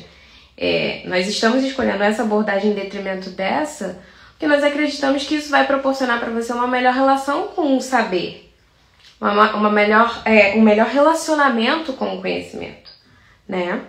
é, 0.56 1.02
nós 1.06 1.26
estamos 1.26 1.64
escolhendo 1.64 2.04
essa 2.04 2.22
abordagem 2.22 2.70
em 2.70 2.74
detrimento 2.74 3.30
dessa, 3.30 4.00
porque 4.34 4.48
nós 4.48 4.64
acreditamos 4.64 5.24
que 5.24 5.36
isso 5.36 5.48
vai 5.48 5.66
proporcionar 5.66 6.18
para 6.18 6.30
você 6.30 6.52
uma 6.52 6.66
melhor 6.66 6.92
relação 6.92 7.48
com 7.48 7.76
o 7.76 7.80
saber, 7.80 8.52
uma, 9.20 9.54
uma 9.54 9.70
melhor, 9.70 10.22
é, 10.24 10.54
um 10.56 10.60
melhor 10.60 10.88
relacionamento 10.88 11.92
com 11.92 12.16
o 12.16 12.20
conhecimento, 12.20 12.90
né? 13.48 13.80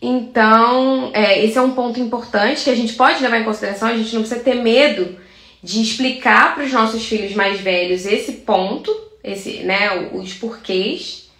Então, 0.00 1.12
é, 1.14 1.44
esse 1.44 1.56
é 1.56 1.62
um 1.62 1.72
ponto 1.72 2.00
importante 2.00 2.64
que 2.64 2.70
a 2.70 2.74
gente 2.74 2.94
pode 2.94 3.22
levar 3.22 3.38
em 3.38 3.44
consideração. 3.44 3.88
A 3.88 3.96
gente 3.96 4.12
não 4.14 4.22
precisa 4.22 4.42
ter 4.42 4.54
medo 4.54 5.16
de 5.62 5.80
explicar 5.80 6.56
para 6.56 6.64
os 6.64 6.72
nossos 6.72 7.06
filhos 7.06 7.34
mais 7.34 7.60
velhos 7.60 8.04
esse 8.04 8.32
ponto, 8.38 8.92
esse, 9.22 9.60
né, 9.60 10.10
os 10.12 10.34
porquês. 10.34 11.30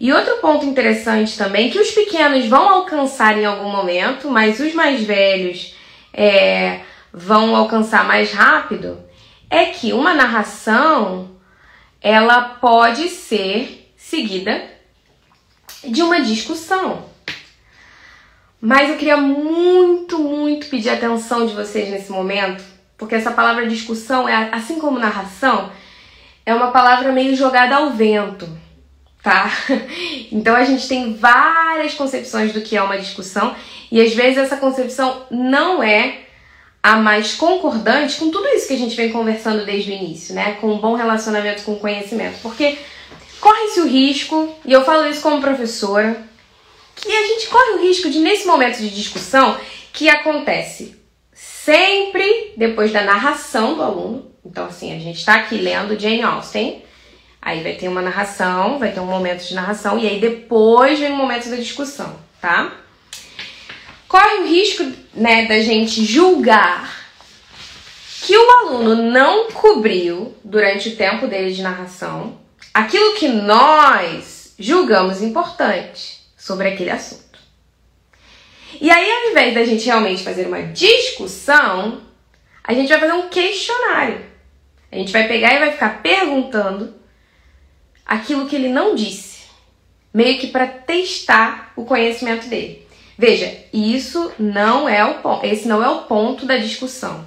E 0.00 0.10
outro 0.12 0.36
ponto 0.36 0.64
interessante 0.64 1.36
também 1.36 1.68
que 1.68 1.78
os 1.78 1.90
pequenos 1.90 2.46
vão 2.46 2.66
alcançar 2.66 3.36
em 3.36 3.44
algum 3.44 3.68
momento, 3.68 4.30
mas 4.30 4.60
os 4.60 4.72
mais 4.72 5.02
velhos 5.02 5.74
é, 6.18 6.80
vão 7.12 7.54
alcançar 7.54 8.04
mais 8.04 8.32
rápido, 8.32 8.98
é 9.48 9.66
que 9.66 9.92
uma 9.92 10.12
narração 10.12 11.30
ela 12.00 12.56
pode 12.60 13.08
ser 13.08 13.94
seguida 13.96 14.68
de 15.84 16.02
uma 16.02 16.20
discussão. 16.20 17.06
Mas 18.60 18.90
eu 18.90 18.96
queria 18.96 19.16
muito, 19.16 20.18
muito 20.18 20.66
pedir 20.66 20.90
atenção 20.90 21.46
de 21.46 21.54
vocês 21.54 21.88
nesse 21.88 22.10
momento, 22.10 22.64
porque 22.96 23.14
essa 23.14 23.30
palavra 23.30 23.68
discussão 23.68 24.28
é 24.28 24.50
assim 24.52 24.80
como 24.80 24.98
narração, 24.98 25.70
é 26.44 26.52
uma 26.52 26.72
palavra 26.72 27.12
meio 27.12 27.36
jogada 27.36 27.76
ao 27.76 27.90
vento, 27.90 28.48
tá? 29.22 29.48
Então 30.32 30.56
a 30.56 30.64
gente 30.64 30.88
tem 30.88 31.14
várias 31.14 31.94
concepções 31.94 32.52
do 32.52 32.60
que 32.60 32.76
é 32.76 32.82
uma 32.82 32.98
discussão 32.98 33.54
e 33.90 34.00
às 34.00 34.14
vezes 34.14 34.38
essa 34.38 34.56
concepção 34.56 35.26
não 35.30 35.82
é 35.82 36.20
a 36.82 36.96
mais 36.96 37.34
concordante 37.34 38.16
com 38.16 38.30
tudo 38.30 38.46
isso 38.48 38.68
que 38.68 38.74
a 38.74 38.78
gente 38.78 38.96
vem 38.96 39.10
conversando 39.10 39.64
desde 39.64 39.90
o 39.90 39.94
início, 39.94 40.34
né? 40.34 40.56
Com 40.60 40.72
um 40.72 40.78
bom 40.78 40.94
relacionamento 40.94 41.62
com 41.62 41.72
o 41.72 41.80
conhecimento, 41.80 42.38
porque 42.42 42.78
corre-se 43.40 43.80
o 43.80 43.86
risco, 43.86 44.54
e 44.64 44.72
eu 44.72 44.84
falo 44.84 45.08
isso 45.08 45.20
como 45.20 45.40
professora, 45.40 46.22
que 46.94 47.10
a 47.10 47.26
gente 47.28 47.46
corre 47.48 47.70
o 47.72 47.82
risco 47.82 48.10
de, 48.10 48.18
nesse 48.18 48.46
momento 48.46 48.78
de 48.78 48.90
discussão, 48.90 49.56
que 49.92 50.08
acontece 50.08 50.96
sempre 51.32 52.54
depois 52.56 52.92
da 52.92 53.02
narração 53.02 53.74
do 53.74 53.82
aluno. 53.82 54.30
Então, 54.44 54.66
assim, 54.66 54.94
a 54.94 54.98
gente 54.98 55.18
está 55.18 55.34
aqui 55.34 55.56
lendo 55.58 55.98
Jane 55.98 56.22
Austen, 56.22 56.82
aí 57.40 57.62
vai 57.62 57.74
ter 57.74 57.88
uma 57.88 58.02
narração, 58.02 58.78
vai 58.78 58.92
ter 58.92 59.00
um 59.00 59.06
momento 59.06 59.46
de 59.46 59.54
narração, 59.54 59.98
e 59.98 60.08
aí 60.08 60.20
depois 60.20 60.98
vem 60.98 61.12
o 61.12 61.16
momento 61.16 61.48
da 61.48 61.56
discussão, 61.56 62.16
tá? 62.40 62.72
Corre 64.08 64.38
o 64.38 64.46
risco, 64.46 64.90
né, 65.12 65.46
da 65.46 65.60
gente 65.60 66.04
julgar 66.04 67.06
que 68.22 68.36
o 68.36 68.50
aluno 68.60 69.10
não 69.10 69.50
cobriu 69.52 70.34
durante 70.42 70.88
o 70.88 70.96
tempo 70.96 71.26
dele 71.26 71.52
de 71.52 71.62
narração 71.62 72.40
aquilo 72.72 73.14
que 73.14 73.28
nós 73.28 74.54
julgamos 74.58 75.22
importante 75.22 76.20
sobre 76.36 76.68
aquele 76.68 76.90
assunto. 76.90 77.38
E 78.80 78.90
aí, 78.90 79.10
ao 79.10 79.30
invés 79.30 79.54
da 79.54 79.64
gente 79.64 79.84
realmente 79.86 80.22
fazer 80.22 80.46
uma 80.46 80.62
discussão, 80.62 82.02
a 82.62 82.72
gente 82.74 82.88
vai 82.88 83.00
fazer 83.00 83.12
um 83.12 83.28
questionário. 83.28 84.24
A 84.90 84.96
gente 84.96 85.12
vai 85.12 85.28
pegar 85.28 85.54
e 85.54 85.58
vai 85.58 85.72
ficar 85.72 86.02
perguntando 86.02 86.94
aquilo 88.06 88.46
que 88.48 88.56
ele 88.56 88.68
não 88.68 88.94
disse, 88.94 89.42
meio 90.14 90.38
que 90.38 90.46
para 90.46 90.66
testar 90.66 91.72
o 91.76 91.84
conhecimento 91.84 92.46
dele. 92.48 92.87
Veja, 93.18 93.52
isso 93.72 94.30
não 94.38 94.88
é 94.88 95.04
o 95.04 95.16
esse 95.42 95.66
não 95.66 95.82
é 95.82 95.88
o 95.88 96.02
ponto 96.02 96.46
da 96.46 96.56
discussão. 96.56 97.26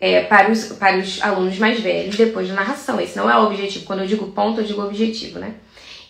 É, 0.00 0.22
para, 0.22 0.50
os, 0.50 0.64
para 0.72 0.98
os 0.98 1.22
alunos 1.22 1.56
mais 1.56 1.80
velhos 1.80 2.16
depois 2.16 2.48
da 2.48 2.54
narração. 2.54 3.00
Esse 3.00 3.16
não 3.16 3.30
é 3.30 3.38
o 3.38 3.44
objetivo. 3.44 3.86
Quando 3.86 4.00
eu 4.00 4.06
digo 4.06 4.26
ponto, 4.32 4.60
eu 4.60 4.64
digo 4.64 4.82
objetivo, 4.82 5.38
né? 5.38 5.54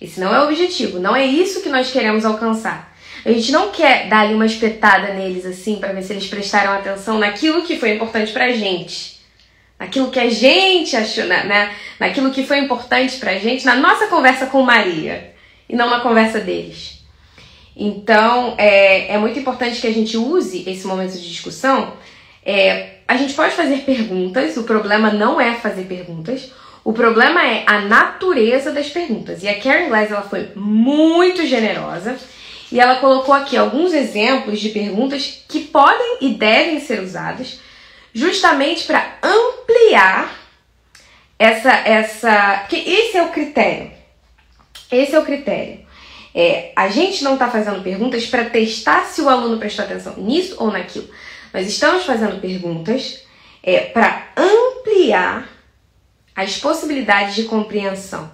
Esse 0.01 0.19
não 0.19 0.35
é 0.35 0.41
o 0.41 0.45
objetivo, 0.45 0.99
não 0.99 1.15
é 1.15 1.25
isso 1.25 1.63
que 1.63 1.69
nós 1.69 1.91
queremos 1.93 2.25
alcançar. 2.25 2.95
A 3.25 3.31
gente 3.31 3.53
não 3.53 3.71
quer 3.71 4.09
dar 4.09 4.21
ali 4.21 4.35
uma 4.35 4.47
espetada 4.47 5.15
neles 5.15 5.47
assim 5.47 5.77
para 5.77 5.93
ver 5.93 6.03
se 6.03 6.13
eles 6.13 6.27
prestaram 6.27 6.73
atenção 6.73 7.19
naquilo 7.19 7.63
que 7.63 7.79
foi 7.79 7.95
importante 7.95 8.33
pra 8.33 8.53
gente. 8.53 9.21
Naquilo 9.79 10.11
que 10.11 10.21
a 10.21 10.29
gente 10.29 10.97
achou, 10.97 11.25
na, 11.25 11.45
né? 11.45 11.75
naquilo 12.01 12.31
que 12.31 12.45
foi 12.45 12.59
importante 12.59 13.17
pra 13.19 13.39
gente, 13.39 13.65
na 13.65 13.77
nossa 13.77 14.07
conversa 14.09 14.47
com 14.47 14.63
Maria, 14.63 15.33
e 15.69 15.75
não 15.77 15.89
na 15.89 16.01
conversa 16.01 16.41
deles. 16.41 16.94
Então, 17.77 18.55
é, 18.57 19.15
é 19.15 19.19
muito 19.19 19.39
importante 19.39 19.81
que 19.81 19.87
a 19.87 19.93
gente 19.93 20.17
use 20.17 20.69
esse 20.69 20.87
momento 20.87 21.13
de 21.13 21.29
discussão. 21.29 21.95
É, 22.45 22.95
a 23.07 23.17
gente 23.17 23.35
pode 23.35 23.55
fazer 23.55 23.79
perguntas, 23.79 24.57
o 24.57 24.65
problema 24.65 25.11
não 25.11 25.41
é 25.41 25.55
fazer 25.55 25.85
perguntas. 25.85 26.53
O 26.85 26.93
problema 26.93 27.43
é 27.43 27.65
a 27.67 27.81
natureza 27.81 28.71
das 28.71 28.91
perguntas. 28.91 29.43
E 29.43 29.49
a 29.49 29.59
Karen 29.59 29.89
Glass 29.89 30.11
ela 30.11 30.23
foi 30.23 30.51
muito 30.55 31.47
generosa 31.47 32.17
e 32.71 32.79
ela 32.79 32.97
colocou 32.97 33.35
aqui 33.35 33.57
alguns 33.57 33.95
exemplos 33.95 34.61
de 34.61 34.69
perguntas 34.69 35.45
que 35.49 35.61
podem 35.61 36.19
e 36.21 36.35
devem 36.35 36.81
ser 36.81 37.01
usadas 37.01 37.59
justamente 38.13 38.85
para 38.85 39.17
ampliar 39.23 40.39
essa 41.39 41.73
essa 41.73 42.67
que 42.69 42.77
esse 42.77 43.17
é 43.17 43.23
o 43.23 43.31
critério. 43.31 43.91
Esse 44.93 45.15
é 45.15 45.19
o 45.19 45.25
critério. 45.25 45.84
É, 46.35 46.73
a 46.75 46.89
gente 46.89 47.23
não 47.23 47.35
está 47.35 47.49
fazendo 47.49 47.83
perguntas 47.83 48.27
para 48.27 48.51
testar 48.51 49.05
se 49.05 49.21
o 49.21 49.29
aluno 49.29 49.59
prestou 49.59 49.85
atenção 49.85 50.17
nisso 50.17 50.57
ou 50.59 50.73
naquilo. 50.73 51.09
Nós 51.53 51.69
estamos 51.69 52.05
fazendo 52.05 52.41
perguntas 52.41 53.25
é, 53.63 53.81
para 53.81 54.33
ampliar 54.37 55.49
as 56.35 56.59
possibilidades 56.59 57.37
de 57.37 57.45
compreensão. 57.45 58.33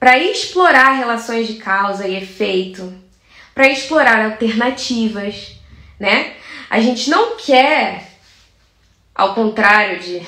Para 0.00 0.18
explorar 0.18 0.92
relações 0.92 1.46
de 1.46 1.54
causa 1.54 2.06
e 2.08 2.16
efeito, 2.16 2.92
para 3.54 3.68
explorar 3.68 4.24
alternativas, 4.24 5.56
né? 5.98 6.34
A 6.70 6.80
gente 6.80 7.08
não 7.08 7.36
quer, 7.36 8.08
ao 9.14 9.34
contrário 9.34 10.00
de, 10.00 10.22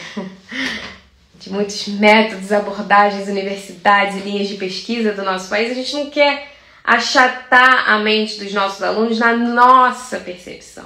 de 1.40 1.50
muitos 1.50 1.88
métodos, 1.88 2.52
abordagens, 2.52 3.26
universidades 3.26 4.16
e 4.16 4.20
linhas 4.20 4.46
de 4.46 4.56
pesquisa 4.56 5.12
do 5.12 5.24
nosso 5.24 5.48
país, 5.48 5.70
a 5.70 5.74
gente 5.74 5.94
não 5.94 6.10
quer 6.10 6.48
achatar 6.84 7.90
a 7.90 7.98
mente 7.98 8.38
dos 8.38 8.52
nossos 8.52 8.82
alunos 8.82 9.18
na 9.18 9.34
nossa 9.34 10.18
percepção. 10.18 10.84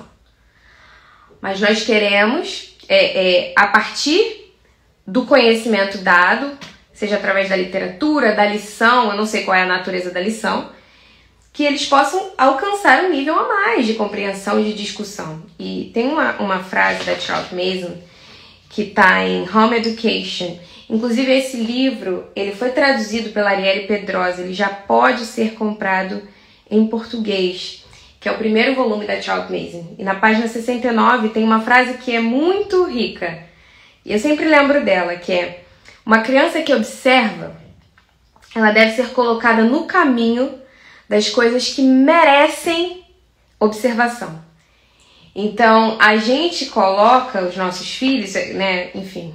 Mas 1.40 1.60
nós 1.60 1.82
queremos, 1.82 2.76
é, 2.88 3.48
é, 3.48 3.54
a 3.56 3.66
partir 3.66 4.54
do 5.04 5.26
conhecimento 5.26 5.98
dado, 5.98 6.56
seja 6.92 7.16
através 7.16 7.48
da 7.48 7.56
literatura, 7.56 8.32
da 8.32 8.46
lição, 8.46 9.10
eu 9.10 9.16
não 9.16 9.26
sei 9.26 9.42
qual 9.42 9.56
é 9.56 9.62
a 9.62 9.66
natureza 9.66 10.12
da 10.12 10.20
lição, 10.20 10.70
que 11.52 11.64
eles 11.64 11.84
possam 11.86 12.32
alcançar 12.38 13.02
um 13.02 13.10
nível 13.10 13.36
a 13.36 13.48
mais 13.48 13.86
de 13.86 13.94
compreensão 13.94 14.60
e 14.60 14.64
de 14.64 14.74
discussão. 14.74 15.42
E 15.58 15.90
tem 15.92 16.06
uma, 16.06 16.36
uma 16.38 16.62
frase 16.62 17.02
da 17.04 17.18
Charles 17.18 17.50
Mason 17.50 17.98
que 18.74 18.82
está 18.82 19.24
em 19.24 19.48
Home 19.48 19.76
Education. 19.76 20.58
Inclusive 20.90 21.32
esse 21.32 21.58
livro 21.58 22.26
ele 22.34 22.52
foi 22.52 22.70
traduzido 22.70 23.30
pela 23.30 23.50
Arielle 23.50 23.86
Pedrosa, 23.86 24.42
ele 24.42 24.52
já 24.52 24.68
pode 24.68 25.24
ser 25.26 25.54
comprado 25.54 26.20
em 26.68 26.84
português, 26.88 27.84
que 28.18 28.28
é 28.28 28.32
o 28.32 28.36
primeiro 28.36 28.74
volume 28.74 29.06
da 29.06 29.22
Charles 29.22 29.48
Mason. 29.48 29.94
E 29.96 30.02
na 30.02 30.16
página 30.16 30.48
69 30.48 31.28
tem 31.28 31.44
uma 31.44 31.60
frase 31.60 31.98
que 31.98 32.16
é 32.16 32.20
muito 32.20 32.84
rica. 32.84 33.44
E 34.04 34.12
eu 34.12 34.18
sempre 34.18 34.44
lembro 34.44 34.84
dela, 34.84 35.14
que 35.14 35.32
é 35.32 35.62
uma 36.04 36.22
criança 36.22 36.60
que 36.60 36.74
observa, 36.74 37.56
ela 38.56 38.72
deve 38.72 38.96
ser 38.96 39.10
colocada 39.10 39.62
no 39.62 39.84
caminho 39.84 40.52
das 41.08 41.30
coisas 41.30 41.68
que 41.68 41.82
merecem 41.82 43.04
observação. 43.60 44.42
Então, 45.34 45.96
a 46.00 46.16
gente 46.16 46.66
coloca 46.66 47.42
os 47.42 47.56
nossos 47.56 47.90
filhos, 47.90 48.34
né, 48.54 48.90
enfim, 48.94 49.34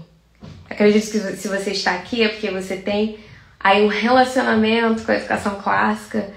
acredito 0.70 1.12
que 1.12 1.20
se 1.20 1.48
você 1.48 1.72
está 1.72 1.92
aqui 1.92 2.24
é 2.24 2.30
porque 2.30 2.50
você 2.50 2.78
tem 2.78 3.20
aí 3.60 3.84
um 3.84 3.90
relacionamento 3.90 5.04
com 5.04 5.12
a 5.12 5.16
educação 5.16 5.56
clássica, 5.62 6.32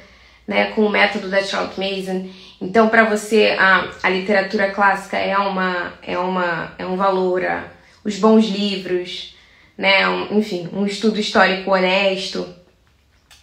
né, 0.46 0.72
com 0.72 0.82
o 0.84 0.90
método 0.90 1.28
da 1.28 1.42
Charles 1.42 1.76
Mason. 1.76 2.28
Então, 2.60 2.88
para 2.88 3.04
você, 3.04 3.56
a, 3.58 3.88
a 4.02 4.08
literatura 4.08 4.70
clássica 4.70 5.16
é 5.16 5.38
uma 5.38 5.92
é 6.02 6.18
uma 6.18 6.72
é 6.76 6.84
um 6.84 6.96
valor, 6.96 7.44
a, 7.44 7.64
os 8.04 8.18
bons 8.18 8.46
livros, 8.46 9.36
né, 9.78 10.08
um, 10.08 10.38
enfim, 10.38 10.68
um 10.72 10.84
estudo 10.84 11.20
histórico 11.20 11.70
honesto. 11.70 12.46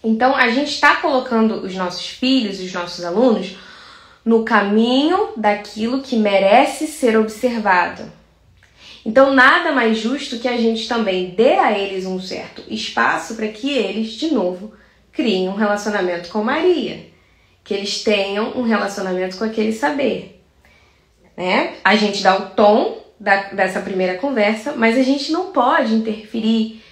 Então, 0.03 0.35
a 0.35 0.49
gente 0.49 0.71
está 0.71 0.97
colocando 0.97 1.65
os 1.65 1.75
nossos 1.75 2.07
filhos, 2.07 2.59
os 2.59 2.71
nossos 2.71 3.03
alunos, 3.03 3.55
no 4.29 4.43
caminho 4.43 5.29
daquilo 5.35 6.03
que 6.03 6.15
merece 6.15 6.85
ser 6.85 7.17
observado. 7.17 8.03
Então, 9.03 9.33
nada 9.33 9.71
mais 9.71 9.97
justo 9.97 10.37
que 10.37 10.47
a 10.47 10.55
gente 10.55 10.87
também 10.87 11.31
dê 11.31 11.53
a 11.55 11.75
eles 11.75 12.05
um 12.05 12.21
certo 12.21 12.63
espaço 12.67 13.33
para 13.33 13.47
que 13.47 13.75
eles, 13.75 14.11
de 14.11 14.31
novo, 14.31 14.71
criem 15.11 15.49
um 15.49 15.55
relacionamento 15.55 16.29
com 16.29 16.43
Maria, 16.43 17.07
que 17.63 17.73
eles 17.73 18.03
tenham 18.03 18.55
um 18.55 18.61
relacionamento 18.61 19.35
com 19.35 19.45
aquele 19.45 19.73
saber. 19.73 20.39
Né? 21.35 21.77
A 21.83 21.95
gente 21.95 22.21
dá 22.21 22.37
o 22.37 22.49
tom 22.51 23.03
da, 23.19 23.49
dessa 23.53 23.79
primeira 23.79 24.19
conversa, 24.19 24.73
mas 24.73 24.95
a 24.95 25.01
gente 25.01 25.31
não 25.31 25.51
pode 25.51 25.95
interferir 25.95 26.83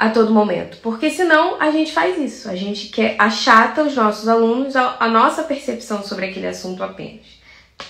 a 0.00 0.08
todo 0.08 0.32
momento, 0.32 0.78
porque 0.82 1.10
senão 1.10 1.60
a 1.60 1.70
gente 1.70 1.92
faz 1.92 2.16
isso, 2.16 2.48
a 2.48 2.56
gente 2.56 2.86
quer 2.86 3.16
achata 3.18 3.82
os 3.82 3.94
nossos 3.94 4.26
alunos 4.28 4.74
a, 4.74 4.96
a 4.98 5.06
nossa 5.06 5.42
percepção 5.42 6.02
sobre 6.02 6.24
aquele 6.24 6.46
assunto 6.46 6.82
apenas, 6.82 7.26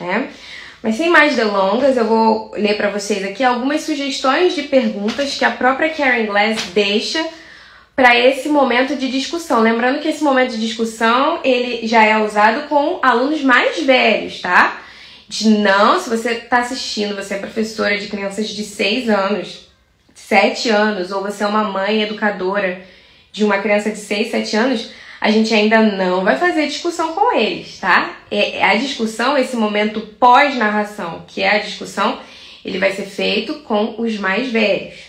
né? 0.01 0.29
Mas 0.83 0.97
sem 0.97 1.09
mais 1.09 1.37
delongas, 1.37 1.97
eu 1.97 2.05
vou 2.05 2.51
ler 2.57 2.77
para 2.77 2.91
vocês 2.91 3.23
aqui 3.23 3.45
algumas 3.45 3.83
sugestões 3.83 4.57
de 4.57 4.65
perguntas 4.65 5.37
que 5.37 5.45
a 5.45 5.53
própria 5.53 5.91
Karen 5.91 6.27
Glass 6.27 6.71
deixa 6.75 7.25
para 7.95 8.19
esse 8.19 8.49
momento 8.49 8.97
de 8.97 9.09
discussão. 9.09 9.61
Lembrando 9.61 10.01
que 10.01 10.09
esse 10.09 10.25
momento 10.25 10.51
de 10.51 10.67
discussão 10.67 11.39
ele 11.45 11.87
já 11.87 12.03
é 12.03 12.19
usado 12.19 12.67
com 12.69 12.99
alunos 13.03 13.41
mais 13.43 13.81
velhos, 13.85 14.41
tá? 14.41 14.81
De 15.29 15.49
não, 15.49 16.01
se 16.01 16.11
você 16.11 16.33
está 16.33 16.59
assistindo, 16.59 17.15
você 17.15 17.35
é 17.35 17.39
professora 17.39 17.97
de 17.97 18.09
crianças 18.09 18.49
de 18.49 18.65
6 18.65 19.09
anos, 19.09 19.70
sete 20.31 20.69
anos, 20.69 21.11
ou 21.11 21.23
você 21.23 21.43
é 21.43 21.47
uma 21.49 21.65
mãe 21.65 22.03
educadora 22.03 22.87
de 23.33 23.43
uma 23.43 23.59
criança 23.59 23.91
de 23.91 23.99
seis, 23.99 24.31
sete 24.31 24.55
anos, 24.55 24.93
a 25.21 25.29
gente 25.29 25.53
ainda 25.53 25.83
não 25.83 26.23
vai 26.23 26.39
fazer 26.39 26.69
discussão 26.69 27.15
com 27.15 27.37
eles, 27.37 27.81
tá? 27.81 28.17
É, 28.31 28.59
é 28.59 28.63
a 28.63 28.77
discussão, 28.77 29.37
esse 29.37 29.57
momento 29.57 30.01
pós-narração, 30.21 31.25
que 31.27 31.43
é 31.43 31.57
a 31.57 31.59
discussão, 31.59 32.21
ele 32.65 32.79
vai 32.79 32.93
ser 32.93 33.07
feito 33.07 33.55
com 33.65 34.01
os 34.01 34.19
mais 34.19 34.53
velhos. 34.53 35.01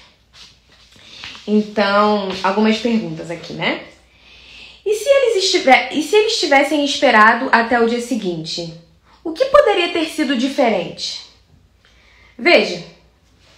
Então, 1.48 2.30
algumas 2.42 2.80
perguntas 2.80 3.30
aqui, 3.30 3.54
né? 3.54 3.82
E 4.84 4.96
se 4.96 5.08
eles, 5.08 5.44
estiver, 5.44 5.90
e 5.94 6.02
se 6.02 6.16
eles 6.16 6.40
tivessem 6.40 6.84
esperado 6.84 7.48
até 7.52 7.80
o 7.80 7.88
dia 7.88 8.02
seguinte? 8.02 8.74
O 9.24 9.34
que 9.34 9.46
poderia 9.46 9.90
ter 9.90 10.06
sido 10.06 10.36
diferente? 10.36 11.22
Veja, 12.36 12.84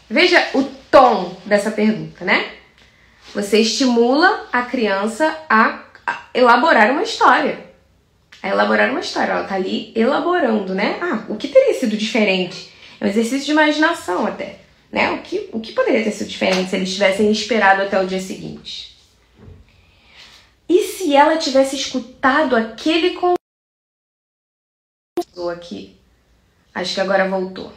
veja 0.09 0.45
o 0.53 0.82
tom 0.93 1.35
dessa 1.43 1.71
pergunta, 1.71 2.23
né? 2.23 2.53
Você 3.33 3.57
estimula 3.57 4.47
a 4.53 4.61
criança 4.61 5.35
a, 5.49 5.85
elaborar 6.35 6.91
uma 6.91 7.01
história. 7.01 7.65
A 8.43 8.49
elaborar 8.49 8.91
uma 8.91 8.99
história. 8.99 9.31
Ela 9.31 9.43
tá 9.45 9.55
ali 9.55 9.91
elaborando, 9.95 10.75
né? 10.75 10.99
Ah, 11.01 11.25
o 11.27 11.35
que 11.35 11.47
teria 11.47 11.73
sido 11.73 11.97
diferente? 11.97 12.71
É 13.01 13.05
um 13.05 13.09
exercício 13.09 13.45
de 13.45 13.51
imaginação 13.51 14.27
até. 14.27 14.59
Né? 14.91 15.09
O, 15.13 15.23
que, 15.23 15.49
o 15.51 15.59
que 15.59 15.71
poderia 15.71 16.03
ter 16.03 16.11
sido 16.11 16.27
diferente 16.27 16.69
se 16.69 16.75
eles 16.75 16.93
tivessem 16.93 17.31
esperado 17.31 17.81
até 17.81 17.99
o 17.99 18.05
dia 18.05 18.21
seguinte? 18.21 18.95
E 20.69 20.83
se 20.83 21.15
ela 21.15 21.37
tivesse 21.37 21.75
escutado 21.75 22.55
aquele 22.55 23.17
aqui? 25.51 25.97
Acho 26.75 26.93
que 26.93 27.01
agora 27.01 27.27
voltou. 27.27 27.73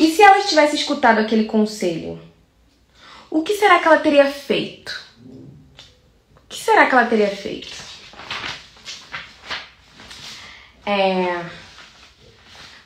E 0.00 0.10
se 0.10 0.22
ela 0.22 0.42
tivesse 0.42 0.76
escutado 0.76 1.18
aquele 1.18 1.44
conselho? 1.44 2.18
O 3.30 3.42
que 3.42 3.54
será 3.54 3.78
que 3.78 3.86
ela 3.86 3.98
teria 3.98 4.24
feito? 4.24 4.98
O 6.36 6.48
que 6.48 6.58
será 6.58 6.86
que 6.86 6.94
ela 6.94 7.04
teria 7.04 7.28
feito? 7.28 7.68
É... 10.86 11.44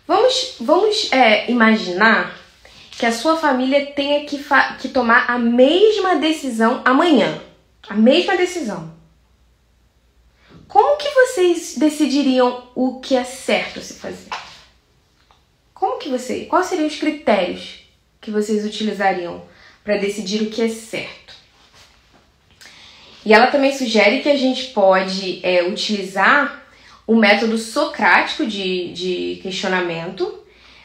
Vamos, 0.09 0.57
vamos 0.61 1.13
é, 1.13 1.49
imaginar 1.49 2.37
que 2.91 3.07
a 3.07 3.13
sua 3.13 3.37
família 3.37 3.93
tenha 3.93 4.27
que, 4.27 4.45
que 4.81 4.89
tomar 4.89 5.31
a 5.31 5.39
mesma 5.39 6.17
decisão 6.17 6.83
amanhã. 6.85 7.41
A 7.89 7.95
mesma 7.95 8.37
decisão. 8.37 8.93
Como 10.67 10.97
que 10.97 11.09
vocês 11.09 11.77
decidiriam 11.77 12.67
o 12.75 12.99
que 12.99 13.15
é 13.15 13.23
certo 13.23 13.81
se 13.81 13.95
fazer? 13.95 14.44
Como 15.85 15.99
que 15.99 16.09
você, 16.09 16.47
quais 16.47 16.65
seriam 16.65 16.87
os 16.87 16.97
critérios 16.97 17.81
que 18.19 18.31
vocês 18.31 18.65
utilizariam 18.65 19.43
para 19.85 19.99
decidir 19.99 20.41
o 20.41 20.51
que 20.51 20.63
é 20.63 20.69
certo? 20.69 21.35
E 23.23 23.35
ela 23.35 23.49
também 23.49 23.71
sugere 23.71 24.23
que 24.23 24.31
a 24.31 24.37
gente 24.37 24.69
pode 24.69 25.41
é, 25.43 25.63
utilizar 25.65 26.65
o 27.07 27.15
método 27.15 27.59
socrático 27.59 28.47
de, 28.47 28.95
de 28.95 29.41
questionamento, 29.43 30.39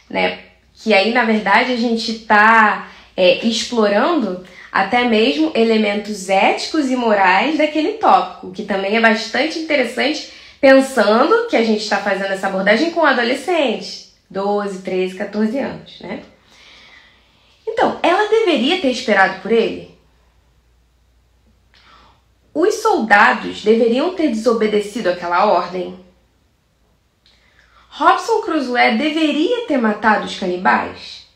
né? 0.09 0.39
Que 0.73 0.93
aí, 0.93 1.13
na 1.13 1.23
verdade, 1.23 1.71
a 1.71 1.77
gente 1.77 2.11
está 2.11 2.91
é, 3.15 3.37
explorando 3.47 4.45
até 4.69 5.05
mesmo 5.05 5.53
elementos 5.55 6.27
éticos 6.27 6.91
e 6.91 6.97
morais 6.97 7.57
daquele 7.57 7.93
tópico, 7.93 8.51
que 8.51 8.63
também 8.63 8.97
é 8.97 8.99
bastante 8.99 9.59
interessante, 9.59 10.29
pensando 10.59 11.47
que 11.47 11.55
a 11.55 11.63
gente 11.63 11.83
está 11.83 11.99
fazendo 11.99 12.33
essa 12.33 12.47
abordagem 12.47 12.91
com 12.91 13.05
adolescentes. 13.05 14.08
12, 14.29 14.81
13, 14.81 15.15
14 15.15 15.59
anos, 15.59 15.99
né? 16.01 16.23
Então, 17.67 17.99
ela 18.03 18.29
deveria 18.29 18.81
ter 18.81 18.91
esperado 18.91 19.41
por 19.41 19.51
ele? 19.51 19.97
Os 22.53 22.75
soldados 22.75 23.63
deveriam 23.63 24.15
ter 24.15 24.29
desobedecido 24.29 25.09
aquela 25.09 25.45
ordem? 25.45 25.99
Robson 27.89 28.41
Crusoe 28.41 28.97
deveria 28.97 29.65
ter 29.65 29.77
matado 29.77 30.25
os 30.25 30.37
canibais? 30.37 31.27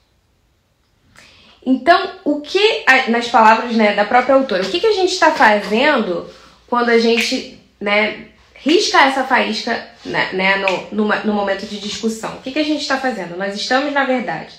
Então, 1.66 2.16
o 2.26 2.42
que, 2.42 2.84
nas 3.08 3.30
palavras 3.30 3.76
né, 3.76 3.94
da 3.94 4.06
própria 4.06 4.36
autora, 4.36 4.64
o 4.64 4.70
que, 4.70 4.80
que 4.80 4.88
a 4.88 4.94
gente 4.94 5.14
está 5.14 5.32
fazendo 5.32 6.30
quando 6.68 6.90
a 6.90 6.98
gente 6.98 7.60
né, 7.80 8.33
risca 8.64 9.02
essa 9.02 9.26
faísca 9.26 9.86
né, 10.06 10.30
né, 10.34 10.58
no, 10.58 11.06
no, 11.06 11.16
no, 11.26 11.34
momento 11.34 11.66
de 11.66 11.80
discussão. 11.80 12.36
O 12.36 12.42
que, 12.42 12.52
que 12.52 12.60
a 12.60 12.64
gente 12.64 12.82
está 12.82 12.98
fazendo? 12.98 13.38
Nós 13.38 13.56
estamos, 13.56 13.92
na 13.92 14.06
verdade, 14.06 14.54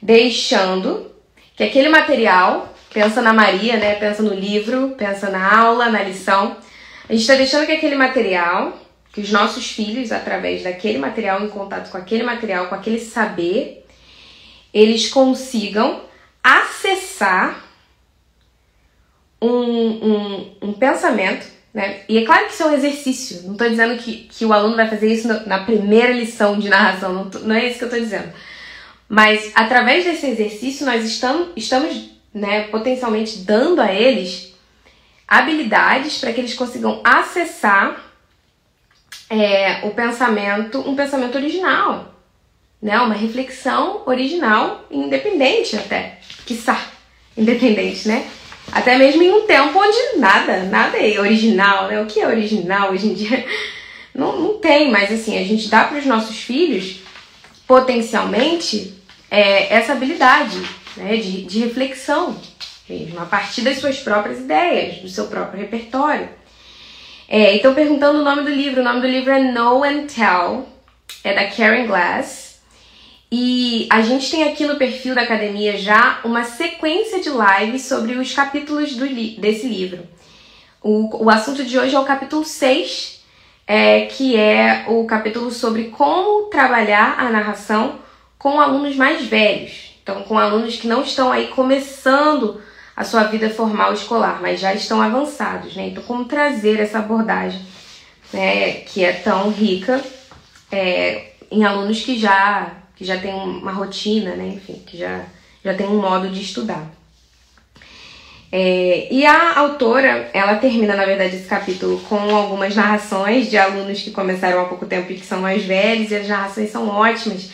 deixando 0.00 1.10
que 1.56 1.64
aquele 1.64 1.88
material, 1.88 2.74
pensa 2.92 3.22
na 3.22 3.32
Maria, 3.32 3.78
né, 3.78 3.94
pensa 3.94 4.22
no 4.22 4.34
livro, 4.34 4.94
pensa 4.98 5.30
na 5.30 5.60
aula, 5.60 5.88
na 5.88 6.02
lição, 6.02 6.56
a 7.08 7.12
gente 7.12 7.22
está 7.22 7.34
deixando 7.34 7.66
que 7.66 7.72
aquele 7.72 7.96
material, 7.96 8.78
que 9.12 9.20
os 9.20 9.30
nossos 9.30 9.70
filhos, 9.70 10.12
através 10.12 10.62
daquele 10.62 10.98
material, 10.98 11.42
em 11.42 11.48
contato 11.48 11.90
com 11.90 11.98
aquele 11.98 12.22
material, 12.22 12.66
com 12.66 12.74
aquele 12.74 13.00
saber, 13.00 13.86
eles 14.72 15.08
consigam 15.08 16.02
acessar 16.42 17.64
um, 19.40 19.48
um, 19.48 20.56
um 20.62 20.72
pensamento 20.72 21.46
Né? 21.72 22.00
E 22.08 22.18
é 22.18 22.24
claro 22.24 22.46
que 22.46 22.52
isso 22.52 22.62
é 22.62 22.66
um 22.66 22.74
exercício. 22.74 23.42
Não 23.44 23.52
estou 23.52 23.68
dizendo 23.68 23.96
que, 23.96 24.28
que 24.30 24.44
o 24.44 24.52
aluno 24.52 24.76
vai 24.76 24.88
fazer 24.88 25.12
isso 25.12 25.28
na 25.46 25.64
primeira 25.64 26.12
lição 26.12 26.58
de 26.58 26.68
narração. 26.68 27.12
Não, 27.12 27.30
tô, 27.30 27.38
não 27.40 27.54
é 27.54 27.66
isso 27.66 27.78
que 27.78 27.84
eu 27.84 27.88
estou 27.88 28.02
dizendo. 28.02 28.32
Mas 29.08 29.52
através 29.54 30.04
desse 30.04 30.26
exercício, 30.26 30.86
nós 30.86 31.04
estamos, 31.04 31.48
estamos 31.56 32.10
né, 32.32 32.64
potencialmente 32.68 33.38
dando 33.38 33.80
a 33.80 33.92
eles 33.92 34.54
habilidades 35.26 36.18
para 36.18 36.32
que 36.32 36.40
eles 36.40 36.54
consigam 36.54 37.00
acessar 37.02 38.12
é, 39.30 39.80
o 39.86 39.90
pensamento, 39.90 40.78
um 40.80 40.94
pensamento 40.94 41.36
original, 41.36 42.14
né? 42.82 43.00
Uma 43.00 43.14
reflexão 43.14 44.02
original, 44.04 44.84
independente 44.90 45.74
até, 45.76 46.18
quiçá, 46.44 46.78
independente, 47.34 48.06
né? 48.06 48.28
Até 48.70 48.96
mesmo 48.96 49.22
em 49.22 49.32
um 49.32 49.46
tempo 49.46 49.78
onde 49.78 50.18
nada, 50.18 50.64
nada 50.64 50.96
é 50.98 51.18
original, 51.18 51.88
né? 51.88 52.00
O 52.00 52.06
que 52.06 52.20
é 52.20 52.26
original 52.26 52.92
hoje 52.92 53.06
em 53.08 53.14
dia? 53.14 53.44
Não, 54.14 54.38
não 54.38 54.58
tem, 54.58 54.90
mas 54.90 55.10
assim, 55.10 55.38
a 55.38 55.42
gente 55.42 55.70
dá 55.70 55.84
para 55.84 55.96
os 55.96 56.04
nossos 56.04 56.36
filhos, 56.36 57.00
potencialmente, 57.66 58.92
é, 59.30 59.72
essa 59.72 59.92
habilidade 59.92 60.60
né? 60.98 61.16
de, 61.16 61.46
de 61.46 61.60
reflexão 61.60 62.38
mesmo, 62.86 63.18
a 63.20 63.24
partir 63.24 63.62
das 63.62 63.78
suas 63.78 63.98
próprias 63.98 64.40
ideias, 64.40 64.96
do 64.96 65.08
seu 65.08 65.28
próprio 65.28 65.60
repertório. 65.60 66.28
É, 67.28 67.56
então, 67.56 67.74
perguntando 67.74 68.20
o 68.20 68.24
nome 68.24 68.42
do 68.42 68.50
livro, 68.50 68.82
o 68.82 68.84
nome 68.84 69.00
do 69.00 69.06
livro 69.06 69.32
é 69.32 69.40
No 69.40 69.82
and 69.82 70.06
Tell, 70.06 70.68
é 71.24 71.32
da 71.32 71.46
Karen 71.46 71.86
Glass. 71.86 72.41
E 73.34 73.86
a 73.88 74.02
gente 74.02 74.30
tem 74.30 74.44
aqui 74.44 74.66
no 74.66 74.76
perfil 74.76 75.14
da 75.14 75.22
academia 75.22 75.78
já 75.78 76.20
uma 76.22 76.44
sequência 76.44 77.18
de 77.18 77.30
lives 77.30 77.86
sobre 77.86 78.12
os 78.18 78.34
capítulos 78.34 78.94
do 78.94 79.06
desse 79.40 79.66
livro. 79.66 80.06
O, 80.82 81.24
o 81.24 81.30
assunto 81.30 81.64
de 81.64 81.78
hoje 81.78 81.94
é 81.94 81.98
o 81.98 82.04
capítulo 82.04 82.44
6, 82.44 83.24
é, 83.66 84.02
que 84.02 84.36
é 84.36 84.84
o 84.86 85.06
capítulo 85.06 85.50
sobre 85.50 85.84
como 85.84 86.50
trabalhar 86.50 87.18
a 87.18 87.30
narração 87.30 88.00
com 88.38 88.60
alunos 88.60 88.96
mais 88.96 89.24
velhos. 89.24 89.96
Então, 90.02 90.24
com 90.24 90.36
alunos 90.36 90.76
que 90.76 90.86
não 90.86 91.00
estão 91.00 91.32
aí 91.32 91.46
começando 91.46 92.60
a 92.94 93.02
sua 93.02 93.24
vida 93.24 93.48
formal 93.48 93.94
escolar, 93.94 94.40
mas 94.42 94.60
já 94.60 94.74
estão 94.74 95.00
avançados, 95.00 95.74
né? 95.74 95.86
Então, 95.86 96.02
como 96.02 96.26
trazer 96.26 96.78
essa 96.78 96.98
abordagem, 96.98 97.62
né, 98.30 98.72
que 98.80 99.02
é 99.02 99.14
tão 99.14 99.48
rica 99.48 100.04
é, 100.70 101.32
em 101.50 101.64
alunos 101.64 102.02
que 102.02 102.18
já 102.18 102.81
que 102.96 103.04
já 103.04 103.18
tem 103.18 103.32
uma 103.32 103.72
rotina, 103.72 104.34
né? 104.34 104.48
Enfim, 104.48 104.82
que 104.86 104.96
já 104.96 105.24
já 105.64 105.74
tem 105.74 105.86
um 105.86 106.00
modo 106.00 106.28
de 106.28 106.42
estudar. 106.42 106.90
É, 108.50 109.08
e 109.10 109.24
a 109.24 109.58
autora, 109.58 110.28
ela 110.34 110.56
termina, 110.56 110.94
na 110.94 111.06
verdade, 111.06 111.36
esse 111.36 111.46
capítulo 111.46 111.98
com 112.00 112.18
algumas 112.36 112.76
narrações 112.76 113.48
de 113.48 113.56
alunos 113.56 114.02
que 114.02 114.10
começaram 114.10 114.60
há 114.60 114.64
pouco 114.66 114.84
tempo 114.84 115.10
e 115.10 115.14
que 115.14 115.24
são 115.24 115.40
mais 115.40 115.64
velhos, 115.64 116.10
e 116.10 116.16
as 116.16 116.28
narrações 116.28 116.70
são 116.70 116.86
ótimas. 116.88 117.48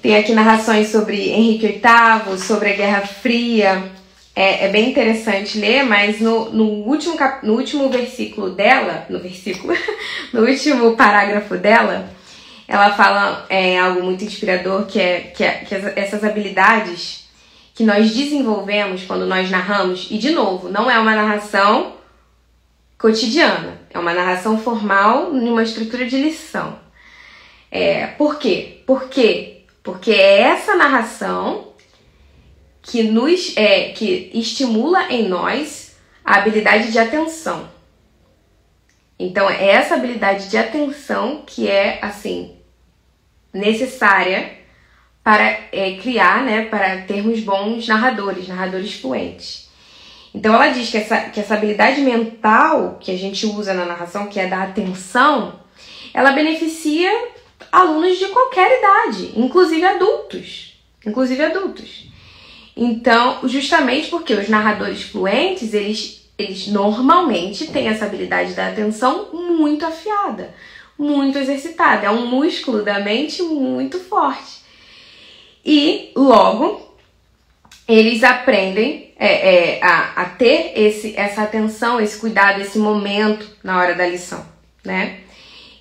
Tem 0.00 0.16
aqui 0.16 0.32
narrações 0.32 0.88
sobre 0.88 1.30
Henrique 1.30 1.66
VIII, 1.66 2.38
sobre 2.38 2.70
a 2.70 2.76
Guerra 2.76 3.00
Fria, 3.00 3.90
é, 4.36 4.66
é, 4.66 4.68
bem 4.68 4.90
interessante 4.90 5.58
ler, 5.58 5.84
mas 5.84 6.20
no, 6.20 6.50
no, 6.50 6.64
último, 6.64 7.16
cap, 7.16 7.44
no 7.44 7.54
último 7.54 7.88
versículo 7.88 8.50
dela, 8.50 9.06
no 9.08 9.18
versículo, 9.18 9.74
no 10.32 10.42
último 10.42 10.94
parágrafo 10.96 11.56
dela, 11.56 12.08
ela 12.66 12.92
fala 12.92 13.46
é, 13.48 13.78
algo 13.78 14.02
muito 14.02 14.24
inspirador, 14.24 14.86
que 14.86 15.00
é 15.00 15.20
que, 15.20 15.44
é, 15.44 15.58
que 15.58 15.74
essas 15.74 16.24
habilidades 16.24 17.28
que 17.74 17.84
nós 17.84 18.14
desenvolvemos 18.14 19.04
quando 19.04 19.26
nós 19.26 19.50
narramos, 19.50 20.08
e 20.10 20.16
de 20.16 20.30
novo, 20.30 20.68
não 20.68 20.90
é 20.90 20.98
uma 20.98 21.14
narração 21.14 21.94
cotidiana, 22.96 23.80
é 23.90 23.98
uma 23.98 24.14
narração 24.14 24.58
formal 24.58 25.32
numa 25.32 25.62
estrutura 25.62 26.06
de 26.06 26.16
lição. 26.16 26.78
É, 27.70 28.06
por 28.06 28.38
quê? 28.38 28.82
Por 28.86 29.08
quê? 29.08 29.64
Porque 29.82 30.12
é 30.12 30.40
essa 30.42 30.76
narração 30.76 31.74
que 32.80 33.02
nos 33.02 33.56
é, 33.56 33.88
que 33.90 34.30
estimula 34.32 35.10
em 35.10 35.28
nós 35.28 35.96
a 36.24 36.36
habilidade 36.36 36.92
de 36.92 36.98
atenção. 36.98 37.68
Então 39.18 39.48
é 39.48 39.68
essa 39.68 39.94
habilidade 39.94 40.48
de 40.48 40.56
atenção 40.56 41.42
que 41.46 41.68
é 41.68 41.98
assim 42.02 42.56
necessária 43.52 44.58
para 45.22 45.42
é, 45.72 45.96
criar, 46.02 46.42
né, 46.44 46.66
para 46.66 47.02
termos 47.02 47.40
bons 47.40 47.86
narradores, 47.88 48.46
narradores 48.46 48.94
fluentes. 48.94 49.70
Então 50.34 50.52
ela 50.52 50.68
diz 50.68 50.90
que 50.90 50.98
essa, 50.98 51.20
que 51.30 51.40
essa 51.40 51.54
habilidade 51.54 52.00
mental 52.00 52.98
que 53.00 53.12
a 53.12 53.16
gente 53.16 53.46
usa 53.46 53.72
na 53.72 53.86
narração, 53.86 54.26
que 54.26 54.40
é 54.40 54.48
da 54.48 54.64
atenção, 54.64 55.60
ela 56.12 56.32
beneficia 56.32 57.10
alunos 57.70 58.18
de 58.18 58.26
qualquer 58.28 58.78
idade, 58.78 59.32
inclusive 59.36 59.84
adultos, 59.84 60.76
inclusive 61.06 61.42
adultos. 61.42 62.08
Então, 62.76 63.48
justamente 63.48 64.08
porque 64.08 64.34
os 64.34 64.48
narradores 64.48 65.02
fluentes, 65.02 65.72
eles, 65.72 66.23
eles 66.36 66.66
normalmente 66.68 67.68
têm 67.68 67.88
essa 67.88 68.06
habilidade 68.06 68.54
da 68.54 68.68
atenção 68.68 69.30
muito 69.32 69.86
afiada, 69.86 70.54
muito 70.98 71.38
exercitada. 71.38 72.06
É 72.06 72.10
um 72.10 72.26
músculo 72.26 72.82
da 72.82 73.00
mente 73.00 73.42
muito 73.42 74.00
forte. 74.00 74.62
E, 75.64 76.10
logo, 76.16 76.96
eles 77.88 78.22
aprendem 78.24 79.12
é, 79.16 79.76
é, 79.76 79.84
a, 79.84 80.22
a, 80.22 80.24
ter 80.26 80.72
esse, 80.74 81.16
essa 81.16 81.42
atenção, 81.42 82.00
esse 82.00 82.18
cuidado, 82.18 82.60
esse 82.60 82.78
momento 82.78 83.48
na 83.62 83.78
hora 83.78 83.94
da 83.94 84.06
lição, 84.06 84.44
né? 84.84 85.20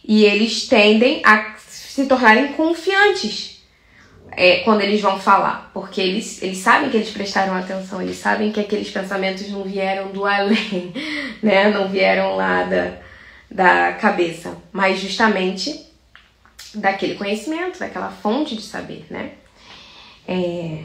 E 0.05 0.23
eles 0.23 0.67
tendem 0.67 1.21
a 1.25 1.55
se 1.57 2.05
tornarem 2.05 2.53
confiantes 2.53 3.52
é, 4.35 4.59
quando 4.59 4.81
eles 4.81 5.01
vão 5.01 5.19
falar, 5.19 5.69
porque 5.73 6.01
eles, 6.01 6.41
eles 6.41 6.57
sabem 6.57 6.89
que 6.89 6.97
eles 6.97 7.09
prestaram 7.09 7.53
atenção, 7.53 8.01
eles 8.01 8.17
sabem 8.17 8.51
que 8.51 8.59
aqueles 8.59 8.89
pensamentos 8.89 9.49
não 9.49 9.63
vieram 9.63 10.11
do 10.11 10.25
além, 10.25 10.93
né? 11.41 11.69
Não 11.69 11.87
vieram 11.87 12.35
lá 12.35 12.63
da, 12.63 12.93
da 13.49 13.93
cabeça, 13.93 14.57
mas 14.71 14.99
justamente 14.99 15.87
daquele 16.73 17.15
conhecimento, 17.15 17.79
daquela 17.79 18.09
fonte 18.09 18.55
de 18.55 18.61
saber, 18.61 19.05
né? 19.09 19.31
É, 20.27 20.79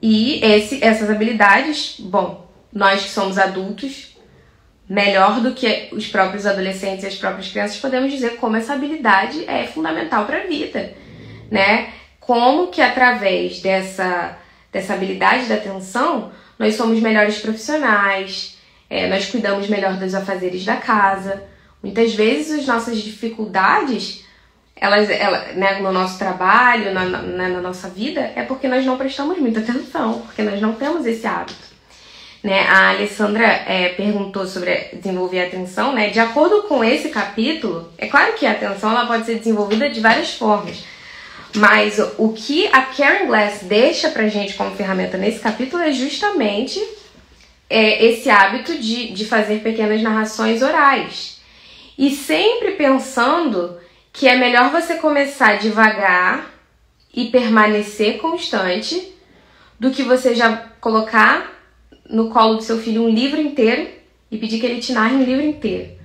e 0.00 0.44
esse, 0.44 0.82
essas 0.82 1.10
habilidades, 1.10 1.96
bom, 1.98 2.50
nós 2.72 3.02
que 3.02 3.10
somos 3.10 3.38
adultos, 3.38 4.16
melhor 4.88 5.40
do 5.40 5.54
que 5.54 5.88
os 5.92 6.06
próprios 6.06 6.44
adolescentes 6.44 7.04
e 7.04 7.06
as 7.06 7.14
próprias 7.14 7.48
crianças, 7.48 7.78
podemos 7.78 8.10
dizer 8.10 8.36
como 8.36 8.56
essa 8.56 8.74
habilidade 8.74 9.44
é 9.48 9.66
fundamental 9.66 10.26
para 10.26 10.42
a 10.42 10.46
vida, 10.46 10.94
né? 11.50 11.92
Como 12.22 12.68
que 12.68 12.80
através 12.80 13.60
dessa, 13.60 14.38
dessa 14.72 14.94
habilidade 14.94 15.46
da 15.46 15.56
atenção 15.56 16.32
nós 16.58 16.76
somos 16.76 17.00
melhores 17.00 17.38
profissionais, 17.38 18.56
é, 18.88 19.08
nós 19.08 19.26
cuidamos 19.26 19.68
melhor 19.68 19.94
dos 19.94 20.14
afazeres 20.14 20.64
da 20.64 20.76
casa. 20.76 21.42
Muitas 21.82 22.14
vezes 22.14 22.60
as 22.60 22.66
nossas 22.66 22.98
dificuldades, 22.98 24.24
elas, 24.76 25.10
ela, 25.10 25.38
né, 25.54 25.80
no 25.80 25.90
nosso 25.90 26.16
trabalho, 26.18 26.94
na, 26.94 27.04
na, 27.04 27.48
na, 27.48 27.60
nossa 27.60 27.88
vida, 27.88 28.20
é 28.36 28.42
porque 28.42 28.68
nós 28.68 28.84
não 28.86 28.96
prestamos 28.96 29.38
muita 29.38 29.58
atenção, 29.60 30.20
porque 30.20 30.42
nós 30.42 30.60
não 30.60 30.74
temos 30.74 31.04
esse 31.04 31.26
hábito. 31.26 31.72
Né? 32.42 32.60
A 32.68 32.90
Alessandra 32.90 33.46
é, 33.46 33.88
perguntou 33.90 34.46
sobre 34.46 34.90
desenvolver 34.92 35.42
a 35.42 35.46
atenção, 35.46 35.92
né? 35.92 36.10
De 36.10 36.20
acordo 36.20 36.62
com 36.64 36.84
esse 36.84 37.08
capítulo, 37.08 37.92
é 37.98 38.06
claro 38.06 38.34
que 38.34 38.46
a 38.46 38.52
atenção 38.52 38.90
ela 38.90 39.06
pode 39.06 39.26
ser 39.26 39.36
desenvolvida 39.36 39.88
de 39.88 40.00
várias 40.00 40.34
formas. 40.34 40.84
Mas 41.54 41.98
o 42.18 42.32
que 42.32 42.66
a 42.68 42.82
Karen 42.82 43.26
Glass 43.26 43.60
deixa 43.62 44.08
pra 44.10 44.28
gente 44.28 44.54
como 44.54 44.74
ferramenta 44.74 45.18
nesse 45.18 45.38
capítulo 45.38 45.82
é 45.82 45.92
justamente 45.92 46.82
é, 47.68 48.06
esse 48.06 48.30
hábito 48.30 48.78
de, 48.78 49.12
de 49.12 49.24
fazer 49.24 49.60
pequenas 49.60 50.00
narrações 50.02 50.62
orais. 50.62 51.40
E 51.98 52.10
sempre 52.10 52.72
pensando 52.72 53.78
que 54.12 54.26
é 54.26 54.36
melhor 54.36 54.70
você 54.70 54.96
começar 54.96 55.58
devagar 55.58 56.50
e 57.14 57.26
permanecer 57.26 58.18
constante 58.18 59.12
do 59.78 59.90
que 59.90 60.02
você 60.02 60.34
já 60.34 60.56
colocar 60.80 61.52
no 62.08 62.30
colo 62.30 62.56
do 62.56 62.62
seu 62.62 62.78
filho 62.78 63.02
um 63.02 63.08
livro 63.08 63.40
inteiro 63.40 63.88
e 64.30 64.38
pedir 64.38 64.58
que 64.58 64.66
ele 64.66 64.80
te 64.80 64.92
narre 64.92 65.14
um 65.14 65.24
livro 65.24 65.44
inteiro. 65.44 66.01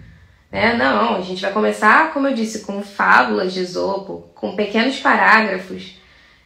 Né? 0.52 0.74
Não, 0.74 1.16
a 1.16 1.22
gente 1.22 1.42
vai 1.42 1.52
começar, 1.52 2.14
como 2.14 2.28
eu 2.28 2.34
disse, 2.34 2.62
com 2.62 2.82
fábulas 2.82 3.54
de 3.54 3.60
Esopo, 3.60 4.30
com 4.34 4.56
pequenos 4.56 4.98
parágrafos, 5.00 5.96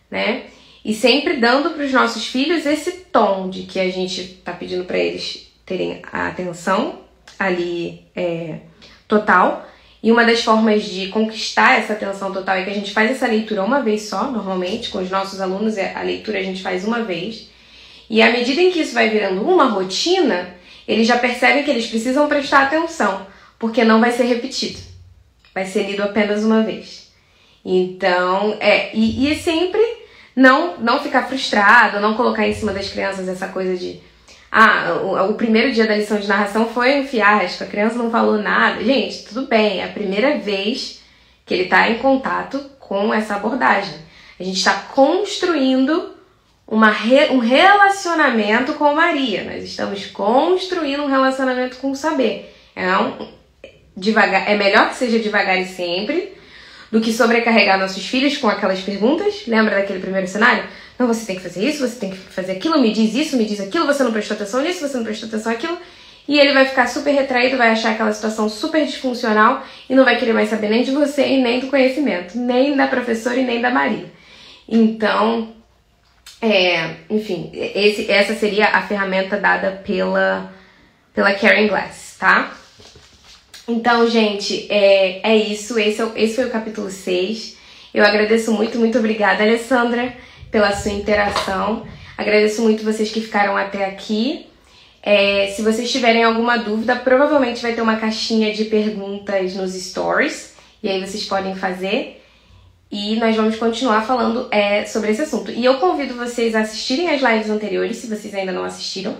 né? 0.09 0.45
E 0.83 0.95
sempre 0.95 1.37
dando 1.37 1.71
para 1.71 1.85
os 1.85 1.91
nossos 1.91 2.25
filhos 2.25 2.65
esse 2.65 2.91
tom 3.11 3.49
de 3.49 3.63
que 3.63 3.79
a 3.79 3.89
gente 3.91 4.21
está 4.21 4.51
pedindo 4.51 4.83
para 4.85 4.97
eles 4.97 5.51
terem 5.65 6.01
a 6.11 6.27
atenção 6.27 7.01
ali 7.37 8.05
é, 8.15 8.57
total. 9.07 9.67
E 10.03 10.11
uma 10.11 10.25
das 10.25 10.43
formas 10.43 10.83
de 10.83 11.09
conquistar 11.09 11.77
essa 11.77 11.93
atenção 11.93 12.33
total 12.33 12.55
é 12.55 12.63
que 12.63 12.71
a 12.71 12.73
gente 12.73 12.91
faz 12.91 13.11
essa 13.11 13.27
leitura 13.27 13.63
uma 13.63 13.83
vez 13.83 14.03
só, 14.03 14.31
normalmente, 14.31 14.89
com 14.89 14.97
os 14.97 15.11
nossos 15.11 15.39
alunos, 15.39 15.77
é, 15.77 15.93
a 15.95 16.01
leitura 16.01 16.39
a 16.39 16.43
gente 16.43 16.63
faz 16.63 16.83
uma 16.83 17.03
vez. 17.03 17.49
E 18.09 18.21
à 18.21 18.31
medida 18.31 18.59
em 18.59 18.71
que 18.71 18.81
isso 18.81 18.95
vai 18.95 19.09
virando 19.09 19.47
uma 19.47 19.65
rotina, 19.65 20.55
eles 20.87 21.05
já 21.07 21.19
percebem 21.19 21.63
que 21.63 21.69
eles 21.69 21.85
precisam 21.85 22.27
prestar 22.27 22.63
atenção, 22.63 23.27
porque 23.61 23.83
não 23.83 24.01
vai 24.01 24.11
ser 24.11 24.23
repetido. 24.23 24.79
Vai 25.53 25.67
ser 25.67 25.83
lido 25.83 26.01
apenas 26.01 26.43
uma 26.43 26.63
vez. 26.63 27.11
Então, 27.63 28.57
é, 28.59 28.89
e, 28.91 29.31
e 29.31 29.35
sempre 29.35 29.79
não, 30.35 30.79
não 30.79 30.99
ficar 30.99 31.27
frustrado, 31.27 31.99
não 31.99 32.15
colocar 32.15 32.47
em 32.47 32.55
cima 32.55 32.73
das 32.73 32.89
crianças 32.89 33.27
essa 33.27 33.49
coisa 33.49 33.77
de 33.77 34.01
ah, 34.51 34.99
o, 35.03 35.29
o, 35.29 35.33
primeiro 35.35 35.71
dia 35.71 35.85
da 35.85 35.95
lição 35.95 36.19
de 36.19 36.27
narração 36.27 36.67
foi 36.67 36.99
um 36.99 37.07
fiasco, 37.07 37.63
a 37.63 37.67
criança 37.67 37.95
não 37.95 38.09
falou 38.09 38.39
nada. 38.39 38.83
Gente, 38.83 39.25
tudo 39.25 39.45
bem, 39.45 39.79
é 39.79 39.85
a 39.85 39.89
primeira 39.89 40.39
vez 40.39 41.01
que 41.45 41.53
ele 41.53 41.63
está 41.63 41.87
em 41.87 41.99
contato 41.99 42.59
com 42.79 43.13
essa 43.13 43.35
abordagem. 43.35 43.93
A 44.39 44.43
gente 44.43 44.57
está 44.57 44.73
construindo 44.73 46.15
uma 46.67 46.89
re, 46.89 47.29
um 47.29 47.37
relacionamento 47.37 48.73
com 48.73 48.95
Maria. 48.95 49.43
Nós 49.43 49.63
estamos 49.63 50.07
construindo 50.07 51.03
um 51.03 51.07
relacionamento 51.07 51.77
com 51.77 51.91
o 51.91 51.95
saber. 51.95 52.53
É, 52.75 52.97
um, 52.97 53.40
devagar, 54.01 54.49
é 54.49 54.57
melhor 54.57 54.89
que 54.89 54.95
seja 54.95 55.19
devagar 55.19 55.59
e 55.61 55.65
sempre 55.65 56.33
do 56.91 56.99
que 56.99 57.13
sobrecarregar 57.13 57.79
nossos 57.79 58.05
filhos 58.05 58.37
com 58.37 58.49
aquelas 58.49 58.81
perguntas. 58.81 59.43
Lembra 59.47 59.75
daquele 59.75 59.99
primeiro 59.99 60.27
cenário? 60.27 60.65
Não, 60.99 61.07
você 61.07 61.25
tem 61.25 61.37
que 61.37 61.43
fazer 61.43 61.63
isso, 61.63 61.87
você 61.87 61.97
tem 61.97 62.09
que 62.09 62.17
fazer 62.17 62.53
aquilo, 62.53 62.81
me 62.81 62.91
diz 62.91 63.13
isso, 63.15 63.37
me 63.37 63.45
diz 63.45 63.59
aquilo, 63.59 63.85
você 63.85 64.03
não 64.03 64.11
prestou 64.11 64.35
atenção 64.35 64.61
nisso, 64.61 64.85
você 64.85 64.97
não 64.97 65.05
prestou 65.05 65.29
atenção 65.29 65.51
naquilo. 65.53 65.77
E 66.27 66.37
ele 66.37 66.53
vai 66.53 66.65
ficar 66.65 66.87
super 66.87 67.11
retraído, 67.11 67.57
vai 67.57 67.69
achar 67.69 67.91
aquela 67.91 68.13
situação 68.13 68.49
super 68.49 68.85
disfuncional 68.85 69.65
e 69.89 69.95
não 69.95 70.03
vai 70.03 70.17
querer 70.17 70.33
mais 70.33 70.49
saber 70.49 70.69
nem 70.69 70.83
de 70.83 70.91
você 70.91 71.25
e 71.25 71.41
nem 71.41 71.59
do 71.59 71.67
conhecimento, 71.67 72.37
nem 72.37 72.75
da 72.75 72.87
professora 72.87 73.37
e 73.37 73.43
nem 73.43 73.61
da 73.61 73.71
Maria. 73.71 74.05
Então, 74.67 75.53
é, 76.41 76.95
enfim, 77.09 77.51
esse, 77.53 78.11
essa 78.11 78.35
seria 78.35 78.67
a 78.67 78.81
ferramenta 78.81 79.37
dada 79.37 79.81
pela, 79.85 80.53
pela 81.13 81.33
Karen 81.33 81.67
Glass, 81.67 82.17
tá? 82.19 82.51
Então, 83.67 84.09
gente, 84.09 84.67
é, 84.69 85.31
é 85.31 85.35
isso. 85.35 85.77
Esse, 85.79 86.01
é, 86.01 86.11
esse 86.15 86.35
foi 86.35 86.45
o 86.45 86.51
capítulo 86.51 86.89
6. 86.89 87.57
Eu 87.93 88.03
agradeço 88.05 88.51
muito, 88.51 88.77
muito 88.79 88.97
obrigada, 88.97 89.43
Alessandra 89.43 90.13
pela 90.51 90.75
sua 90.75 90.91
interação. 90.91 91.87
Agradeço 92.17 92.61
muito 92.61 92.83
vocês 92.83 93.09
que 93.09 93.21
ficaram 93.21 93.55
até 93.55 93.85
aqui. 93.85 94.45
É, 95.01 95.47
se 95.55 95.63
vocês 95.63 95.89
tiverem 95.89 96.23
alguma 96.23 96.57
dúvida, 96.57 96.95
provavelmente 96.95 97.61
vai 97.61 97.73
ter 97.73 97.81
uma 97.81 97.95
caixinha 97.95 98.53
de 98.53 98.65
perguntas 98.65 99.55
nos 99.55 99.73
stories, 99.73 100.53
e 100.83 100.89
aí 100.89 100.99
vocês 100.99 101.23
podem 101.25 101.55
fazer. 101.55 102.21
E 102.91 103.15
nós 103.15 103.35
vamos 103.35 103.55
continuar 103.55 104.01
falando 104.05 104.47
é, 104.51 104.85
sobre 104.85 105.11
esse 105.11 105.21
assunto. 105.21 105.49
E 105.49 105.63
eu 105.63 105.75
convido 105.79 106.13
vocês 106.13 106.53
a 106.53 106.59
assistirem 106.59 107.09
as 107.09 107.21
lives 107.21 107.49
anteriores, 107.49 107.97
se 107.97 108.07
vocês 108.07 108.35
ainda 108.35 108.51
não 108.51 108.65
assistiram, 108.65 109.15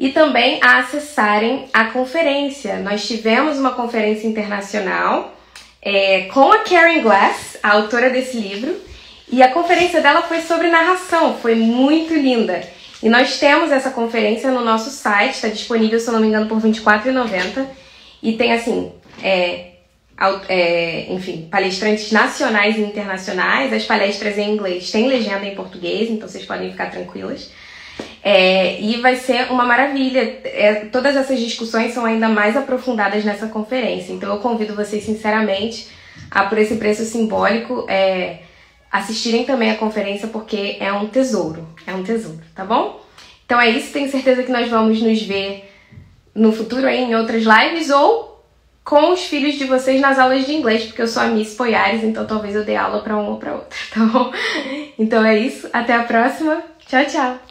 e 0.00 0.08
também 0.12 0.58
a 0.62 0.78
acessarem 0.78 1.66
a 1.74 1.84
conferência. 1.84 2.78
Nós 2.78 3.06
tivemos 3.06 3.58
uma 3.58 3.72
conferência 3.72 4.26
internacional 4.26 5.36
é, 5.82 6.22
com 6.32 6.50
a 6.50 6.60
Karen 6.60 7.02
Glass, 7.02 7.58
a 7.62 7.72
autora 7.72 8.08
desse 8.08 8.38
livro, 8.38 8.74
e 9.30 9.42
a 9.42 9.52
conferência 9.52 10.00
dela 10.00 10.22
foi 10.22 10.40
sobre 10.40 10.68
narração, 10.68 11.36
foi 11.36 11.54
muito 11.54 12.14
linda. 12.14 12.62
E 13.02 13.10
nós 13.10 13.38
temos 13.38 13.70
essa 13.70 13.90
conferência 13.90 14.50
no 14.50 14.64
nosso 14.64 14.88
site, 14.88 15.34
está 15.34 15.48
disponível, 15.48 16.00
se 16.00 16.08
eu 16.08 16.14
não 16.14 16.20
me 16.20 16.28
engano, 16.28 16.46
por 16.46 16.62
R$24,90. 16.62 17.66
E 18.22 18.32
tem 18.32 18.54
assim, 18.54 18.92
é, 19.22 19.72
é, 20.48 21.12
enfim, 21.12 21.46
palestrantes 21.50 22.10
nacionais 22.10 22.76
e 22.78 22.80
internacionais. 22.80 23.70
As 23.70 23.84
palestras 23.84 24.38
em 24.38 24.54
inglês 24.54 24.90
têm 24.90 25.08
legenda 25.08 25.44
em 25.44 25.54
português, 25.54 26.08
então 26.08 26.26
vocês 26.26 26.46
podem 26.46 26.70
ficar 26.70 26.90
tranquilas. 26.90 27.50
É, 28.22 28.80
e 28.80 28.96
vai 29.00 29.16
ser 29.16 29.50
uma 29.50 29.64
maravilha. 29.64 30.40
É, 30.44 30.86
todas 30.92 31.16
essas 31.16 31.38
discussões 31.38 31.92
são 31.92 32.04
ainda 32.04 32.28
mais 32.28 32.56
aprofundadas 32.56 33.24
nessa 33.24 33.46
conferência. 33.46 34.12
Então 34.12 34.32
eu 34.34 34.40
convido 34.40 34.74
vocês 34.74 35.04
sinceramente 35.04 35.88
a, 36.30 36.44
por 36.44 36.58
esse 36.58 36.76
preço 36.76 37.04
simbólico, 37.04 37.86
é, 37.88 38.40
assistirem 38.90 39.44
também 39.44 39.70
a 39.70 39.76
conferência 39.76 40.28
porque 40.28 40.76
é 40.80 40.92
um 40.92 41.06
tesouro, 41.06 41.66
é 41.86 41.94
um 41.94 42.02
tesouro, 42.02 42.40
tá 42.54 42.64
bom? 42.64 43.00
Então 43.46 43.60
é 43.60 43.68
isso, 43.68 43.92
tenho 43.92 44.10
certeza 44.10 44.42
que 44.42 44.52
nós 44.52 44.68
vamos 44.68 45.00
nos 45.02 45.22
ver 45.22 45.68
no 46.34 46.52
futuro 46.52 46.86
aí 46.86 47.02
em 47.02 47.14
outras 47.14 47.42
lives 47.42 47.90
ou 47.90 48.30
com 48.84 49.12
os 49.12 49.24
filhos 49.24 49.56
de 49.56 49.64
vocês 49.64 50.00
nas 50.00 50.18
aulas 50.18 50.46
de 50.46 50.54
inglês, 50.54 50.84
porque 50.84 51.02
eu 51.02 51.08
sou 51.08 51.22
a 51.22 51.26
Miss 51.26 51.54
Poiares, 51.54 52.02
então 52.02 52.26
talvez 52.26 52.54
eu 52.54 52.64
dê 52.64 52.76
aula 52.76 53.02
para 53.02 53.16
um 53.16 53.30
ou 53.30 53.36
para 53.36 53.54
outro, 53.54 53.78
tá 53.92 54.04
bom? 54.06 54.32
Então 54.98 55.24
é 55.24 55.38
isso, 55.38 55.68
até 55.72 55.94
a 55.94 56.02
próxima. 56.02 56.62
Tchau, 56.86 57.04
tchau. 57.04 57.49